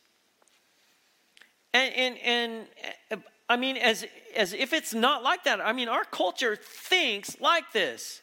And, 1.72 1.95
and, 1.95 2.66
and 3.12 3.22
I 3.49 3.57
mean, 3.57 3.76
as, 3.76 4.05
as 4.34 4.53
if 4.53 4.72
it's 4.72 4.92
not 4.92 5.22
like 5.22 5.44
that. 5.44 5.61
I 5.61 5.72
mean, 5.72 5.88
our 5.88 6.05
culture 6.05 6.57
thinks 6.57 7.40
like 7.40 7.72
this 7.72 8.22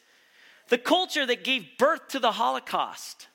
the 0.70 0.78
culture 0.78 1.26
that 1.26 1.44
gave 1.44 1.78
birth 1.78 2.08
to 2.10 2.20
the 2.20 2.32
Holocaust, 2.32 3.28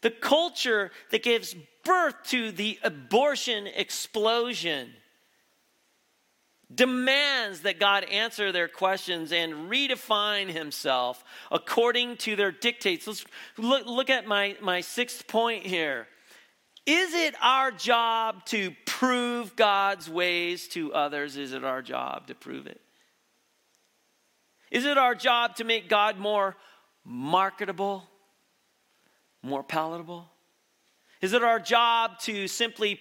the 0.00 0.10
culture 0.10 0.90
that 1.10 1.22
gives 1.22 1.54
birth 1.84 2.14
to 2.26 2.52
the 2.52 2.78
abortion 2.82 3.66
explosion, 3.66 4.90
demands 6.74 7.60
that 7.60 7.78
God 7.78 8.04
answer 8.04 8.50
their 8.52 8.68
questions 8.68 9.32
and 9.32 9.70
redefine 9.70 10.50
himself 10.50 11.22
according 11.50 12.16
to 12.18 12.36
their 12.36 12.50
dictates. 12.50 13.06
Let's 13.06 13.24
look, 13.56 13.86
look 13.86 14.10
at 14.10 14.26
my, 14.26 14.56
my 14.60 14.80
sixth 14.80 15.26
point 15.28 15.64
here. 15.64 16.08
Is 16.86 17.14
it 17.14 17.34
our 17.42 17.70
job 17.72 18.44
to 18.46 18.72
prove 18.86 19.56
God's 19.56 20.08
ways 20.08 20.68
to 20.68 20.94
others? 20.94 21.36
Is 21.36 21.52
it 21.52 21.64
our 21.64 21.82
job 21.82 22.28
to 22.28 22.34
prove 22.34 22.66
it? 22.66 22.80
Is 24.70 24.84
it 24.84 24.96
our 24.96 25.14
job 25.14 25.56
to 25.56 25.64
make 25.64 25.88
God 25.88 26.18
more 26.18 26.56
marketable, 27.04 28.04
more 29.42 29.62
palatable? 29.62 30.28
Is 31.20 31.32
it 31.32 31.42
our 31.42 31.58
job 31.58 32.20
to 32.20 32.46
simply, 32.46 33.00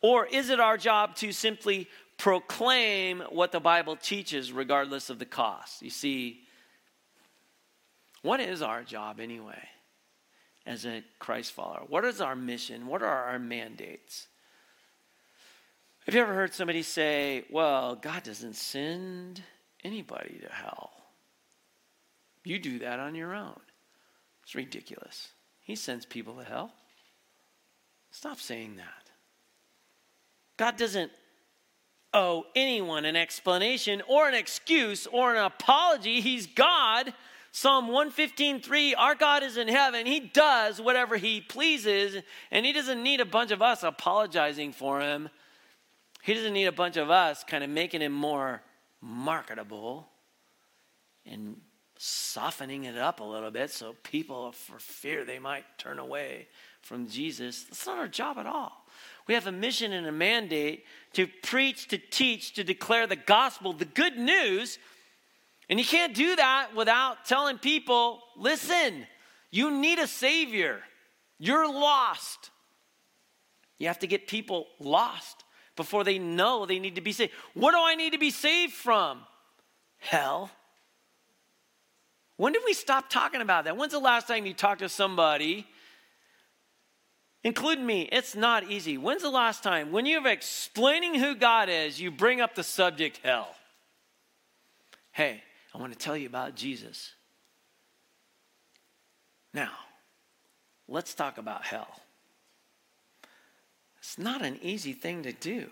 or 0.00 0.26
is 0.26 0.50
it 0.50 0.60
our 0.60 0.76
job 0.76 1.16
to 1.16 1.32
simply 1.32 1.88
proclaim 2.20 3.20
what 3.30 3.50
the 3.50 3.60
Bible 3.60 3.96
teaches 3.96 4.52
regardless 4.52 5.08
of 5.08 5.18
the 5.18 5.24
cost. 5.24 5.80
You 5.80 5.88
see, 5.88 6.42
what 8.20 8.40
is 8.40 8.60
our 8.60 8.82
job 8.82 9.20
anyway 9.20 9.58
as 10.66 10.84
a 10.86 11.02
Christ 11.18 11.52
follower? 11.52 11.84
What 11.88 12.04
is 12.04 12.20
our 12.20 12.36
mission? 12.36 12.86
What 12.86 13.02
are 13.02 13.24
our 13.24 13.38
mandates? 13.38 14.28
Have 16.06 16.14
you 16.14 16.20
ever 16.22 16.34
heard 16.34 16.54
somebody 16.54 16.82
say, 16.82 17.44
well, 17.50 17.94
God 17.94 18.22
doesn't 18.22 18.56
send 18.56 19.42
anybody 19.84 20.40
to 20.42 20.52
hell? 20.52 20.90
You 22.44 22.58
do 22.58 22.78
that 22.80 22.98
on 22.98 23.14
your 23.14 23.34
own. 23.34 23.60
It's 24.42 24.54
ridiculous. 24.54 25.28
He 25.60 25.76
sends 25.76 26.06
people 26.06 26.34
to 26.34 26.44
hell. 26.44 26.72
Stop 28.10 28.40
saying 28.40 28.76
that. 28.76 29.10
God 30.56 30.76
doesn't 30.76 31.12
owe 32.12 32.44
anyone 32.56 33.04
an 33.04 33.16
explanation 33.16 34.02
or 34.08 34.28
an 34.28 34.34
excuse 34.34 35.06
or 35.06 35.34
an 35.34 35.44
apology. 35.44 36.20
He's 36.20 36.46
God. 36.46 37.12
Psalm 37.52 37.88
115:3 37.88 38.94
Our 38.96 39.14
God 39.14 39.42
is 39.42 39.56
in 39.56 39.68
heaven. 39.68 40.06
He 40.06 40.20
does 40.20 40.80
whatever 40.80 41.16
he 41.16 41.40
pleases 41.40 42.22
and 42.50 42.64
he 42.64 42.72
doesn't 42.72 43.02
need 43.02 43.20
a 43.20 43.24
bunch 43.24 43.50
of 43.50 43.60
us 43.60 43.82
apologizing 43.82 44.72
for 44.72 45.00
him. 45.00 45.28
He 46.22 46.34
doesn't 46.34 46.52
need 46.52 46.66
a 46.66 46.72
bunch 46.72 46.96
of 46.96 47.10
us 47.10 47.44
kind 47.44 47.64
of 47.64 47.70
making 47.70 48.02
him 48.02 48.12
more 48.12 48.62
marketable 49.00 50.08
and 51.26 51.60
softening 51.96 52.84
it 52.84 52.96
up 52.96 53.20
a 53.20 53.24
little 53.24 53.50
bit 53.50 53.70
so 53.70 53.94
people 54.02 54.52
for 54.52 54.78
fear 54.78 55.24
they 55.24 55.38
might 55.38 55.64
turn 55.76 55.98
away 55.98 56.48
from 56.80 57.08
Jesus. 57.08 57.64
That's 57.64 57.86
not 57.86 57.98
our 57.98 58.08
job 58.08 58.38
at 58.38 58.46
all. 58.46 58.86
We 59.26 59.34
have 59.34 59.46
a 59.46 59.52
mission 59.52 59.92
and 59.92 60.06
a 60.06 60.12
mandate 60.12 60.84
to 61.12 61.26
preach, 61.26 61.88
to 61.88 61.98
teach, 61.98 62.54
to 62.54 62.64
declare 62.64 63.06
the 63.06 63.16
gospel, 63.16 63.72
the 63.72 63.84
good 63.84 64.16
news. 64.16 64.78
And 65.70 65.78
you 65.78 65.86
can't 65.86 66.14
do 66.14 66.36
that 66.36 66.74
without 66.76 67.24
telling 67.24 67.56
people 67.56 68.20
listen, 68.36 69.06
you 69.50 69.70
need 69.70 69.98
a 69.98 70.06
savior. 70.06 70.80
You're 71.38 71.66
lost. 71.66 72.50
You 73.78 73.86
have 73.86 74.00
to 74.00 74.06
get 74.06 74.28
people 74.28 74.66
lost 74.78 75.44
before 75.76 76.04
they 76.04 76.18
know 76.18 76.66
they 76.66 76.78
need 76.78 76.96
to 76.96 77.00
be 77.00 77.12
saved. 77.12 77.32
What 77.54 77.70
do 77.70 77.78
I 77.78 77.94
need 77.94 78.12
to 78.12 78.18
be 78.18 78.30
saved 78.30 78.74
from? 78.74 79.20
Hell. 79.96 80.50
When 82.36 82.52
did 82.52 82.62
we 82.66 82.74
stop 82.74 83.08
talking 83.08 83.40
about 83.40 83.64
that? 83.64 83.76
When's 83.76 83.92
the 83.92 83.98
last 83.98 84.28
time 84.28 84.44
you 84.44 84.52
talked 84.52 84.80
to 84.80 84.88
somebody 84.90 85.66
including 87.42 87.86
me, 87.86 88.02
it's 88.12 88.34
not 88.34 88.70
easy. 88.70 88.98
When's 88.98 89.22
the 89.22 89.30
last 89.30 89.62
time, 89.62 89.92
when 89.92 90.04
you're 90.04 90.26
explaining 90.26 91.14
who 91.14 91.34
God 91.34 91.70
is, 91.70 91.98
you 91.98 92.10
bring 92.10 92.40
up 92.40 92.54
the 92.54 92.62
subject 92.62 93.20
hell? 93.22 93.54
Hey, 95.12 95.42
I 95.74 95.78
want 95.78 95.92
to 95.92 95.98
tell 95.98 96.16
you 96.16 96.26
about 96.26 96.56
Jesus. 96.56 97.14
Now, 99.54 99.70
let's 100.88 101.14
talk 101.14 101.38
about 101.38 101.64
hell. 101.64 102.00
It's 103.98 104.18
not 104.18 104.42
an 104.42 104.58
easy 104.62 104.92
thing 104.92 105.22
to 105.24 105.32
do. 105.32 105.68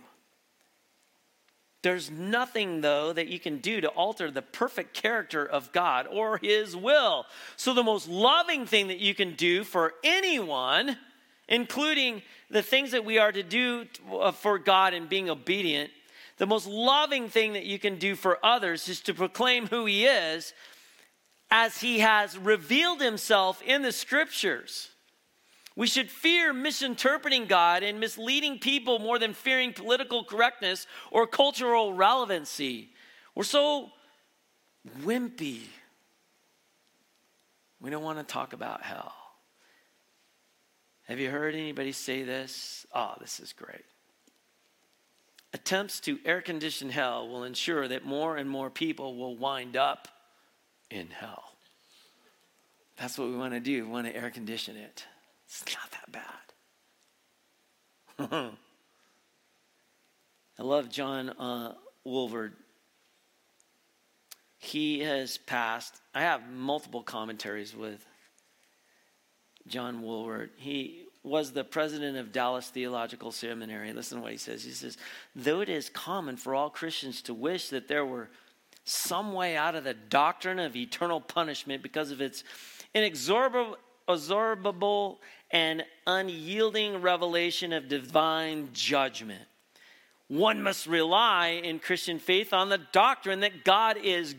There's 1.82 2.10
nothing, 2.10 2.80
though, 2.80 3.12
that 3.12 3.28
you 3.28 3.38
can 3.38 3.58
do 3.58 3.80
to 3.80 3.88
alter 3.88 4.30
the 4.30 4.42
perfect 4.42 4.94
character 4.94 5.44
of 5.44 5.72
God 5.72 6.06
or 6.10 6.38
His 6.38 6.76
will. 6.76 7.24
So, 7.56 7.72
the 7.72 7.84
most 7.84 8.08
loving 8.08 8.66
thing 8.66 8.88
that 8.88 8.98
you 8.98 9.14
can 9.14 9.34
do 9.34 9.64
for 9.64 9.94
anyone 10.02 10.96
including 11.48 12.22
the 12.50 12.62
things 12.62 12.92
that 12.92 13.04
we 13.04 13.18
are 13.18 13.32
to 13.32 13.42
do 13.42 13.86
uh, 14.12 14.30
for 14.32 14.58
God 14.58 14.94
and 14.94 15.08
being 15.08 15.30
obedient, 15.30 15.90
the 16.38 16.46
most 16.46 16.66
loving 16.66 17.28
thing 17.28 17.52
that 17.52 17.64
you 17.64 17.78
can 17.78 17.98
do 17.98 18.14
for 18.14 18.38
others 18.44 18.88
is 18.88 19.00
to 19.02 19.14
proclaim 19.14 19.66
who 19.66 19.84
He 19.84 20.06
is 20.06 20.54
as 21.50 21.78
He 21.78 21.98
has 21.98 22.38
revealed 22.38 23.00
Himself 23.00 23.60
in 23.62 23.82
the 23.82 23.92
scriptures. 23.92 24.90
We 25.76 25.86
should 25.86 26.10
fear 26.10 26.52
misinterpreting 26.52 27.46
God 27.46 27.82
and 27.82 28.00
misleading 28.00 28.58
people 28.58 28.98
more 28.98 29.18
than 29.18 29.32
fearing 29.32 29.72
political 29.72 30.24
correctness 30.24 30.86
or 31.10 31.26
cultural 31.26 31.92
relevancy. 31.92 32.90
We're 33.34 33.44
so 33.44 33.90
wimpy. 35.02 35.62
We 37.80 37.90
don't 37.90 38.02
want 38.02 38.18
to 38.18 38.24
talk 38.24 38.52
about 38.54 38.82
hell. 38.82 39.12
Have 41.06 41.20
you 41.20 41.30
heard 41.30 41.54
anybody 41.54 41.92
say 41.92 42.22
this? 42.22 42.84
Oh, 42.92 43.14
this 43.20 43.38
is 43.40 43.52
great. 43.52 43.84
Attempts 45.54 46.00
to 46.00 46.18
air 46.24 46.42
condition 46.42 46.90
hell 46.90 47.28
will 47.28 47.44
ensure 47.44 47.88
that 47.88 48.04
more 48.04 48.36
and 48.36 48.50
more 48.50 48.68
people 48.68 49.16
will 49.16 49.36
wind 49.36 49.76
up 49.76 50.08
in 50.90 51.08
hell. 51.08 51.44
That's 52.98 53.16
what 53.16 53.28
we 53.28 53.36
want 53.36 53.54
to 53.54 53.60
do. 53.60 53.84
We 53.84 53.90
want 53.90 54.06
to 54.06 54.14
air 54.14 54.30
condition 54.30 54.76
it. 54.76 55.06
It's 55.46 55.64
not 55.74 55.90
that 55.92 56.12
bad. 56.12 56.24
I 60.58 60.62
love 60.62 60.90
John 60.90 61.30
uh, 61.30 61.72
Walvoord. 62.04 62.52
He 64.58 65.00
has 65.00 65.38
passed, 65.38 65.94
I 66.14 66.20
have 66.22 66.50
multiple 66.50 67.02
commentaries 67.02 67.76
with 67.76 68.04
John 69.68 70.02
Walvoord. 70.02 70.48
He 70.56 71.04
was 71.22 71.52
the 71.52 71.64
president 71.64 72.16
of 72.16 72.32
Dallas 72.32 72.68
Theological 72.68 73.32
Seminary. 73.32 73.92
Listen 73.92 74.18
to 74.18 74.22
what 74.22 74.32
he 74.32 74.38
says. 74.38 74.64
He 74.64 74.70
says, 74.70 74.96
Though 75.34 75.60
it 75.60 75.68
is 75.68 75.88
common 75.88 76.36
for 76.36 76.54
all 76.54 76.70
Christians 76.70 77.22
to 77.22 77.34
wish 77.34 77.68
that 77.70 77.88
there 77.88 78.06
were 78.06 78.30
some 78.84 79.32
way 79.34 79.56
out 79.56 79.74
of 79.74 79.84
the 79.84 79.94
doctrine 79.94 80.58
of 80.58 80.74
eternal 80.74 81.20
punishment 81.20 81.82
because 81.82 82.10
of 82.10 82.20
its 82.20 82.44
inexorable 82.94 83.76
and 85.50 85.84
unyielding 86.06 87.02
revelation 87.02 87.72
of 87.72 87.88
divine 87.88 88.70
judgment. 88.72 89.42
One 90.28 90.62
must 90.62 90.86
rely 90.86 91.60
in 91.62 91.78
Christian 91.78 92.18
faith 92.18 92.52
on 92.52 92.68
the 92.68 92.80
doctrine 92.92 93.40
that 93.40 93.64
God 93.64 93.96
is 93.96 94.34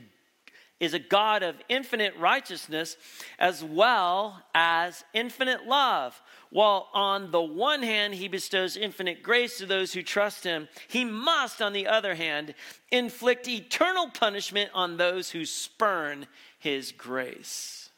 is 0.80 0.94
a 0.94 1.00
God 1.00 1.44
of 1.44 1.56
infinite 1.68 2.16
righteousness 2.18 2.98
as 3.38 3.64
well 3.64 4.42
as 4.56 5.04
infinite 5.14 5.66
love. 5.66 6.22
While 6.52 6.88
on 6.94 7.32
the 7.32 7.42
one 7.42 7.84
hand, 7.84 8.16
he 8.16 8.28
bestows 8.28 8.78
infinite 8.78 9.22
grace 9.22 9.58
to 9.58 9.66
those 9.66 9.94
who 9.94 10.02
trust 10.02 10.44
him, 10.44 10.68
he 10.88 11.06
must, 11.06 11.62
on 11.62 11.74
the 11.74 11.88
other 11.88 12.16
hand, 12.16 12.56
inflict 12.92 13.48
eternal 13.48 14.10
punishment 14.10 14.72
on 14.74 14.98
those 14.98 15.30
who 15.30 15.46
spurn 15.46 16.26
his 16.58 16.92
grace. 16.92 17.90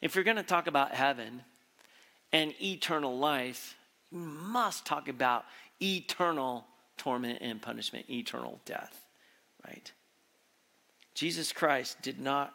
If 0.00 0.14
you're 0.14 0.24
going 0.24 0.36
to 0.36 0.42
talk 0.42 0.66
about 0.66 0.92
heaven 0.92 1.42
and 2.32 2.54
eternal 2.62 3.18
life, 3.18 3.74
you 4.12 4.18
must 4.18 4.84
talk 4.84 5.08
about 5.08 5.44
eternal 5.82 6.64
torment 6.96 7.38
and 7.40 7.60
punishment, 7.60 8.08
eternal 8.08 8.60
death, 8.64 9.04
right? 9.66 9.90
Jesus 11.16 11.50
Christ 11.50 12.02
did 12.02 12.20
not 12.20 12.52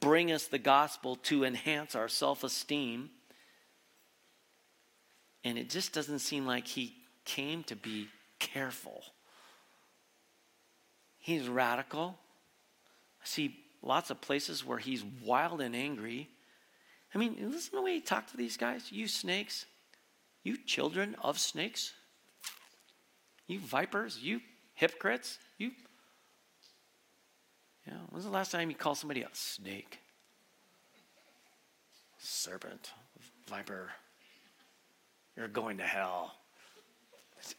bring 0.00 0.32
us 0.32 0.48
the 0.48 0.58
gospel 0.58 1.14
to 1.14 1.44
enhance 1.44 1.94
our 1.94 2.08
self 2.08 2.42
esteem. 2.42 3.10
And 5.44 5.56
it 5.56 5.70
just 5.70 5.92
doesn't 5.92 6.18
seem 6.18 6.44
like 6.44 6.66
he 6.66 6.96
came 7.24 7.62
to 7.64 7.76
be 7.76 8.08
careful. 8.40 9.02
He's 11.18 11.48
radical. 11.48 12.18
I 13.22 13.26
see 13.26 13.56
lots 13.80 14.10
of 14.10 14.20
places 14.20 14.66
where 14.66 14.78
he's 14.78 15.04
wild 15.24 15.60
and 15.60 15.76
angry. 15.76 16.28
I 17.14 17.18
mean, 17.18 17.36
listen 17.40 17.70
to 17.70 17.76
the 17.76 17.82
way 17.82 17.94
he 17.94 18.00
talked 18.00 18.30
to 18.32 18.36
these 18.36 18.56
guys. 18.56 18.90
You 18.90 19.06
snakes, 19.06 19.66
you 20.42 20.56
children 20.56 21.14
of 21.22 21.38
snakes, 21.38 21.92
you 23.46 23.60
vipers, 23.60 24.18
you 24.20 24.40
hypocrites, 24.74 25.38
you 25.58 25.72
Know, 27.86 27.94
when's 28.10 28.24
the 28.24 28.30
last 28.30 28.52
time 28.52 28.70
you 28.70 28.76
called 28.76 28.98
somebody 28.98 29.22
a 29.22 29.28
snake? 29.32 29.98
Serpent, 32.18 32.92
viper. 33.48 33.90
You're 35.36 35.48
going 35.48 35.78
to 35.78 35.84
hell. 35.84 36.34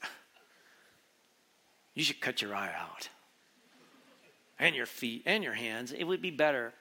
You 1.96 2.04
should 2.04 2.22
cut 2.22 2.42
your 2.42 2.56
eye 2.56 2.74
out. 2.76 3.10
And 4.60 4.76
your 4.76 4.88
feet 4.88 5.24
and 5.28 5.44
your 5.44 5.54
hands. 5.54 5.92
It 5.92 6.06
would 6.06 6.22
be 6.24 6.32
better 6.32 6.74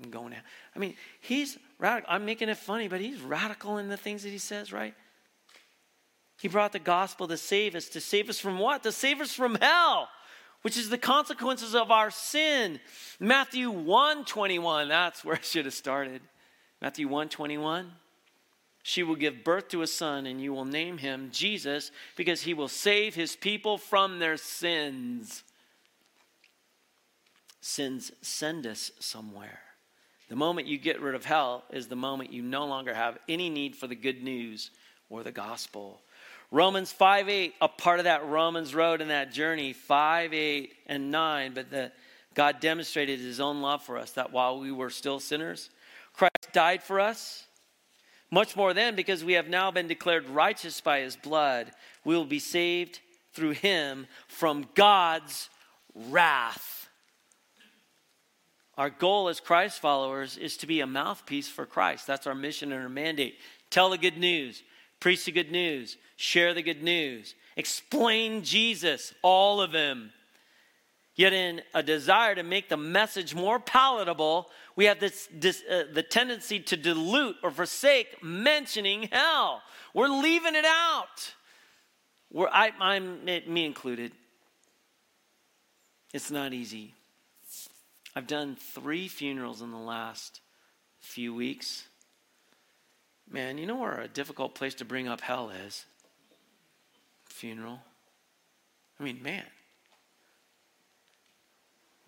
than 0.00 0.10
going 0.10 0.32
to 0.32 0.38
I 0.74 0.78
mean, 0.78 0.94
he's 1.20 1.56
radical. 1.78 2.12
I'm 2.12 2.24
making 2.24 2.48
it 2.48 2.56
funny, 2.56 2.88
but 2.88 3.00
he's 3.00 3.20
radical 3.20 3.78
in 3.78 3.88
the 3.88 3.96
things 3.96 4.24
that 4.24 4.30
he 4.30 4.38
says, 4.38 4.72
right? 4.72 4.94
He 6.38 6.48
brought 6.48 6.72
the 6.72 6.78
gospel 6.78 7.28
to 7.28 7.36
save 7.36 7.74
us. 7.74 7.88
To 7.90 8.00
save 8.00 8.28
us 8.28 8.38
from 8.38 8.58
what? 8.58 8.82
To 8.82 8.92
save 8.92 9.20
us 9.20 9.32
from 9.32 9.54
hell, 9.54 10.08
which 10.66 10.76
is 10.76 10.88
the 10.88 10.98
consequences 10.98 11.76
of 11.76 11.92
our 11.92 12.10
sin. 12.10 12.80
Matthew 13.20 13.70
1 13.70 14.24
21, 14.24 14.88
that's 14.88 15.24
where 15.24 15.36
I 15.36 15.40
should 15.40 15.64
have 15.64 15.74
started. 15.74 16.20
Matthew 16.82 17.06
1 17.06 17.28
21. 17.28 17.92
She 18.82 19.04
will 19.04 19.14
give 19.14 19.44
birth 19.44 19.68
to 19.68 19.82
a 19.82 19.86
son, 19.86 20.26
and 20.26 20.40
you 20.40 20.52
will 20.52 20.64
name 20.64 20.98
him 20.98 21.28
Jesus, 21.30 21.92
because 22.16 22.42
he 22.42 22.52
will 22.52 22.66
save 22.66 23.14
his 23.14 23.36
people 23.36 23.78
from 23.78 24.18
their 24.18 24.36
sins. 24.36 25.44
Sins 27.60 28.10
send 28.20 28.66
us 28.66 28.90
somewhere. 28.98 29.60
The 30.28 30.34
moment 30.34 30.66
you 30.66 30.78
get 30.78 31.00
rid 31.00 31.14
of 31.14 31.24
hell 31.24 31.62
is 31.70 31.86
the 31.86 31.94
moment 31.94 32.32
you 32.32 32.42
no 32.42 32.66
longer 32.66 32.92
have 32.92 33.18
any 33.28 33.50
need 33.50 33.76
for 33.76 33.86
the 33.86 33.94
good 33.94 34.20
news 34.20 34.72
or 35.10 35.22
the 35.22 35.30
gospel. 35.30 36.00
Romans 36.50 36.92
5 36.92 37.28
8, 37.28 37.54
a 37.60 37.68
part 37.68 37.98
of 37.98 38.04
that 38.04 38.26
Romans 38.26 38.74
road 38.74 39.00
and 39.00 39.10
that 39.10 39.32
journey, 39.32 39.72
5, 39.72 40.32
8, 40.32 40.72
and 40.86 41.10
9. 41.10 41.54
But 41.54 41.70
the, 41.70 41.92
God 42.34 42.60
demonstrated 42.60 43.20
his 43.20 43.40
own 43.40 43.62
love 43.62 43.82
for 43.82 43.98
us 43.98 44.12
that 44.12 44.32
while 44.32 44.58
we 44.58 44.72
were 44.72 44.90
still 44.90 45.20
sinners, 45.20 45.70
Christ 46.12 46.52
died 46.52 46.82
for 46.82 47.00
us 47.00 47.46
much 48.30 48.56
more 48.56 48.74
then, 48.74 48.96
because 48.96 49.24
we 49.24 49.34
have 49.34 49.48
now 49.48 49.70
been 49.70 49.86
declared 49.86 50.28
righteous 50.28 50.80
by 50.80 51.00
his 51.00 51.16
blood, 51.16 51.70
we 52.04 52.16
will 52.16 52.24
be 52.24 52.38
saved 52.38 53.00
through 53.32 53.52
him 53.52 54.06
from 54.26 54.66
God's 54.74 55.48
wrath. 55.94 56.88
Our 58.76 58.90
goal 58.90 59.28
as 59.28 59.40
Christ 59.40 59.80
followers 59.80 60.36
is 60.36 60.56
to 60.58 60.66
be 60.66 60.80
a 60.80 60.86
mouthpiece 60.86 61.48
for 61.48 61.64
Christ. 61.66 62.06
That's 62.06 62.26
our 62.26 62.34
mission 62.34 62.72
and 62.72 62.82
our 62.82 62.88
mandate. 62.88 63.38
Tell 63.70 63.90
the 63.90 63.98
good 63.98 64.18
news, 64.18 64.62
preach 65.00 65.24
the 65.24 65.32
good 65.32 65.50
news, 65.50 65.96
share 66.16 66.54
the 66.54 66.62
good 66.62 66.82
news, 66.82 67.34
explain 67.56 68.42
Jesus, 68.42 69.14
all 69.22 69.60
of 69.60 69.72
him. 69.72 70.12
Yet, 71.14 71.32
in 71.32 71.62
a 71.72 71.82
desire 71.82 72.34
to 72.34 72.42
make 72.42 72.68
the 72.68 72.76
message 72.76 73.34
more 73.34 73.58
palatable, 73.58 74.50
we 74.76 74.84
have 74.84 75.00
this, 75.00 75.28
this 75.32 75.62
uh, 75.70 75.84
the 75.90 76.02
tendency 76.02 76.60
to 76.60 76.76
dilute 76.76 77.36
or 77.42 77.50
forsake 77.50 78.22
mentioning 78.22 79.08
hell. 79.10 79.62
We're 79.94 80.08
leaving 80.08 80.54
it 80.54 80.66
out. 80.66 81.34
We're, 82.30 82.48
I, 82.48 82.70
I'm 82.78 83.24
me 83.24 83.64
included. 83.64 84.12
It's 86.12 86.30
not 86.30 86.52
easy. 86.52 86.92
I've 88.14 88.26
done 88.26 88.56
three 88.56 89.08
funerals 89.08 89.62
in 89.62 89.70
the 89.70 89.78
last 89.78 90.40
few 91.00 91.34
weeks. 91.34 91.84
Man, 93.30 93.58
you 93.58 93.66
know 93.66 93.76
where 93.76 94.00
a 94.00 94.08
difficult 94.08 94.54
place 94.54 94.74
to 94.74 94.84
bring 94.84 95.08
up 95.08 95.20
hell 95.20 95.50
is? 95.50 95.86
Funeral. 97.36 97.78
I 98.98 99.02
mean, 99.02 99.22
man, 99.22 99.44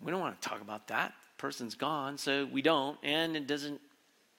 we 0.01 0.11
don't 0.11 0.19
want 0.19 0.41
to 0.41 0.49
talk 0.49 0.59
about 0.61 0.87
that. 0.87 1.13
Person's 1.37 1.75
gone, 1.75 2.17
so 2.17 2.47
we 2.51 2.63
don't, 2.63 2.97
and 3.03 3.35
it 3.35 3.45
doesn't, 3.45 3.79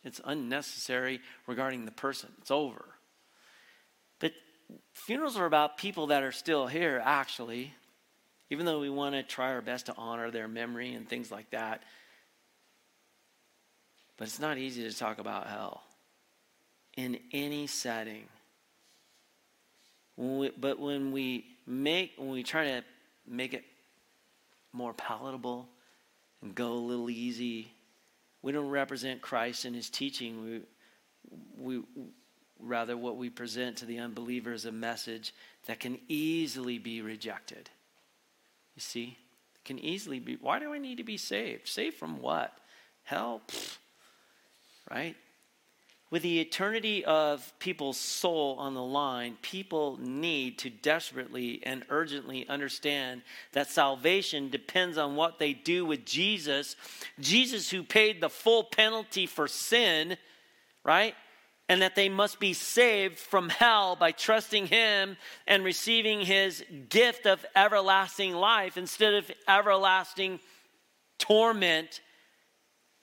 it's 0.03 0.21
unnecessary 0.25 1.21
regarding 1.47 1.85
the 1.85 1.93
person. 1.93 2.31
It's 2.41 2.51
over. 2.51 2.85
But 4.19 4.33
funerals 4.93 5.37
are 5.37 5.47
about 5.47 5.79
people 5.79 6.09
that 6.09 6.25
are 6.25 6.33
still 6.33 6.67
here, 6.67 7.01
actually, 7.05 7.73
even 8.51 8.67
though 8.67 8.81
we 8.81 8.91
want 8.91 9.15
to 9.15 9.23
try 9.23 9.53
our 9.53 9.63
best 9.63 9.87
to 9.87 9.95
honor 9.97 10.33
their 10.33 10.49
memory 10.49 10.95
and 10.95 11.09
things 11.09 11.31
like 11.31 11.51
that. 11.51 11.85
But 14.17 14.27
it's 14.27 14.41
not 14.41 14.59
easy 14.59 14.83
to 14.91 14.99
talk 14.99 15.21
about 15.21 15.47
hell 15.47 15.85
in 16.97 17.21
any 17.33 17.69
setting. 17.69 18.25
When 20.21 20.37
we, 20.37 20.51
but 20.51 20.79
when 20.79 21.13
we 21.13 21.47
make, 21.67 22.13
when 22.19 22.29
we 22.29 22.43
try 22.43 22.65
to 22.65 22.85
make 23.27 23.55
it 23.55 23.65
more 24.71 24.93
palatable 24.93 25.67
and 26.43 26.55
go 26.55 26.73
a 26.73 26.75
little 26.75 27.09
easy. 27.09 27.73
We 28.43 28.53
don't 28.53 28.69
represent 28.69 29.23
Christ 29.23 29.65
and 29.65 29.75
his 29.75 29.89
teaching. 29.89 30.63
We, 31.57 31.79
we 31.79 31.83
rather 32.59 32.99
what 32.99 33.17
we 33.17 33.31
present 33.31 33.79
to 33.79 33.87
the 33.87 33.99
unbeliever 33.99 34.53
is 34.53 34.67
a 34.67 34.73
message 34.73 35.33
that 35.67 35.81
can 35.81 35.99
easily 36.07 36.77
be 36.77 37.01
rejected. 37.01 37.71
You 38.77 38.83
see? 38.83 39.17
It 39.55 39.65
can 39.65 39.79
easily 39.79 40.19
be. 40.19 40.37
Why 40.39 40.59
do 40.59 40.75
I 40.75 40.79
need 40.79 40.99
to 40.99 41.05
be 41.05 41.17
saved? 41.17 41.67
Saved 41.67 41.97
from 41.97 42.21
what? 42.21 42.53
Hell? 43.05 43.41
Pfft, 43.49 43.79
right? 44.91 45.17
With 46.11 46.23
the 46.23 46.41
eternity 46.41 47.05
of 47.05 47.53
people's 47.61 47.97
soul 47.97 48.57
on 48.59 48.75
the 48.75 48.83
line, 48.83 49.39
people 49.43 49.97
need 50.01 50.59
to 50.59 50.69
desperately 50.69 51.61
and 51.63 51.85
urgently 51.89 52.49
understand 52.49 53.23
that 53.53 53.69
salvation 53.69 54.51
depends 54.51 54.99
on 54.99 55.15
what 55.15 55.39
they 55.39 55.53
do 55.53 55.87
with 55.87 56.05
Jesus. 56.05 56.75
Jesus, 57.21 57.71
who 57.71 57.85
paid 57.85 58.21
the 58.21 58.29
full 58.29 58.65
penalty 58.65 59.25
for 59.25 59.47
sin, 59.47 60.17
right? 60.83 61.15
And 61.69 61.81
that 61.81 61.95
they 61.95 62.09
must 62.09 62.41
be 62.41 62.55
saved 62.55 63.17
from 63.17 63.49
hell 63.49 63.95
by 63.95 64.11
trusting 64.11 64.67
Him 64.67 65.17
and 65.47 65.63
receiving 65.63 66.23
His 66.23 66.65
gift 66.89 67.25
of 67.25 67.47
everlasting 67.55 68.35
life 68.35 68.77
instead 68.77 69.15
of 69.15 69.31
everlasting 69.47 70.41
torment 71.19 72.01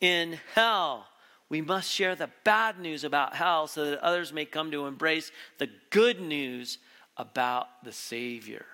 in 0.01 0.39
hell. 0.53 1.07
We 1.49 1.61
must 1.61 1.89
share 1.89 2.15
the 2.15 2.29
bad 2.43 2.79
news 2.79 3.03
about 3.03 3.35
hell 3.35 3.67
so 3.67 3.85
that 3.85 4.03
others 4.03 4.33
may 4.33 4.45
come 4.45 4.71
to 4.71 4.85
embrace 4.85 5.31
the 5.57 5.69
good 5.89 6.19
news 6.19 6.77
about 7.15 7.83
the 7.83 7.93
Savior. 7.93 8.65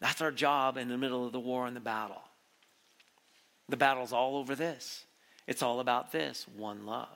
That's 0.00 0.22
our 0.22 0.32
job 0.32 0.78
in 0.78 0.88
the 0.88 0.96
middle 0.96 1.26
of 1.26 1.32
the 1.32 1.40
war 1.40 1.66
and 1.66 1.76
the 1.76 1.80
battle. 1.80 2.22
The 3.68 3.76
battle's 3.76 4.12
all 4.12 4.36
over 4.36 4.54
this. 4.54 5.04
It's 5.46 5.62
all 5.62 5.80
about 5.80 6.10
this 6.10 6.46
one 6.56 6.86
love. 6.86 7.08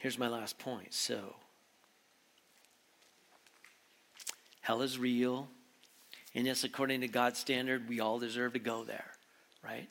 Here's 0.00 0.18
my 0.18 0.28
last 0.28 0.58
point. 0.58 0.94
So, 0.94 1.34
hell 4.60 4.82
is 4.82 4.98
real. 4.98 5.48
And 6.34 6.46
yes, 6.46 6.64
according 6.64 7.00
to 7.00 7.08
God's 7.08 7.38
standard, 7.38 7.88
we 7.88 7.98
all 7.98 8.18
deserve 8.18 8.52
to 8.52 8.58
go 8.58 8.84
there, 8.84 9.10
right? 9.64 9.88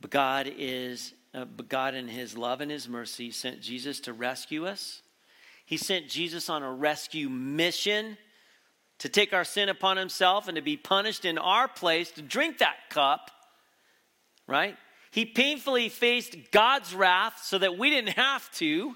But 0.00 0.10
God 0.10 0.52
is, 0.58 1.14
uh, 1.34 1.44
but 1.44 1.68
God 1.68 1.94
in 1.94 2.08
His 2.08 2.36
love 2.36 2.60
and 2.60 2.70
His 2.70 2.88
mercy 2.88 3.30
sent 3.30 3.60
Jesus 3.60 4.00
to 4.00 4.12
rescue 4.12 4.66
us. 4.66 5.02
He 5.66 5.76
sent 5.76 6.08
Jesus 6.08 6.48
on 6.48 6.62
a 6.62 6.72
rescue 6.72 7.28
mission 7.28 8.16
to 8.98 9.08
take 9.08 9.32
our 9.32 9.44
sin 9.44 9.68
upon 9.68 9.96
Himself 9.96 10.48
and 10.48 10.56
to 10.56 10.62
be 10.62 10.76
punished 10.76 11.24
in 11.24 11.38
our 11.38 11.68
place 11.68 12.10
to 12.12 12.22
drink 12.22 12.58
that 12.58 12.76
cup, 12.90 13.30
right? 14.46 14.76
He 15.10 15.24
painfully 15.24 15.88
faced 15.88 16.36
God's 16.52 16.94
wrath 16.94 17.40
so 17.44 17.58
that 17.58 17.78
we 17.78 17.90
didn't 17.90 18.16
have 18.16 18.50
to. 18.52 18.94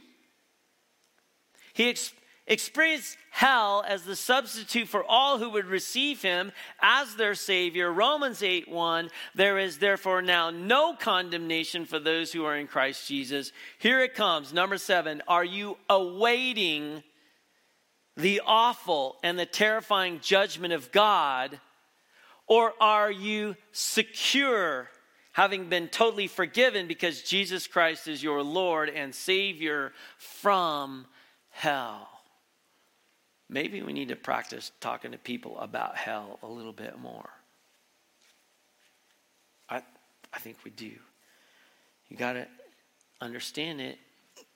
He, 1.72 1.90
ex- 1.90 2.12
experienced 2.46 3.16
hell 3.30 3.84
as 3.86 4.02
the 4.02 4.16
substitute 4.16 4.88
for 4.88 5.04
all 5.04 5.38
who 5.38 5.50
would 5.50 5.66
receive 5.66 6.22
him 6.22 6.52
as 6.80 7.14
their 7.14 7.34
savior. 7.34 7.92
Romans 7.92 8.42
8 8.42 8.68
1 8.68 9.10
there 9.34 9.58
is 9.58 9.78
therefore 9.78 10.22
now 10.22 10.50
no 10.50 10.94
condemnation 10.94 11.84
for 11.84 11.98
those 11.98 12.32
who 12.32 12.44
are 12.44 12.56
in 12.56 12.66
christ 12.66 13.06
jesus. 13.06 13.52
Here 13.78 14.00
it 14.00 14.14
comes. 14.14 14.52
Number 14.52 14.76
seven 14.76 15.22
are 15.28 15.44
you 15.44 15.76
awaiting 15.88 17.02
the 18.16 18.42
awful 18.44 19.16
and 19.22 19.38
the 19.38 19.46
terrifying 19.46 20.20
judgment 20.20 20.72
of 20.72 20.92
god 20.92 21.60
or 22.46 22.74
are 22.80 23.10
you 23.10 23.56
secure 23.70 24.88
having 25.32 25.70
been 25.70 25.88
totally 25.88 26.26
forgiven 26.26 26.86
because 26.86 27.22
jesus 27.22 27.66
christ 27.66 28.06
is 28.06 28.22
your 28.22 28.42
lord 28.42 28.90
and 28.90 29.14
savior 29.14 29.92
from 30.18 31.06
hell 31.48 32.11
maybe 33.52 33.82
we 33.82 33.92
need 33.92 34.08
to 34.08 34.16
practice 34.16 34.72
talking 34.80 35.12
to 35.12 35.18
people 35.18 35.58
about 35.58 35.96
hell 35.96 36.38
a 36.42 36.46
little 36.46 36.72
bit 36.72 36.98
more. 36.98 37.28
I, 39.68 39.82
I 40.32 40.38
think 40.38 40.56
we 40.64 40.70
do. 40.70 40.92
You 42.08 42.16
got 42.16 42.32
to 42.34 42.46
understand 43.20 43.80
it, 43.80 43.98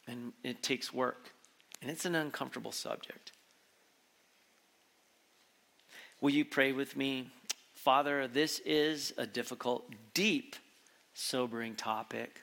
and 0.08 0.32
it 0.42 0.62
takes 0.62 0.92
work. 0.92 1.30
And 1.82 1.90
it's 1.90 2.04
an 2.06 2.14
uncomfortable 2.14 2.72
subject. 2.72 3.32
Will 6.20 6.30
you 6.30 6.44
pray 6.44 6.72
with 6.72 6.96
me? 6.96 7.30
Father, 7.74 8.26
this 8.26 8.60
is 8.64 9.12
a 9.18 9.26
difficult, 9.26 9.84
deep, 10.14 10.56
sobering 11.14 11.74
topic. 11.74 12.40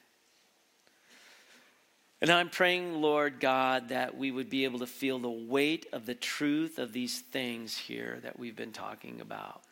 And 2.23 2.31
I'm 2.31 2.49
praying, 2.49 3.01
Lord 3.01 3.41
God, 3.41 3.89
that 3.89 4.17
we 4.17 4.31
would 4.31 4.49
be 4.49 4.63
able 4.63 4.79
to 4.79 4.87
feel 4.87 5.19
the 5.19 5.29
weight 5.29 5.87
of 5.91 6.05
the 6.05 6.15
truth 6.15 6.79
of 6.79 6.93
these 6.93 7.19
things 7.19 7.77
here 7.77 8.19
that 8.23 8.39
we've 8.39 8.55
been 8.55 8.71
talking 8.71 9.19
about 9.19 9.63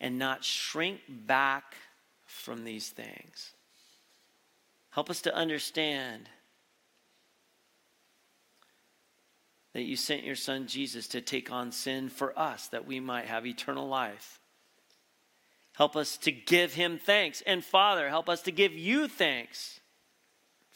and 0.00 0.16
not 0.16 0.44
shrink 0.44 1.00
back 1.08 1.74
from 2.26 2.62
these 2.62 2.90
things. 2.90 3.54
Help 4.90 5.10
us 5.10 5.20
to 5.22 5.34
understand 5.34 6.28
that 9.72 9.82
you 9.82 9.96
sent 9.96 10.22
your 10.22 10.36
son 10.36 10.68
Jesus 10.68 11.08
to 11.08 11.20
take 11.20 11.50
on 11.50 11.72
sin 11.72 12.08
for 12.08 12.38
us 12.38 12.68
that 12.68 12.86
we 12.86 13.00
might 13.00 13.26
have 13.26 13.44
eternal 13.44 13.88
life. 13.88 14.38
Help 15.72 15.96
us 15.96 16.16
to 16.18 16.30
give 16.30 16.74
him 16.74 16.98
thanks. 16.98 17.42
And 17.44 17.64
Father, 17.64 18.08
help 18.10 18.28
us 18.28 18.42
to 18.42 18.52
give 18.52 18.74
you 18.74 19.08
thanks 19.08 19.79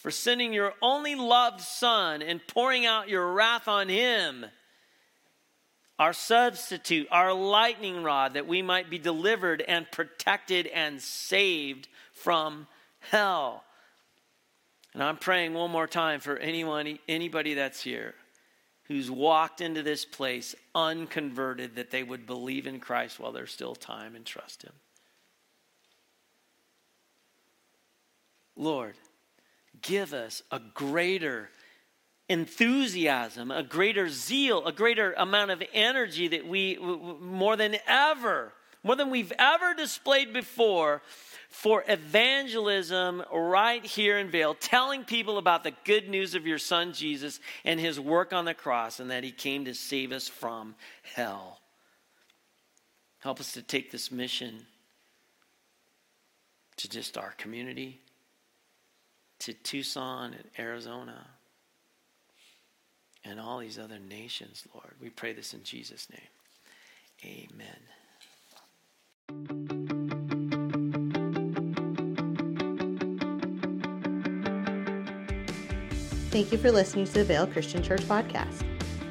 for 0.05 0.11
sending 0.11 0.53
your 0.53 0.75
only 0.83 1.15
loved 1.15 1.63
son 1.63 2.21
and 2.21 2.47
pouring 2.47 2.85
out 2.85 3.09
your 3.09 3.33
wrath 3.33 3.69
on 3.69 3.89
him, 3.89 4.45
our 5.99 6.13
substitute, 6.13 7.09
our 7.11 7.33
lightning 7.33 8.03
rod, 8.03 8.35
that 8.35 8.47
we 8.47 8.61
might 8.61 8.91
be 8.91 8.99
delivered 8.99 9.63
and 9.63 9.91
protected 9.91 10.67
and 10.67 11.01
saved 11.01 11.89
from 12.13 12.67
hell. 12.99 13.65
And 14.93 15.03
I'm 15.03 15.17
praying 15.17 15.55
one 15.55 15.71
more 15.71 15.87
time 15.87 16.21
for 16.21 16.37
anyone, 16.37 16.99
anybody 17.09 17.55
that's 17.55 17.81
here 17.81 18.15
who's 18.89 19.11
walked 19.11 19.63
into 19.63 19.83
this 19.83 20.05
place 20.05 20.55
unconverted 20.75 21.77
that 21.77 21.91
they 21.91 22.03
would 22.03 22.27
believe 22.27 22.67
in 22.67 22.79
Christ 22.79 23.19
while 23.19 23.33
there's 23.33 23.53
still 23.53 23.75
time 23.75 24.15
and 24.17 24.27
trust 24.27 24.65
Him. 24.65 24.75
Lord, 28.55 28.97
give 29.83 30.13
us 30.13 30.43
a 30.51 30.59
greater 30.59 31.51
enthusiasm, 32.29 33.51
a 33.51 33.63
greater 33.63 34.09
zeal, 34.09 34.67
a 34.67 34.73
greater 34.73 35.13
amount 35.15 35.51
of 35.51 35.63
energy 35.73 36.29
that 36.29 36.47
we, 36.47 36.77
more 36.77 37.57
than 37.57 37.77
ever, 37.87 38.53
more 38.83 38.97
than 38.97 39.11
we've 39.11 39.33
ever 39.39 39.75
displayed 39.75 40.33
before, 40.33 41.03
for 41.49 41.85
evangelism 41.87 43.23
right 43.33 43.85
here 43.85 44.19
in 44.19 44.29
Vail, 44.29 44.55
telling 44.55 45.05
people 45.05 45.39
about 45.39 45.63
the 45.63 45.73
good 45.85 46.09
news 46.09 46.35
of 46.35 46.47
your 46.47 46.59
son 46.59 46.93
Jesus 46.93 47.39
and 47.65 47.79
his 47.79 48.01
work 48.01 48.33
on 48.33 48.45
the 48.45 48.55
cross 48.55 48.99
and 48.99 49.11
that 49.11 49.23
he 49.23 49.31
came 49.31 49.65
to 49.67 49.75
save 49.75 50.11
us 50.11 50.27
from 50.27 50.75
hell. 51.15 51.61
Help 53.21 53.39
us 53.39 53.53
to 53.53 53.63
take 53.63 53.93
this 53.93 54.11
mission 54.11 54.67
to 56.77 56.89
just 56.89 57.17
our 57.17 57.33
community, 57.39 58.01
to 59.45 59.53
Tucson 59.53 60.33
and 60.33 60.45
Arizona, 60.59 61.27
and 63.25 63.39
all 63.39 63.59
these 63.59 63.79
other 63.79 63.99
nations, 63.99 64.67
Lord. 64.73 64.95
We 65.03 65.11
pray 65.11 65.35
this 65.35 65.53
in 65.53 65.63
Jesus' 65.63 66.09
name. 66.09 66.23
Amen. 67.53 67.77
Thank 76.31 76.51
you 76.51 76.57
for 76.57 76.73
listening 76.73 77.05
to 77.05 77.13
the 77.13 77.25
Vail 77.25 77.47
Christian 77.47 77.83
Church 77.83 78.01
podcast. 78.05 78.65